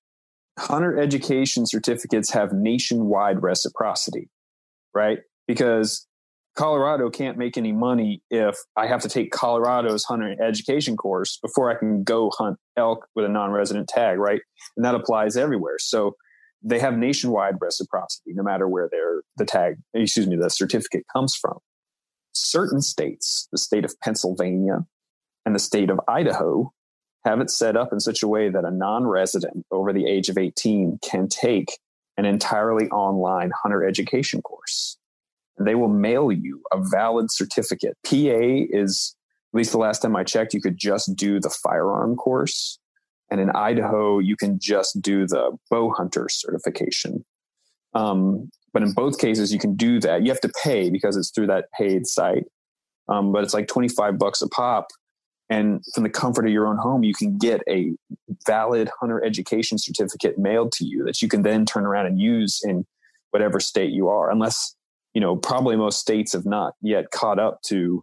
Hunter 0.59 0.98
education 0.98 1.66
certificates 1.66 2.31
have 2.33 2.53
nationwide 2.53 3.42
reciprocity, 3.42 4.29
right? 4.94 5.20
Because 5.46 6.07
Colorado 6.57 7.09
can't 7.09 7.38
make 7.38 7.57
any 7.57 7.72
money 7.72 8.22
if 8.31 8.57
I 8.77 8.87
have 8.87 9.01
to 9.03 9.09
take 9.09 9.33
Colorado's 9.33 10.05
hunter 10.05 10.37
education 10.42 10.96
course 10.96 11.38
before 11.38 11.70
I 11.70 11.79
can 11.79 12.05
go 12.05 12.31
hunt 12.37 12.59
elk 12.77 13.07
with 13.14 13.25
a 13.25 13.29
non-resident 13.29 13.88
tag, 13.88 14.18
right? 14.18 14.40
And 14.77 14.85
that 14.85 14.94
applies 14.94 15.37
everywhere. 15.37 15.77
So 15.79 16.14
they 16.62 16.79
have 16.79 16.96
nationwide 16.96 17.55
reciprocity, 17.61 18.33
no 18.35 18.42
matter 18.42 18.68
where 18.68 18.88
their 18.90 19.22
the 19.37 19.46
tag, 19.46 19.77
excuse 19.94 20.27
me, 20.27 20.37
the 20.37 20.51
certificate 20.51 21.05
comes 21.12 21.35
from. 21.35 21.59
Certain 22.32 22.80
states, 22.80 23.48
the 23.52 23.58
state 23.58 23.84
of 23.84 23.98
Pennsylvania 24.00 24.84
and 25.44 25.54
the 25.54 25.60
state 25.60 25.90
of 25.90 26.00
Idaho, 26.08 26.72
have 27.24 27.40
it 27.40 27.50
set 27.50 27.76
up 27.76 27.92
in 27.92 28.00
such 28.00 28.22
a 28.22 28.28
way 28.28 28.48
that 28.48 28.64
a 28.64 28.70
non-resident 28.70 29.64
over 29.70 29.92
the 29.92 30.06
age 30.06 30.28
of 30.28 30.38
18 30.38 30.98
can 31.02 31.28
take 31.28 31.78
an 32.16 32.24
entirely 32.24 32.88
online 32.88 33.52
hunter 33.62 33.84
education 33.84 34.42
course 34.42 34.98
they 35.58 35.74
will 35.74 35.88
mail 35.88 36.32
you 36.32 36.62
a 36.72 36.78
valid 36.80 37.30
certificate. 37.30 37.96
PA 38.04 38.66
is, 38.70 39.14
at 39.52 39.58
least 39.58 39.72
the 39.72 39.78
last 39.78 40.02
time 40.02 40.16
I 40.16 40.24
checked, 40.24 40.54
you 40.54 40.60
could 40.60 40.78
just 40.78 41.14
do 41.14 41.40
the 41.40 41.50
firearm 41.50 42.16
course. 42.16 42.78
And 43.30 43.40
in 43.40 43.50
Idaho, 43.50 44.18
you 44.18 44.36
can 44.36 44.58
just 44.60 45.00
do 45.00 45.26
the 45.26 45.56
bow 45.70 45.92
hunter 45.92 46.28
certification. 46.30 47.24
Um, 47.94 48.50
but 48.72 48.82
in 48.82 48.92
both 48.92 49.18
cases, 49.18 49.52
you 49.52 49.58
can 49.58 49.74
do 49.74 50.00
that. 50.00 50.22
You 50.22 50.30
have 50.30 50.40
to 50.40 50.52
pay 50.62 50.90
because 50.90 51.16
it's 51.16 51.30
through 51.30 51.48
that 51.48 51.66
paid 51.78 52.06
site. 52.06 52.44
Um, 53.08 53.32
but 53.32 53.44
it's 53.44 53.54
like 53.54 53.68
25 53.68 54.18
bucks 54.18 54.40
a 54.42 54.48
pop. 54.48 54.87
And 55.50 55.82
from 55.94 56.04
the 56.04 56.11
comfort 56.11 56.46
of 56.46 56.52
your 56.52 56.66
own 56.66 56.78
home, 56.78 57.02
you 57.04 57.12
can 57.12 57.37
get 57.37 57.61
a 57.68 57.92
valid 58.46 58.88
hunter 58.98 59.22
education 59.22 59.76
certificate 59.76 60.38
mailed 60.38 60.72
to 60.72 60.85
you 60.85 61.04
that 61.04 61.20
you 61.20 61.28
can 61.28 61.42
then 61.42 61.66
turn 61.66 61.85
around 61.85 62.06
and 62.06 62.18
use 62.18 62.61
in 62.64 62.87
whatever 63.30 63.61
state 63.61 63.92
you 63.92 64.08
are, 64.08 64.30
unless 64.30 64.74
you 65.14 65.20
know, 65.20 65.37
probably 65.37 65.76
most 65.76 66.00
states 66.00 66.32
have 66.32 66.46
not 66.46 66.74
yet 66.80 67.11
caught 67.11 67.38
up 67.38 67.61
to 67.66 68.02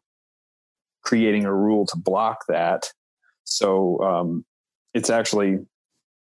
creating 1.04 1.46
a 1.46 1.54
rule 1.54 1.86
to 1.88 1.98
block 1.98 2.46
that. 2.48 2.84
So 3.46 4.00
um, 4.02 4.46
it's 4.94 5.10
actually 5.10 5.58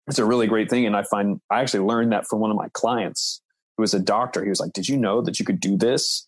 it's 0.07 0.19
a 0.19 0.25
really 0.25 0.47
great 0.47 0.71
thing, 0.71 0.87
and 0.87 0.97
I 0.97 1.03
find 1.03 1.41
I 1.51 1.61
actually 1.61 1.85
learned 1.87 2.13
that 2.13 2.27
from 2.27 2.41
one 2.41 2.51
of 2.51 2.57
my 2.57 2.69
clients 2.75 3.41
who 3.77 3.83
was 3.83 3.95
a 3.95 4.01
doctor. 4.01 4.43
He 4.43 4.51
was 4.51 4.61
like, 4.61 4.73
"Did 4.73 4.89
you 4.89 4.97
know 4.97 5.21
that 5.23 5.39
you 5.39 5.45
could 5.45 5.61
do 5.61 5.77
this?" 5.77 6.27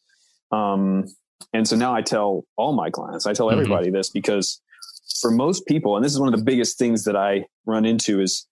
Um, 0.51 1.07
and 1.53 1.67
so 1.67 1.77
now 1.77 1.95
I 1.95 2.03
tell 2.03 2.45
all 2.57 2.73
my 2.73 2.91
clients, 2.91 3.27
I 3.27 3.33
tell 3.33 3.47
mm-hmm. 3.47 3.61
everybody 3.61 3.87
mm-hmm. 3.87 3.97
this 3.97 4.11
because 4.11 4.61
for 5.21 5.31
most 5.31 5.67
people, 5.67 5.97
and 5.97 6.05
this 6.05 6.13
is 6.13 6.21
one 6.21 6.33
of 6.33 6.39
the 6.39 6.45
biggest 6.45 6.79
things 6.79 7.05
that 7.05 7.17
I 7.17 7.47
run 7.67 7.85
into 7.85 8.21
is, 8.21 8.47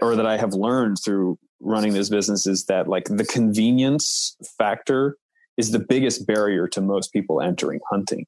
or 0.00 0.16
that 0.16 0.26
I 0.26 0.36
have 0.36 0.54
learned 0.54 0.98
through 1.04 1.38
running 1.60 1.92
this 1.92 2.08
business 2.08 2.46
is 2.46 2.64
that 2.66 2.88
like 2.88 3.04
the 3.04 3.24
convenience 3.24 4.36
factor 4.58 5.16
is 5.56 5.70
the 5.70 5.78
biggest 5.78 6.26
barrier 6.26 6.66
to 6.68 6.80
most 6.80 7.12
people 7.12 7.40
entering 7.40 7.80
hunting. 7.90 8.26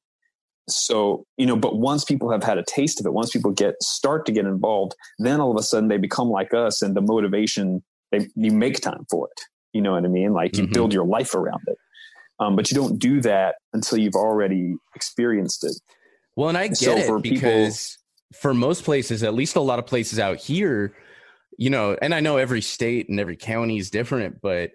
So, 0.69 1.25
you 1.37 1.45
know, 1.45 1.55
but 1.55 1.77
once 1.77 2.03
people 2.03 2.29
have 2.31 2.43
had 2.43 2.57
a 2.57 2.63
taste 2.63 2.99
of 2.99 3.05
it, 3.05 3.13
once 3.13 3.31
people 3.31 3.51
get 3.51 3.81
start 3.81 4.25
to 4.25 4.31
get 4.31 4.45
involved, 4.45 4.95
then 5.19 5.39
all 5.39 5.51
of 5.51 5.57
a 5.57 5.63
sudden 5.63 5.87
they 5.87 5.97
become 5.97 6.29
like 6.29 6.53
us 6.53 6.81
and 6.81 6.95
the 6.95 7.01
motivation 7.01 7.83
they 8.11 8.27
you 8.35 8.51
make 8.51 8.79
time 8.81 9.05
for 9.09 9.27
it. 9.27 9.41
You 9.77 9.81
know 9.83 9.93
what 9.93 10.03
I 10.03 10.09
mean? 10.09 10.33
Like 10.33 10.57
you 10.57 10.63
mm-hmm. 10.63 10.73
build 10.73 10.93
your 10.93 11.05
life 11.05 11.33
around 11.35 11.61
it. 11.67 11.77
Um, 12.39 12.55
but 12.55 12.69
you 12.69 12.75
don't 12.75 12.99
do 12.99 13.21
that 13.21 13.55
until 13.73 13.97
you've 13.97 14.15
already 14.15 14.75
experienced 14.95 15.63
it. 15.63 15.73
Well, 16.35 16.49
and 16.49 16.57
I 16.57 16.67
get 16.67 16.77
so 16.77 16.95
it 16.95 17.23
because 17.23 17.97
people, 18.31 18.39
for 18.41 18.53
most 18.53 18.83
places, 18.83 19.23
at 19.23 19.33
least 19.33 19.55
a 19.55 19.61
lot 19.61 19.79
of 19.79 19.85
places 19.85 20.19
out 20.19 20.37
here, 20.37 20.95
you 21.57 21.69
know, 21.69 21.97
and 22.01 22.13
I 22.13 22.19
know 22.19 22.37
every 22.37 22.61
state 22.61 23.09
and 23.09 23.19
every 23.19 23.37
county 23.37 23.77
is 23.77 23.89
different, 23.89 24.41
but 24.41 24.71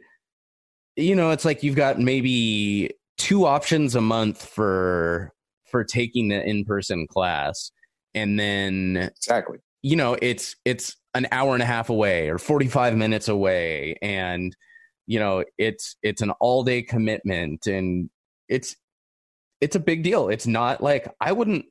you 0.97 1.15
know, 1.15 1.31
it's 1.31 1.45
like 1.45 1.63
you've 1.63 1.77
got 1.77 1.99
maybe 1.99 2.91
two 3.19 3.47
options 3.47 3.95
a 3.95 4.01
month 4.01 4.45
for 4.45 5.33
for 5.71 5.85
taking 5.85 6.29
the 6.29 6.43
in-person 6.45 7.07
class 7.07 7.71
and 8.15 8.39
then 8.39 9.11
exactly 9.17 9.59
you 9.83 9.97
know 9.97 10.17
it's 10.21 10.57
it's 10.65 10.97
an 11.15 11.27
hour 11.33 11.55
and 11.55 11.63
a 11.63 11.67
half 11.67 11.91
away 11.91 12.29
or 12.29 12.39
45 12.39 12.97
minutes 12.97 13.29
away 13.29 13.97
and 14.03 14.57
you 15.07 15.19
know 15.19 15.45
it's 15.59 15.97
it's 16.03 16.23
an 16.23 16.31
all 16.41 16.63
day 16.65 16.83
commitment 16.83 17.67
and 17.67 18.09
it's 18.49 18.77
it's 19.63 19.77
a 19.77 19.81
big 19.81 20.03
deal. 20.03 20.29
It's 20.29 20.47
not 20.47 20.83
like 20.83 21.09
i 21.21 21.33
wouldn't 21.33 21.65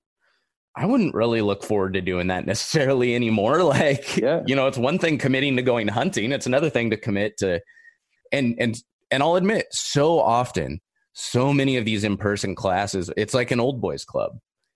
i 0.75 0.85
wouldn't 0.85 1.13
really 1.13 1.41
look 1.41 1.63
forward 1.63 1.93
to 1.93 2.01
doing 2.01 2.27
that 2.27 2.45
necessarily 2.53 3.13
anymore. 3.13 3.61
Like 3.71 4.17
yeah. 4.17 4.41
you 4.47 4.55
know 4.55 4.67
it's 4.67 4.77
one 4.77 4.97
thing 4.97 5.17
committing 5.17 5.55
to 5.57 5.61
going 5.61 5.87
hunting 5.87 6.31
it's 6.31 6.47
another 6.47 6.69
thing 6.69 6.89
to 6.89 6.97
commit 6.97 7.37
to 7.37 7.61
and 8.31 8.55
and 8.59 8.75
and 9.11 9.23
i'll 9.23 9.35
admit 9.35 9.67
so 9.71 10.19
often 10.19 10.79
so 11.13 11.53
many 11.53 11.77
of 11.77 11.85
these 11.85 12.03
in-person 12.03 12.55
classes 12.55 13.11
it's 13.17 13.33
like 13.33 13.51
an 13.51 13.59
old 13.59 13.81
boys 13.81 14.05
club. 14.05 14.31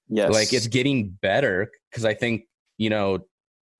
Yes. 0.07 0.31
Like 0.31 0.53
it's 0.53 0.67
getting 0.67 1.17
better 1.21 1.71
because 1.89 2.05
i 2.05 2.13
think 2.13 2.43
you 2.77 2.89
know 2.89 3.19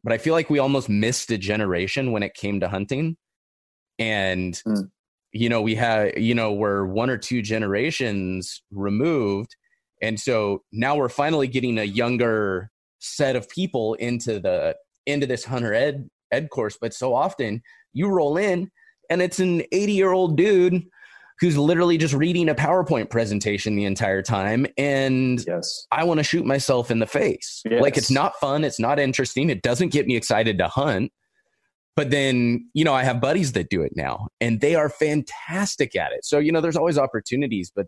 but 0.03 0.13
i 0.13 0.17
feel 0.17 0.34
like 0.34 0.49
we 0.49 0.59
almost 0.59 0.89
missed 0.89 1.30
a 1.32 1.38
generation 1.38 2.11
when 2.11 2.23
it 2.23 2.34
came 2.34 2.59
to 2.61 2.67
hunting 2.67 3.17
and 4.00 4.62
mm. 4.68 4.89
you 5.32 5.50
know 5.50 5.62
we 5.62 5.76
have 5.76 6.18
you 6.18 6.36
know 6.36 6.52
we're 6.52 6.86
one 6.86 7.10
or 7.10 7.18
two 7.18 7.41
generations 7.41 8.62
removed 8.72 9.56
and 10.02 10.20
so 10.20 10.62
now 10.72 10.96
we're 10.96 11.10
finally 11.10 11.48
getting 11.48 11.78
a 11.78 11.84
younger 11.84 12.70
set 13.00 13.36
of 13.36 13.50
people 13.50 13.93
into 13.96 14.39
the 14.39 14.76
into 15.06 15.26
this 15.26 15.46
hunter 15.46 15.74
ed 15.74 16.10
ed 16.32 16.50
course 16.50 16.78
but 16.80 16.93
so 16.93 17.14
often 17.14 17.62
you 17.93 18.08
roll 18.08 18.38
in 18.38 18.70
and 19.10 19.22
it's 19.22 19.39
an 19.39 19.64
80 19.72 19.93
year 19.93 20.12
old 20.12 20.38
dude 20.38 20.84
who's 21.39 21.58
literally 21.58 21.98
just 21.98 22.14
reading 22.14 22.50
a 22.50 22.56
PowerPoint 22.56 23.10
presentation 23.10 23.76
the 23.76 23.86
entire 23.86 24.22
time. 24.22 24.66
And 24.78 25.43
yes. 25.46 25.86
I 25.91 26.04
want 26.06 26.20
to 26.20 26.24
shoot 26.24 26.46
myself 26.46 26.89
in 26.89 27.00
the 27.00 27.06
face. 27.06 27.62
Yes. 27.70 27.82
Like 27.82 27.98
it's 27.98 28.12
not 28.12 28.36
fun. 28.39 28.64
It's 28.64 28.80
not 28.80 29.00
interesting. 29.00 29.50
It 29.50 29.62
doesn't 29.62 29.89
get 29.89 30.08
me 30.08 30.16
excited 30.16 30.58
to 30.60 30.68
hunt. 30.68 31.12
But 31.96 32.12
then, 32.12 32.70
you 32.74 32.84
know, 32.84 32.93
I 32.93 33.04
have 33.04 33.22
buddies 33.22 33.54
that 33.54 33.70
do 33.70 33.82
it 33.82 33.93
now 33.96 34.28
and 34.41 34.60
they 34.60 34.76
are 34.76 34.89
fantastic 34.89 35.96
at 35.96 36.12
it. 36.12 36.26
So, 36.26 36.39
you 36.39 36.52
know, 36.52 36.60
there's 36.60 36.76
always 36.76 36.98
opportunities, 36.98 37.72
but 37.74 37.88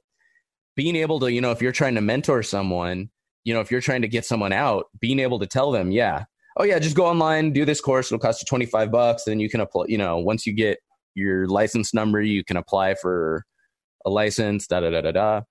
being 0.75 0.95
able 0.95 1.19
to, 1.19 1.31
you 1.31 1.41
know, 1.41 1.51
if 1.51 1.61
you're 1.61 1.73
trying 1.73 1.95
to 1.95 2.01
mentor 2.01 2.41
someone, 2.41 3.09
you 3.43 3.53
know, 3.53 3.59
if 3.59 3.69
you're 3.69 3.81
trying 3.81 4.01
to 4.03 4.07
get 4.07 4.25
someone 4.25 4.53
out, 4.53 4.85
being 4.99 5.19
able 5.19 5.39
to 5.39 5.47
tell 5.47 5.71
them, 5.71 5.91
yeah, 5.91 6.23
oh 6.55 6.63
yeah, 6.63 6.79
just 6.79 6.95
go 6.95 7.05
online, 7.05 7.51
do 7.51 7.65
this 7.65 7.81
course. 7.81 8.07
It'll 8.07 8.19
cost 8.19 8.41
you 8.41 8.45
25 8.45 8.91
bucks. 8.91 9.23
Then 9.25 9.39
you 9.39 9.49
can 9.49 9.59
apply, 9.59 9.85
you 9.87 9.97
know, 9.97 10.17
once 10.17 10.45
you 10.45 10.53
get 10.53 10.79
your 11.17 11.47
license 11.47 11.93
number. 11.93 12.21
You 12.21 12.43
can 12.43 12.55
apply 12.55 12.95
for 12.95 13.43
a 14.05 14.09
license, 14.09 14.67
da 14.67 14.79
da 14.79 14.91
da 14.91 15.01
da 15.01 15.11
da. 15.11 15.41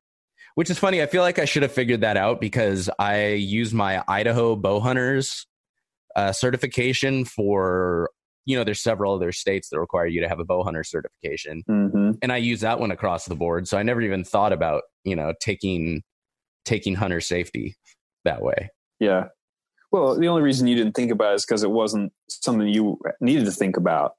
Which 0.55 0.71
is 0.71 0.79
funny. 0.79 1.03
I 1.03 1.07
feel 1.07 1.23
like 1.23 1.39
I 1.39 1.45
should 1.45 1.63
have 1.63 1.73
figured 1.73 2.01
that 2.01 2.17
out 2.17 2.41
because 2.41 2.89
I 2.99 3.33
use 3.33 3.75
my 3.75 4.03
Idaho 4.09 4.57
bow 4.57 4.81
hunters 4.81 5.47
uh, 6.15 6.33
certification 6.33 7.27
for 7.27 8.11
you 8.47 8.57
know 8.57 8.65
there's 8.65 8.81
several 8.81 9.15
other 9.15 9.33
states 9.33 9.69
that 9.69 9.79
require 9.79 10.07
you 10.07 10.21
to 10.21 10.29
have 10.29 10.41
a 10.41 10.45
bow 10.45 10.63
hunter 10.63 10.85
certification 10.85 11.63
mm-hmm. 11.69 12.13
and 12.23 12.33
i 12.33 12.37
use 12.37 12.61
that 12.61 12.81
one 12.81 12.91
across 12.91 13.27
the 13.27 13.35
board 13.35 13.69
so 13.69 13.77
i 13.77 13.83
never 13.83 14.01
even 14.01 14.25
thought 14.25 14.53
about 14.53 14.83
you 15.05 15.15
know 15.15 15.33
taking 15.41 16.03
taking 16.65 16.95
hunter 16.95 17.21
safety 17.21 17.77
that 18.25 18.43
way 18.43 18.71
yeah 19.01 19.25
well 19.93 20.19
the 20.19 20.29
only 20.29 20.43
reason 20.43 20.67
you 20.67 20.77
didn't 20.77 20.95
think 20.95 21.11
about 21.11 21.33
it 21.33 21.37
is 21.37 21.45
because 21.45 21.63
it 21.63 21.71
wasn't 21.71 22.13
something 22.29 22.67
you 22.67 22.99
needed 23.21 23.45
to 23.45 23.53
think 23.53 23.77
about 23.77 24.13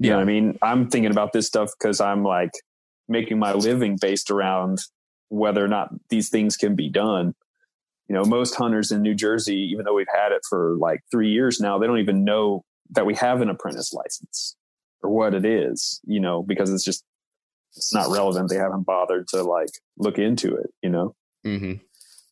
you 0.00 0.06
yeah. 0.08 0.12
know 0.12 0.18
what 0.18 0.22
I 0.22 0.26
mean? 0.32 0.58
I'm 0.62 0.88
thinking 0.88 1.10
about 1.10 1.32
this 1.32 1.46
stuff 1.46 1.72
because 1.78 2.00
I'm 2.00 2.22
like 2.22 2.52
making 3.08 3.38
my 3.38 3.52
living 3.52 3.98
based 4.00 4.30
around 4.30 4.78
whether 5.28 5.64
or 5.64 5.68
not 5.68 5.90
these 6.08 6.30
things 6.30 6.56
can 6.56 6.74
be 6.74 6.88
done. 6.88 7.34
You 8.08 8.14
know, 8.14 8.24
most 8.24 8.54
hunters 8.54 8.90
in 8.90 9.02
New 9.02 9.14
Jersey, 9.14 9.68
even 9.72 9.84
though 9.84 9.94
we've 9.94 10.06
had 10.12 10.32
it 10.32 10.40
for 10.48 10.76
like 10.78 11.00
three 11.10 11.30
years 11.30 11.60
now, 11.60 11.78
they 11.78 11.86
don't 11.86 11.98
even 11.98 12.24
know 12.24 12.64
that 12.92 13.06
we 13.06 13.14
have 13.14 13.40
an 13.40 13.48
apprentice 13.48 13.92
license 13.92 14.56
or 15.02 15.10
what 15.10 15.34
it 15.34 15.44
is, 15.44 16.00
you 16.04 16.20
know, 16.20 16.42
because 16.42 16.72
it's 16.72 16.84
just, 16.84 17.04
it's 17.76 17.94
not 17.94 18.10
relevant. 18.10 18.48
They 18.48 18.56
haven't 18.56 18.82
bothered 18.82 19.28
to 19.28 19.42
like 19.42 19.70
look 19.96 20.18
into 20.18 20.56
it, 20.56 20.70
you 20.82 20.90
know? 20.90 21.14
Mm-hmm. 21.46 21.74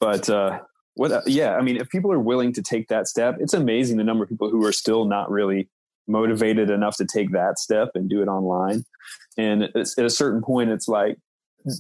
But, 0.01 0.29
uh, 0.29 0.61
what, 0.95 1.29
yeah, 1.29 1.55
I 1.55 1.63
mean, 1.63 1.77
if 1.77 1.89
people 1.89 2.13
are 2.13 2.19
willing 2.19 2.53
to 2.55 2.63
take 2.63 2.89
that 2.89 3.07
step, 3.07 3.37
it's 3.39 3.55
amazing 3.55 3.99
the 3.99 4.05
number 4.05 4.25
of 4.25 4.31
people 4.31 4.51
who 4.51 4.65
are 4.65 4.73
still 4.73 5.05
not 5.05 5.31
really 5.31 5.69
motivated 6.09 6.71
enough 6.71 6.97
to 6.97 7.05
take 7.05 7.33
that 7.33 7.59
step 7.59 7.91
and 7.95 8.11
do 8.11 8.21
it 8.21 8.27
online. 8.27 8.85
And 9.37 9.63
at 9.63 9.99
a 9.99 10.11
certain 10.11 10.43
point, 10.43 10.71
it's 10.71 10.89
like 10.89 11.19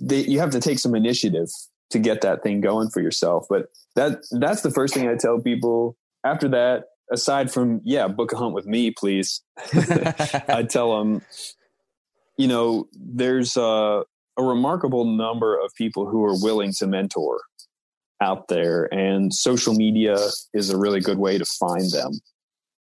they, 0.00 0.20
you 0.20 0.38
have 0.38 0.50
to 0.50 0.60
take 0.60 0.78
some 0.78 0.94
initiative 0.94 1.48
to 1.90 1.98
get 1.98 2.20
that 2.20 2.42
thing 2.42 2.60
going 2.60 2.90
for 2.90 3.00
yourself. 3.00 3.46
But 3.48 3.66
that 3.96 4.18
that's 4.30 4.62
the 4.62 4.70
first 4.70 4.94
thing 4.94 5.08
I 5.08 5.16
tell 5.16 5.40
people. 5.40 5.96
After 6.24 6.48
that, 6.48 6.84
aside 7.12 7.50
from 7.50 7.80
yeah, 7.84 8.08
book 8.08 8.32
a 8.32 8.36
hunt 8.36 8.54
with 8.54 8.66
me, 8.66 8.90
please. 8.90 9.42
I 9.72 10.66
tell 10.68 10.98
them, 10.98 11.22
you 12.36 12.48
know, 12.48 12.86
there's 12.92 13.56
a, 13.56 14.04
a 14.36 14.42
remarkable 14.42 15.04
number 15.04 15.58
of 15.58 15.72
people 15.76 16.08
who 16.08 16.24
are 16.24 16.40
willing 16.40 16.72
to 16.78 16.86
mentor 16.86 17.40
out 18.20 18.48
there, 18.48 18.92
and 18.92 19.32
social 19.32 19.74
media 19.74 20.16
is 20.52 20.70
a 20.70 20.78
really 20.78 21.00
good 21.00 21.18
way 21.18 21.38
to 21.38 21.44
find 21.44 21.90
them 21.90 22.12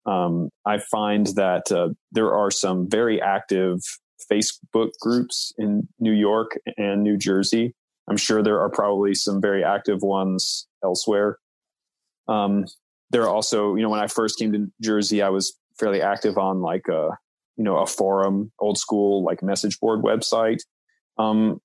um, 0.07 0.49
I 0.65 0.79
find 0.79 1.27
that 1.35 1.71
uh, 1.71 1.89
there 2.11 2.33
are 2.33 2.49
some 2.49 2.89
very 2.89 3.21
active 3.21 3.79
Facebook 4.31 4.91
groups 5.01 5.51
in 5.57 5.87
New 5.99 6.13
York 6.13 6.57
and 6.77 7.03
New 7.03 7.17
Jersey. 7.17 7.75
I'm 8.09 8.17
sure 8.17 8.41
there 8.41 8.61
are 8.61 8.69
probably 8.69 9.13
some 9.13 9.41
very 9.41 9.63
active 9.63 10.01
ones 10.01 10.65
elsewhere. 10.83 11.37
Um, 12.29 12.65
there 13.09 13.23
are 13.23 13.29
also, 13.29 13.75
you 13.75 13.81
know, 13.81 13.89
when 13.89 13.99
I 13.99 14.07
first 14.07 14.37
came 14.37 14.51
to 14.53 14.67
Jersey, 14.81 15.21
I 15.21 15.29
was 15.29 15.57
fairly 15.79 16.01
active 16.01 16.37
on 16.37 16.61
like 16.61 16.87
a, 16.89 17.09
you 17.55 17.63
know, 17.63 17.77
a 17.77 17.85
forum, 17.85 18.51
old 18.59 18.77
school 18.77 19.23
like 19.23 19.41
message 19.41 19.79
board 19.79 20.03
website. 20.03 20.59
Um, 21.17 21.59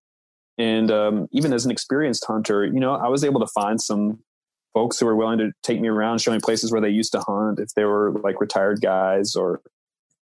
and 0.59 0.91
um, 0.91 1.29
even 1.33 1.53
as 1.53 1.65
an 1.65 1.71
experienced 1.71 2.25
hunter, 2.27 2.65
you 2.65 2.81
know, 2.81 2.95
I 2.95 3.09
was 3.09 3.25
able 3.25 3.41
to 3.41 3.47
find 3.55 3.81
some 3.81 4.21
folks 4.75 4.99
who 4.99 5.07
were 5.07 5.17
willing 5.17 5.39
to 5.39 5.51
take 5.63 5.81
me 5.81 5.89
around, 5.89 6.21
showing 6.21 6.41
places 6.41 6.73
where 6.73 6.81
they 6.81 6.89
used 6.89 7.13
to 7.13 7.21
hunt, 7.21 7.59
if 7.59 7.69
they 7.75 7.85
were 7.85 8.13
like 8.23 8.41
retired 8.41 8.81
guys 8.81 9.35
or, 9.35 9.61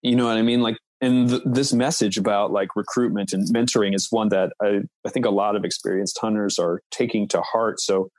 you 0.03 0.17
know 0.17 0.27
what 0.27 0.37
I 0.37 0.43
mean? 0.43 0.63
Like, 0.63 0.77
and 1.01 1.29
th- 1.29 1.43
this 1.45 1.73
message 1.73 2.17
about 2.17 2.53
like 2.53 2.75
recruitment 2.77 3.33
and 3.33 3.47
mentoring 3.55 3.95
is 3.95 4.09
one 4.11 4.29
that 4.31 4.53
I, 4.63 4.81
I 5.07 5.11
think 5.11 5.27
a 5.27 5.31
lot 5.31 5.57
of 5.57 5.65
experienced 5.65 6.19
hunters 6.21 6.59
are 6.59 6.81
taking 6.91 7.29
to 7.29 7.41
heart. 7.43 7.81
So 7.81 8.11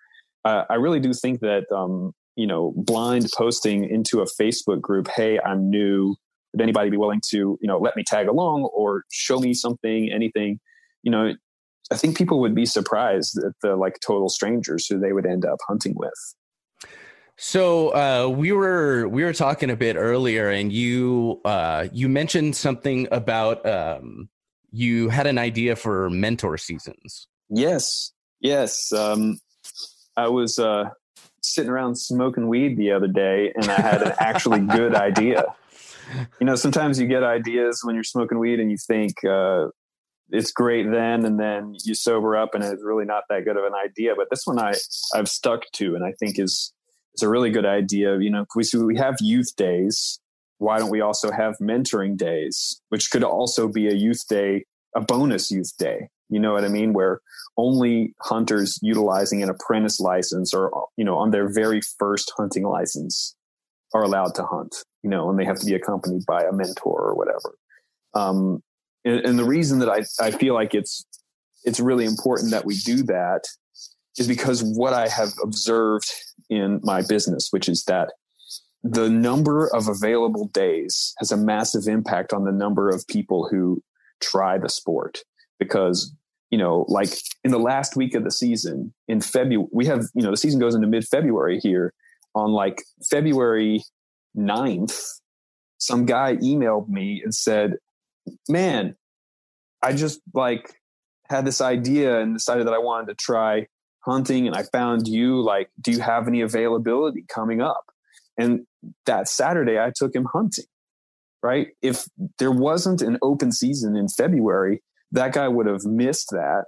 uh, 0.45 0.63
I 0.69 0.75
really 0.75 0.99
do 0.99 1.13
think 1.13 1.41
that, 1.41 1.63
um, 1.71 2.13
you 2.35 2.47
know, 2.47 2.73
blind 2.75 3.27
posting 3.35 3.83
into 3.89 4.21
a 4.21 4.25
Facebook 4.41 4.81
group, 4.81 5.07
hey, 5.07 5.39
I'm 5.39 5.69
new. 5.69 6.15
Would 6.53 6.61
anybody 6.61 6.89
be 6.89 6.97
willing 6.97 7.21
to, 7.29 7.37
you 7.37 7.67
know, 7.67 7.77
let 7.77 7.95
me 7.95 8.03
tag 8.05 8.27
along 8.27 8.63
or 8.73 9.03
show 9.11 9.39
me 9.39 9.53
something, 9.53 10.11
anything? 10.11 10.59
You 11.03 11.11
know, 11.11 11.33
I 11.91 11.97
think 11.97 12.17
people 12.17 12.39
would 12.41 12.55
be 12.55 12.65
surprised 12.65 13.37
at 13.37 13.53
the 13.61 13.75
like 13.75 13.99
total 14.05 14.29
strangers 14.29 14.87
who 14.87 14.99
they 14.99 15.13
would 15.13 15.25
end 15.25 15.45
up 15.45 15.59
hunting 15.67 15.93
with. 15.95 16.35
So 17.37 17.89
uh, 17.89 18.27
we 18.27 18.51
were 18.51 19.07
we 19.07 19.23
were 19.23 19.33
talking 19.33 19.69
a 19.71 19.75
bit 19.75 19.95
earlier, 19.95 20.49
and 20.49 20.71
you 20.71 21.41
uh, 21.43 21.87
you 21.91 22.07
mentioned 22.07 22.55
something 22.55 23.07
about 23.11 23.65
um, 23.65 24.29
you 24.71 25.09
had 25.09 25.25
an 25.25 25.37
idea 25.37 25.75
for 25.75 26.09
mentor 26.09 26.57
seasons. 26.57 27.27
Yes, 27.49 28.13
yes. 28.41 28.91
Um, 28.93 29.39
I 30.15 30.27
was 30.27 30.59
uh, 30.59 30.89
sitting 31.41 31.71
around 31.71 31.95
smoking 31.95 32.47
weed 32.47 32.77
the 32.77 32.91
other 32.91 33.07
day, 33.07 33.51
and 33.55 33.69
I 33.69 33.81
had 33.81 34.01
an 34.01 34.13
actually 34.19 34.59
good 34.61 34.95
idea. 34.95 35.43
You 36.39 36.45
know, 36.45 36.55
sometimes 36.55 36.99
you 36.99 37.07
get 37.07 37.23
ideas 37.23 37.81
when 37.83 37.95
you're 37.95 38.03
smoking 38.03 38.39
weed, 38.39 38.59
and 38.59 38.69
you 38.69 38.77
think, 38.77 39.23
uh, 39.23 39.67
it's 40.31 40.51
great 40.51 40.89
then 40.89 41.25
and 41.25 41.39
then 41.39 41.75
you 41.83 41.93
sober 41.93 42.35
up 42.35 42.55
and 42.55 42.63
it's 42.63 42.83
really 42.83 43.05
not 43.05 43.23
that 43.29 43.43
good 43.43 43.57
of 43.57 43.65
an 43.65 43.73
idea. 43.73 44.13
But 44.15 44.27
this 44.29 44.43
one 44.45 44.59
i 44.59 44.73
i've 45.13 45.27
stuck 45.27 45.63
to 45.73 45.95
and 45.95 46.03
i 46.03 46.13
think 46.19 46.39
is 46.39 46.73
is 47.15 47.23
a 47.23 47.29
really 47.29 47.51
good 47.51 47.65
idea. 47.65 48.17
You 48.19 48.31
know 48.31 48.45
we 48.55 48.63
we 48.81 48.97
have 48.97 49.17
youth 49.19 49.55
days. 49.55 50.19
Why 50.57 50.77
don't 50.77 50.91
we 50.91 51.01
also 51.01 51.31
have 51.31 51.55
mentoring 51.61 52.17
days 52.17 52.81
which 52.89 53.09
could 53.11 53.23
also 53.23 53.67
be 53.67 53.87
a 53.87 53.93
youth 53.93 54.27
day 54.29 54.65
a 54.95 55.01
bonus 55.01 55.51
youth 55.51 55.75
day 55.77 56.09
you 56.31 56.39
know 56.39 56.53
what 56.53 56.65
i 56.65 56.67
mean? 56.67 56.93
Where 56.93 57.21
only 57.57 58.15
hunters 58.21 58.79
utilizing 58.81 59.43
an 59.43 59.49
apprentice 59.49 59.99
license 59.99 60.53
or 60.53 60.87
you 60.97 61.05
know 61.05 61.17
on 61.17 61.31
their 61.31 61.53
very 61.53 61.81
first 61.99 62.31
hunting 62.37 62.63
license 62.63 63.35
are 63.93 64.03
allowed 64.03 64.33
to 64.35 64.43
hunt 64.43 64.73
you 65.03 65.09
know 65.09 65.29
and 65.29 65.37
they 65.37 65.45
have 65.45 65.59
to 65.59 65.65
be 65.65 65.75
accompanied 65.75 66.25
by 66.25 66.43
a 66.43 66.51
mentor 66.51 66.99
or 66.99 67.15
whatever. 67.15 67.55
Um, 68.13 68.63
and, 69.05 69.19
and 69.25 69.39
the 69.39 69.45
reason 69.45 69.79
that 69.79 69.89
I, 69.89 70.03
I 70.19 70.31
feel 70.31 70.53
like 70.53 70.73
it's 70.73 71.05
it's 71.63 71.79
really 71.79 72.05
important 72.05 72.51
that 72.51 72.65
we 72.65 72.77
do 72.77 73.03
that 73.03 73.43
is 74.17 74.27
because 74.27 74.61
what 74.63 74.93
I 74.93 75.07
have 75.07 75.29
observed 75.43 76.11
in 76.49 76.79
my 76.83 77.01
business, 77.01 77.47
which 77.51 77.69
is 77.69 77.83
that 77.85 78.11
the 78.83 79.09
number 79.09 79.67
of 79.73 79.87
available 79.87 80.47
days 80.47 81.13
has 81.19 81.31
a 81.31 81.37
massive 81.37 81.87
impact 81.87 82.33
on 82.33 82.45
the 82.45 82.51
number 82.51 82.89
of 82.89 83.05
people 83.07 83.47
who 83.49 83.81
try 84.19 84.57
the 84.57 84.69
sport 84.69 85.19
because 85.59 86.13
you 86.51 86.57
know 86.57 86.85
like 86.87 87.09
in 87.43 87.51
the 87.51 87.59
last 87.59 87.95
week 87.95 88.13
of 88.13 88.23
the 88.23 88.31
season 88.31 88.93
in 89.07 89.21
february 89.21 89.67
we 89.71 89.85
have 89.85 90.05
you 90.13 90.21
know 90.21 90.31
the 90.31 90.37
season 90.37 90.59
goes 90.59 90.75
into 90.75 90.87
mid-february 90.87 91.59
here 91.59 91.93
on 92.35 92.51
like 92.51 92.83
february 93.09 93.83
9th 94.37 94.99
some 95.77 96.05
guy 96.05 96.35
emailed 96.37 96.87
me 96.87 97.21
and 97.23 97.33
said 97.33 97.75
man 98.47 98.95
i 99.81 99.91
just 99.93 100.21
like 100.33 100.73
had 101.29 101.45
this 101.45 101.61
idea 101.61 102.19
and 102.19 102.35
decided 102.35 102.67
that 102.67 102.73
i 102.73 102.77
wanted 102.77 103.07
to 103.07 103.15
try 103.15 103.65
hunting 104.01 104.47
and 104.47 104.55
i 104.55 104.63
found 104.63 105.07
you 105.07 105.41
like 105.41 105.69
do 105.79 105.91
you 105.91 105.99
have 105.99 106.27
any 106.27 106.41
availability 106.41 107.25
coming 107.27 107.61
up 107.61 107.85
and 108.37 108.65
that 109.05 109.27
Saturday, 109.27 109.79
I 109.79 109.91
took 109.95 110.15
him 110.15 110.27
hunting, 110.31 110.65
right? 111.43 111.67
If 111.81 112.05
there 112.39 112.51
wasn't 112.51 113.01
an 113.01 113.17
open 113.21 113.51
season 113.51 113.95
in 113.95 114.07
February, 114.07 114.81
that 115.11 115.33
guy 115.33 115.47
would 115.47 115.67
have 115.67 115.83
missed 115.85 116.29
that. 116.31 116.65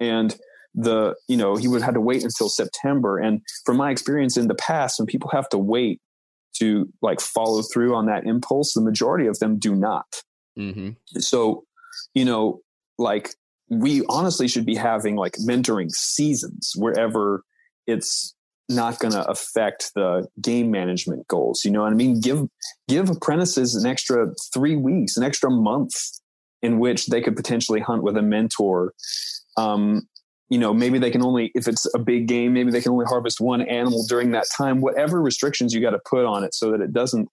And 0.00 0.36
the, 0.74 1.14
you 1.28 1.36
know, 1.36 1.56
he 1.56 1.68
would 1.68 1.80
have 1.80 1.86
had 1.86 1.94
to 1.94 2.00
wait 2.00 2.22
until 2.22 2.48
September. 2.48 3.18
And 3.18 3.40
from 3.64 3.76
my 3.76 3.90
experience 3.90 4.36
in 4.36 4.48
the 4.48 4.54
past, 4.54 4.98
when 4.98 5.06
people 5.06 5.30
have 5.32 5.48
to 5.50 5.58
wait 5.58 6.00
to 6.56 6.88
like 7.02 7.20
follow 7.20 7.62
through 7.62 7.94
on 7.94 8.06
that 8.06 8.26
impulse, 8.26 8.72
the 8.74 8.80
majority 8.80 9.26
of 9.26 9.38
them 9.38 9.58
do 9.58 9.74
not. 9.74 10.22
Mm-hmm. 10.58 10.90
So, 11.18 11.64
you 12.14 12.24
know, 12.24 12.60
like 12.98 13.34
we 13.68 14.02
honestly 14.08 14.48
should 14.48 14.66
be 14.66 14.74
having 14.74 15.16
like 15.16 15.34
mentoring 15.46 15.90
seasons 15.90 16.72
wherever 16.76 17.42
it's 17.86 18.34
not 18.68 18.98
going 18.98 19.12
to 19.12 19.26
affect 19.28 19.92
the 19.94 20.26
game 20.40 20.70
management 20.70 21.26
goals. 21.28 21.62
You 21.64 21.70
know 21.70 21.82
what 21.82 21.92
I 21.92 21.96
mean? 21.96 22.20
Give 22.20 22.46
give 22.86 23.08
apprentices 23.08 23.74
an 23.74 23.88
extra 23.88 24.28
three 24.52 24.76
weeks, 24.76 25.16
an 25.16 25.22
extra 25.22 25.50
month 25.50 25.94
in 26.62 26.78
which 26.78 27.06
they 27.06 27.20
could 27.20 27.36
potentially 27.36 27.80
hunt 27.80 28.02
with 28.02 28.16
a 28.16 28.22
mentor. 28.22 28.94
Um, 29.56 30.08
you 30.48 30.58
know, 30.58 30.72
maybe 30.72 30.98
they 30.98 31.10
can 31.10 31.22
only 31.22 31.52
if 31.54 31.68
it's 31.68 31.86
a 31.94 31.98
big 31.98 32.26
game, 32.26 32.54
maybe 32.54 32.70
they 32.70 32.80
can 32.80 32.92
only 32.92 33.06
harvest 33.06 33.40
one 33.40 33.62
animal 33.62 34.04
during 34.08 34.30
that 34.32 34.46
time. 34.56 34.80
Whatever 34.80 35.20
restrictions 35.20 35.74
you 35.74 35.80
got 35.80 35.90
to 35.90 36.00
put 36.08 36.24
on 36.24 36.44
it 36.44 36.54
so 36.54 36.70
that 36.70 36.80
it 36.80 36.92
doesn't 36.92 37.28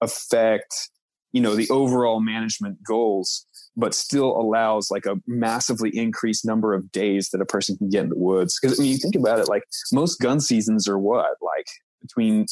affect 0.00 0.74
you 1.32 1.40
know 1.40 1.54
the 1.54 1.68
overall 1.70 2.20
management 2.20 2.78
goals 2.86 3.46
but 3.76 3.94
still 3.94 4.36
allows 4.36 4.90
like 4.90 5.06
a 5.06 5.16
massively 5.26 5.90
increased 5.96 6.44
number 6.44 6.74
of 6.74 6.90
days 6.92 7.30
that 7.30 7.40
a 7.40 7.46
person 7.46 7.76
can 7.76 7.88
get 7.88 8.04
in 8.04 8.08
the 8.10 8.18
woods. 8.18 8.58
Because 8.60 8.78
when 8.78 8.88
you 8.88 8.96
think 8.96 9.14
about 9.14 9.38
it, 9.38 9.48
like 9.48 9.62
most 9.92 10.20
gun 10.20 10.40
seasons 10.40 10.88
are 10.88 10.98
what, 10.98 11.36
like 11.40 11.66
between 12.02 12.46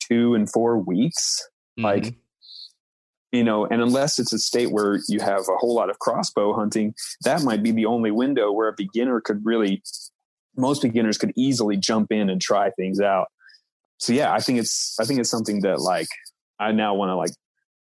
two 0.00 0.34
and 0.34 0.50
four 0.50 0.78
weeks, 0.78 1.42
mm-hmm. 1.78 1.84
like 1.84 2.14
you 3.32 3.44
know, 3.44 3.66
and 3.66 3.80
unless 3.80 4.18
it's 4.18 4.32
a 4.32 4.38
state 4.38 4.72
where 4.72 4.98
you 5.08 5.20
have 5.20 5.42
a 5.42 5.56
whole 5.56 5.74
lot 5.74 5.90
of 5.90 5.98
crossbow 5.98 6.52
hunting, 6.52 6.94
that 7.24 7.42
might 7.42 7.62
be 7.62 7.70
the 7.70 7.86
only 7.86 8.10
window 8.10 8.50
where 8.50 8.68
a 8.68 8.74
beginner 8.76 9.20
could 9.20 9.44
really, 9.44 9.82
most 10.56 10.82
beginners 10.82 11.16
could 11.16 11.32
easily 11.36 11.76
jump 11.76 12.10
in 12.10 12.28
and 12.28 12.40
try 12.40 12.70
things 12.70 13.00
out. 13.00 13.28
So 13.98 14.12
yeah, 14.12 14.32
I 14.32 14.40
think 14.40 14.58
it's 14.58 14.96
I 14.98 15.04
think 15.04 15.20
it's 15.20 15.30
something 15.30 15.60
that 15.60 15.80
like 15.80 16.08
I 16.58 16.72
now 16.72 16.94
want 16.94 17.10
to 17.10 17.16
like 17.16 17.32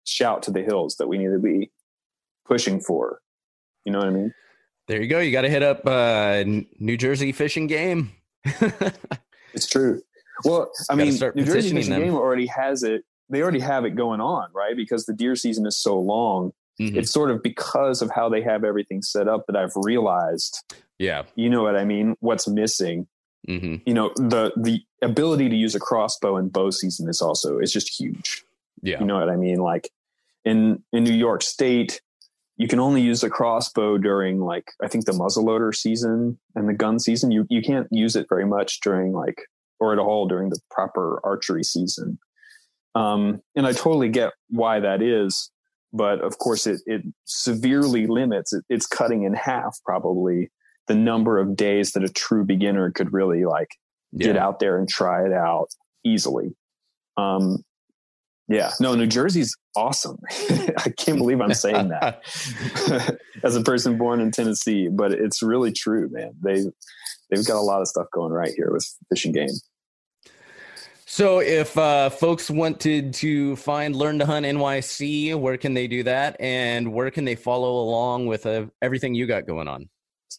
shout 0.05 0.43
to 0.43 0.51
the 0.51 0.61
hills 0.61 0.97
that 0.97 1.07
we 1.07 1.17
need 1.17 1.31
to 1.31 1.39
be 1.39 1.71
pushing 2.45 2.79
for. 2.79 3.21
You 3.85 3.93
know 3.93 3.99
what 3.99 4.07
I 4.07 4.11
mean? 4.11 4.33
There 4.87 5.01
you 5.01 5.07
go. 5.07 5.19
You 5.19 5.31
got 5.31 5.43
to 5.43 5.49
hit 5.49 5.63
up 5.63 5.85
uh, 5.85 6.43
New 6.79 6.97
Jersey 6.97 7.31
Fish 7.31 7.57
and 7.57 7.69
Game. 7.69 8.11
it's 9.53 9.67
true. 9.67 10.01
Well, 10.43 10.71
I 10.89 10.95
mean, 10.95 11.13
New 11.35 11.45
Jersey 11.45 11.71
Fish 11.71 11.87
and 11.87 12.03
Game 12.03 12.15
already 12.15 12.47
has 12.47 12.83
it. 12.83 13.03
They 13.29 13.41
already 13.41 13.59
have 13.59 13.85
it 13.85 13.95
going 13.95 14.21
on, 14.21 14.49
right? 14.53 14.75
Because 14.75 15.05
the 15.05 15.13
deer 15.13 15.35
season 15.35 15.65
is 15.65 15.77
so 15.77 15.99
long. 15.99 16.51
Mm-hmm. 16.79 16.97
It's 16.97 17.11
sort 17.11 17.29
of 17.29 17.43
because 17.43 18.01
of 18.01 18.09
how 18.09 18.29
they 18.29 18.41
have 18.41 18.63
everything 18.63 19.01
set 19.01 19.27
up 19.27 19.45
that 19.47 19.55
I've 19.55 19.73
realized. 19.75 20.63
Yeah, 20.97 21.23
you 21.35 21.49
know 21.49 21.61
what 21.61 21.75
I 21.75 21.85
mean. 21.85 22.15
What's 22.19 22.47
missing? 22.47 23.07
Mm-hmm. 23.47 23.75
You 23.85 23.93
know 23.93 24.09
the 24.15 24.51
the 24.55 24.81
ability 25.01 25.49
to 25.49 25.55
use 25.55 25.75
a 25.75 25.79
crossbow 25.79 26.37
in 26.37 26.49
bow 26.49 26.71
season 26.71 27.09
is 27.09 27.21
also 27.21 27.59
is 27.59 27.71
just 27.71 27.99
huge. 27.99 28.43
Yeah, 28.81 28.99
you 28.99 29.05
know 29.05 29.19
what 29.19 29.29
I 29.29 29.35
mean. 29.35 29.57
Like 29.57 29.91
in 30.45 30.83
in 30.93 31.03
New 31.03 31.13
York 31.13 31.43
State, 31.43 32.01
you 32.57 32.67
can 32.67 32.79
only 32.79 33.01
use 33.01 33.23
a 33.23 33.29
crossbow 33.29 33.97
during 33.97 34.39
like 34.39 34.71
I 34.83 34.87
think 34.87 35.05
the 35.05 35.11
muzzleloader 35.11 35.75
season 35.75 36.37
and 36.55 36.67
the 36.67 36.73
gun 36.73 36.99
season. 36.99 37.31
You 37.31 37.45
you 37.49 37.61
can't 37.61 37.87
use 37.91 38.15
it 38.15 38.27
very 38.29 38.45
much 38.45 38.79
during 38.81 39.13
like 39.13 39.41
or 39.79 39.93
at 39.93 39.99
all 39.99 40.27
during 40.27 40.49
the 40.49 40.59
proper 40.69 41.19
archery 41.23 41.63
season. 41.63 42.19
Um, 42.95 43.41
and 43.55 43.67
I 43.67 43.71
totally 43.71 44.09
get 44.09 44.31
why 44.49 44.79
that 44.79 45.01
is, 45.01 45.51
but 45.93 46.21
of 46.21 46.37
course 46.37 46.67
it 46.67 46.81
it 46.85 47.03
severely 47.25 48.07
limits. 48.07 48.53
It, 48.53 48.63
it's 48.69 48.85
cutting 48.85 49.23
in 49.23 49.33
half 49.33 49.77
probably 49.85 50.51
the 50.87 50.95
number 50.95 51.37
of 51.37 51.55
days 51.55 51.91
that 51.91 52.03
a 52.03 52.09
true 52.09 52.43
beginner 52.43 52.91
could 52.91 53.13
really 53.13 53.45
like 53.45 53.69
get 54.17 54.35
out 54.35 54.59
there 54.59 54.77
and 54.77 54.89
try 54.89 55.25
it 55.25 55.33
out 55.33 55.67
easily. 56.03 56.55
Um, 57.15 57.63
yeah, 58.47 58.71
no, 58.79 58.95
New 58.95 59.05
Jersey's 59.05 59.55
awesome. 59.75 60.17
I 60.49 60.91
can't 60.97 61.19
believe 61.19 61.39
I'm 61.39 61.53
saying 61.53 61.89
that 61.89 62.23
as 63.43 63.55
a 63.55 63.61
person 63.61 63.99
born 63.99 64.19
in 64.19 64.31
Tennessee, 64.31 64.89
but 64.91 65.11
it's 65.11 65.43
really 65.43 65.71
true, 65.71 66.09
man. 66.11 66.31
They 66.41 66.63
they've 67.29 67.45
got 67.45 67.59
a 67.59 67.61
lot 67.61 67.81
of 67.81 67.87
stuff 67.87 68.07
going 68.11 68.33
right 68.33 68.51
here 68.55 68.71
with 68.71 68.91
Fish 69.09 69.25
and 69.25 69.35
Game. 69.35 69.49
So, 71.11 71.39
if 71.39 71.75
uh, 71.75 72.11
folks 72.11 72.51
wanted 72.51 73.15
to 73.15 73.55
find 73.55 73.95
Learn 73.95 74.19
to 74.19 74.27
Hunt 74.27 74.45
NYC, 74.45 75.33
where 75.35 75.57
can 75.57 75.73
they 75.73 75.87
do 75.87 76.03
that, 76.03 76.39
and 76.39 76.93
where 76.93 77.09
can 77.09 77.25
they 77.25 77.33
follow 77.33 77.81
along 77.81 78.27
with 78.27 78.45
uh, 78.45 78.67
everything 78.83 79.15
you 79.15 79.25
got 79.25 79.47
going 79.47 79.67
on? 79.67 79.89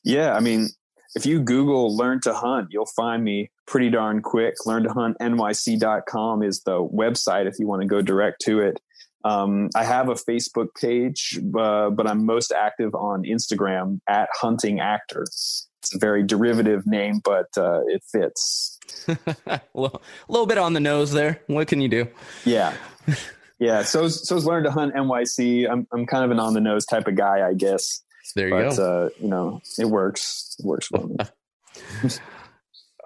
Yeah, 0.05 0.33
I 0.33 0.39
mean, 0.39 0.69
if 1.17 1.27
you 1.27 1.43
Google 1.43 1.97
learn 1.97 2.21
to 2.21 2.33
hunt, 2.33 2.69
you'll 2.71 2.87
find 2.87 3.25
me 3.25 3.51
pretty 3.67 3.91
darn 3.91 4.23
quick. 4.23 4.55
Learn 4.65 4.85
to 4.85 4.93
hunt 4.93 5.17
NYC.com 5.21 6.45
is 6.45 6.63
the 6.63 6.79
website 6.81 7.47
if 7.47 7.59
you 7.59 7.67
want 7.67 7.83
to 7.83 7.89
go 7.89 8.01
direct 8.01 8.41
to 8.43 8.61
it. 8.61 8.81
Um, 9.25 9.71
I 9.75 9.83
have 9.83 10.09
a 10.09 10.15
Facebook 10.15 10.69
page, 10.81 11.37
uh, 11.59 11.91
but 11.91 12.07
I'm 12.07 12.25
most 12.25 12.53
active 12.53 12.95
on 12.95 13.25
Instagram 13.25 13.99
at 14.09 14.29
hunting 14.35 14.79
actor. 14.79 15.27
It's 15.83 15.95
a 15.95 15.99
very 15.99 16.23
derivative 16.23 16.87
name, 16.87 17.21
but 17.25 17.47
uh, 17.57 17.81
it 17.87 18.03
fits. 18.13 18.79
a 19.09 19.61
little, 19.75 20.03
little 20.29 20.47
bit 20.47 20.59
on 20.59 20.75
the 20.75 20.81
nose 20.81 21.13
there. 21.13 21.41
What 21.47 21.69
can 21.69 21.81
you 21.81 21.89
do? 21.89 22.07
Yeah. 22.45 22.75
Yeah. 23.59 23.83
So, 23.83 24.09
so 24.09 24.37
is 24.37 24.45
learn 24.45 24.65
to 24.65 24.71
hunt 24.71 24.95
NYC. 24.95 25.71
I'm, 25.71 25.87
I'm 25.93 26.07
kind 26.07 26.25
of 26.25 26.31
an 26.31 26.39
on 26.39 26.55
the 26.55 26.61
nose 26.61 26.85
type 26.85 27.07
of 27.07 27.15
guy, 27.15 27.47
I 27.47 27.55
guess. 27.55 28.03
There 28.35 28.49
you 28.49 28.69
but, 28.69 28.77
go. 28.77 29.07
Uh, 29.07 29.09
you 29.19 29.29
know, 29.29 29.61
it 29.79 29.87
works. 29.87 30.57
It 30.59 30.67
works 30.67 30.87
for 30.87 31.07
me. 31.07 31.17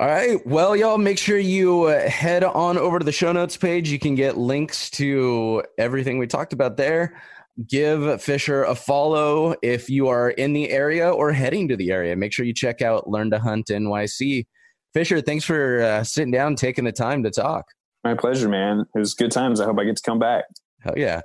All 0.00 0.08
right. 0.08 0.44
Well, 0.44 0.74
y'all 0.74 0.98
make 0.98 1.18
sure 1.18 1.38
you 1.38 1.84
uh, 1.84 2.08
head 2.08 2.42
on 2.42 2.76
over 2.76 2.98
to 2.98 3.04
the 3.04 3.12
show 3.12 3.30
notes 3.30 3.56
page. 3.56 3.90
You 3.90 4.00
can 4.00 4.16
get 4.16 4.36
links 4.36 4.90
to 4.90 5.62
everything 5.78 6.18
we 6.18 6.26
talked 6.26 6.52
about 6.52 6.76
there. 6.76 7.22
Give 7.68 8.20
Fisher 8.20 8.64
a 8.64 8.74
follow 8.74 9.54
if 9.62 9.88
you 9.88 10.08
are 10.08 10.30
in 10.30 10.52
the 10.52 10.70
area 10.70 11.08
or 11.10 11.32
heading 11.32 11.68
to 11.68 11.76
the 11.76 11.92
area. 11.92 12.16
Make 12.16 12.32
sure 12.32 12.44
you 12.44 12.54
check 12.54 12.82
out 12.82 13.08
Learn 13.08 13.30
to 13.30 13.38
Hunt 13.38 13.66
NYC. 13.66 14.46
Fisher, 14.92 15.20
thanks 15.20 15.44
for 15.44 15.80
uh, 15.80 16.04
sitting 16.04 16.32
down, 16.32 16.56
taking 16.56 16.84
the 16.84 16.92
time 16.92 17.22
to 17.22 17.30
talk. 17.30 17.66
My 18.02 18.14
pleasure, 18.14 18.48
man. 18.48 18.84
It 18.94 18.98
was 18.98 19.14
good 19.14 19.30
times. 19.30 19.60
I 19.60 19.64
hope 19.64 19.78
I 19.78 19.84
get 19.84 19.96
to 19.96 20.02
come 20.02 20.18
back. 20.18 20.44
Hell 20.80 20.94
yeah. 20.96 21.20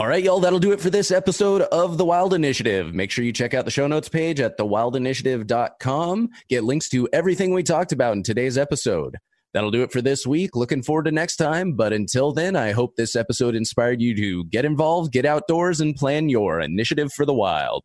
All 0.00 0.06
right, 0.06 0.24
y'all, 0.24 0.40
that'll 0.40 0.58
do 0.58 0.72
it 0.72 0.80
for 0.80 0.88
this 0.88 1.10
episode 1.10 1.62
of 1.62 1.98
The 1.98 2.04
Wild 2.06 2.32
Initiative. 2.32 2.94
Make 2.94 3.10
sure 3.10 3.22
you 3.22 3.32
check 3.32 3.52
out 3.52 3.66
the 3.66 3.70
show 3.70 3.86
notes 3.86 4.08
page 4.08 4.40
at 4.40 4.56
thewildinitiative.com. 4.56 6.30
Get 6.48 6.64
links 6.64 6.88
to 6.88 7.08
everything 7.12 7.52
we 7.52 7.62
talked 7.62 7.92
about 7.92 8.14
in 8.14 8.22
today's 8.22 8.56
episode. 8.56 9.18
That'll 9.52 9.70
do 9.70 9.82
it 9.82 9.92
for 9.92 10.00
this 10.00 10.26
week. 10.26 10.54
Looking 10.54 10.82
forward 10.82 11.04
to 11.04 11.12
next 11.12 11.36
time. 11.36 11.72
But 11.72 11.92
until 11.92 12.32
then, 12.32 12.56
I 12.56 12.72
hope 12.72 12.96
this 12.96 13.16
episode 13.16 13.54
inspired 13.54 14.00
you 14.00 14.14
to 14.14 14.44
get 14.44 14.64
involved, 14.64 15.12
get 15.12 15.26
outdoors, 15.26 15.80
and 15.80 15.96
plan 15.96 16.28
your 16.28 16.60
initiative 16.60 17.12
for 17.12 17.26
the 17.26 17.34
wild. 17.34 17.84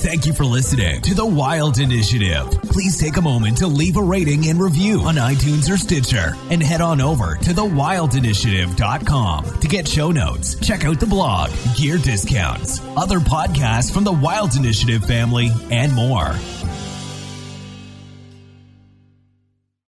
Thank 0.00 0.24
you 0.24 0.32
for 0.32 0.46
listening 0.46 1.02
to 1.02 1.12
The 1.12 1.26
Wild 1.26 1.78
Initiative. 1.78 2.48
Please 2.62 2.98
take 2.98 3.18
a 3.18 3.20
moment 3.20 3.58
to 3.58 3.66
leave 3.66 3.98
a 3.98 4.02
rating 4.02 4.48
and 4.48 4.58
review 4.58 5.00
on 5.00 5.16
iTunes 5.16 5.70
or 5.70 5.76
Stitcher 5.76 6.32
and 6.48 6.62
head 6.62 6.80
on 6.80 7.02
over 7.02 7.36
to 7.36 7.50
thewildinitiative.com 7.50 9.60
to 9.60 9.68
get 9.68 9.86
show 9.86 10.10
notes, 10.10 10.58
check 10.60 10.86
out 10.86 11.00
the 11.00 11.06
blog, 11.06 11.50
gear 11.76 11.98
discounts, 11.98 12.80
other 12.96 13.18
podcasts 13.18 13.92
from 13.92 14.04
the 14.04 14.12
Wild 14.12 14.56
Initiative 14.56 15.04
family, 15.04 15.50
and 15.70 15.92
more. 15.92 16.34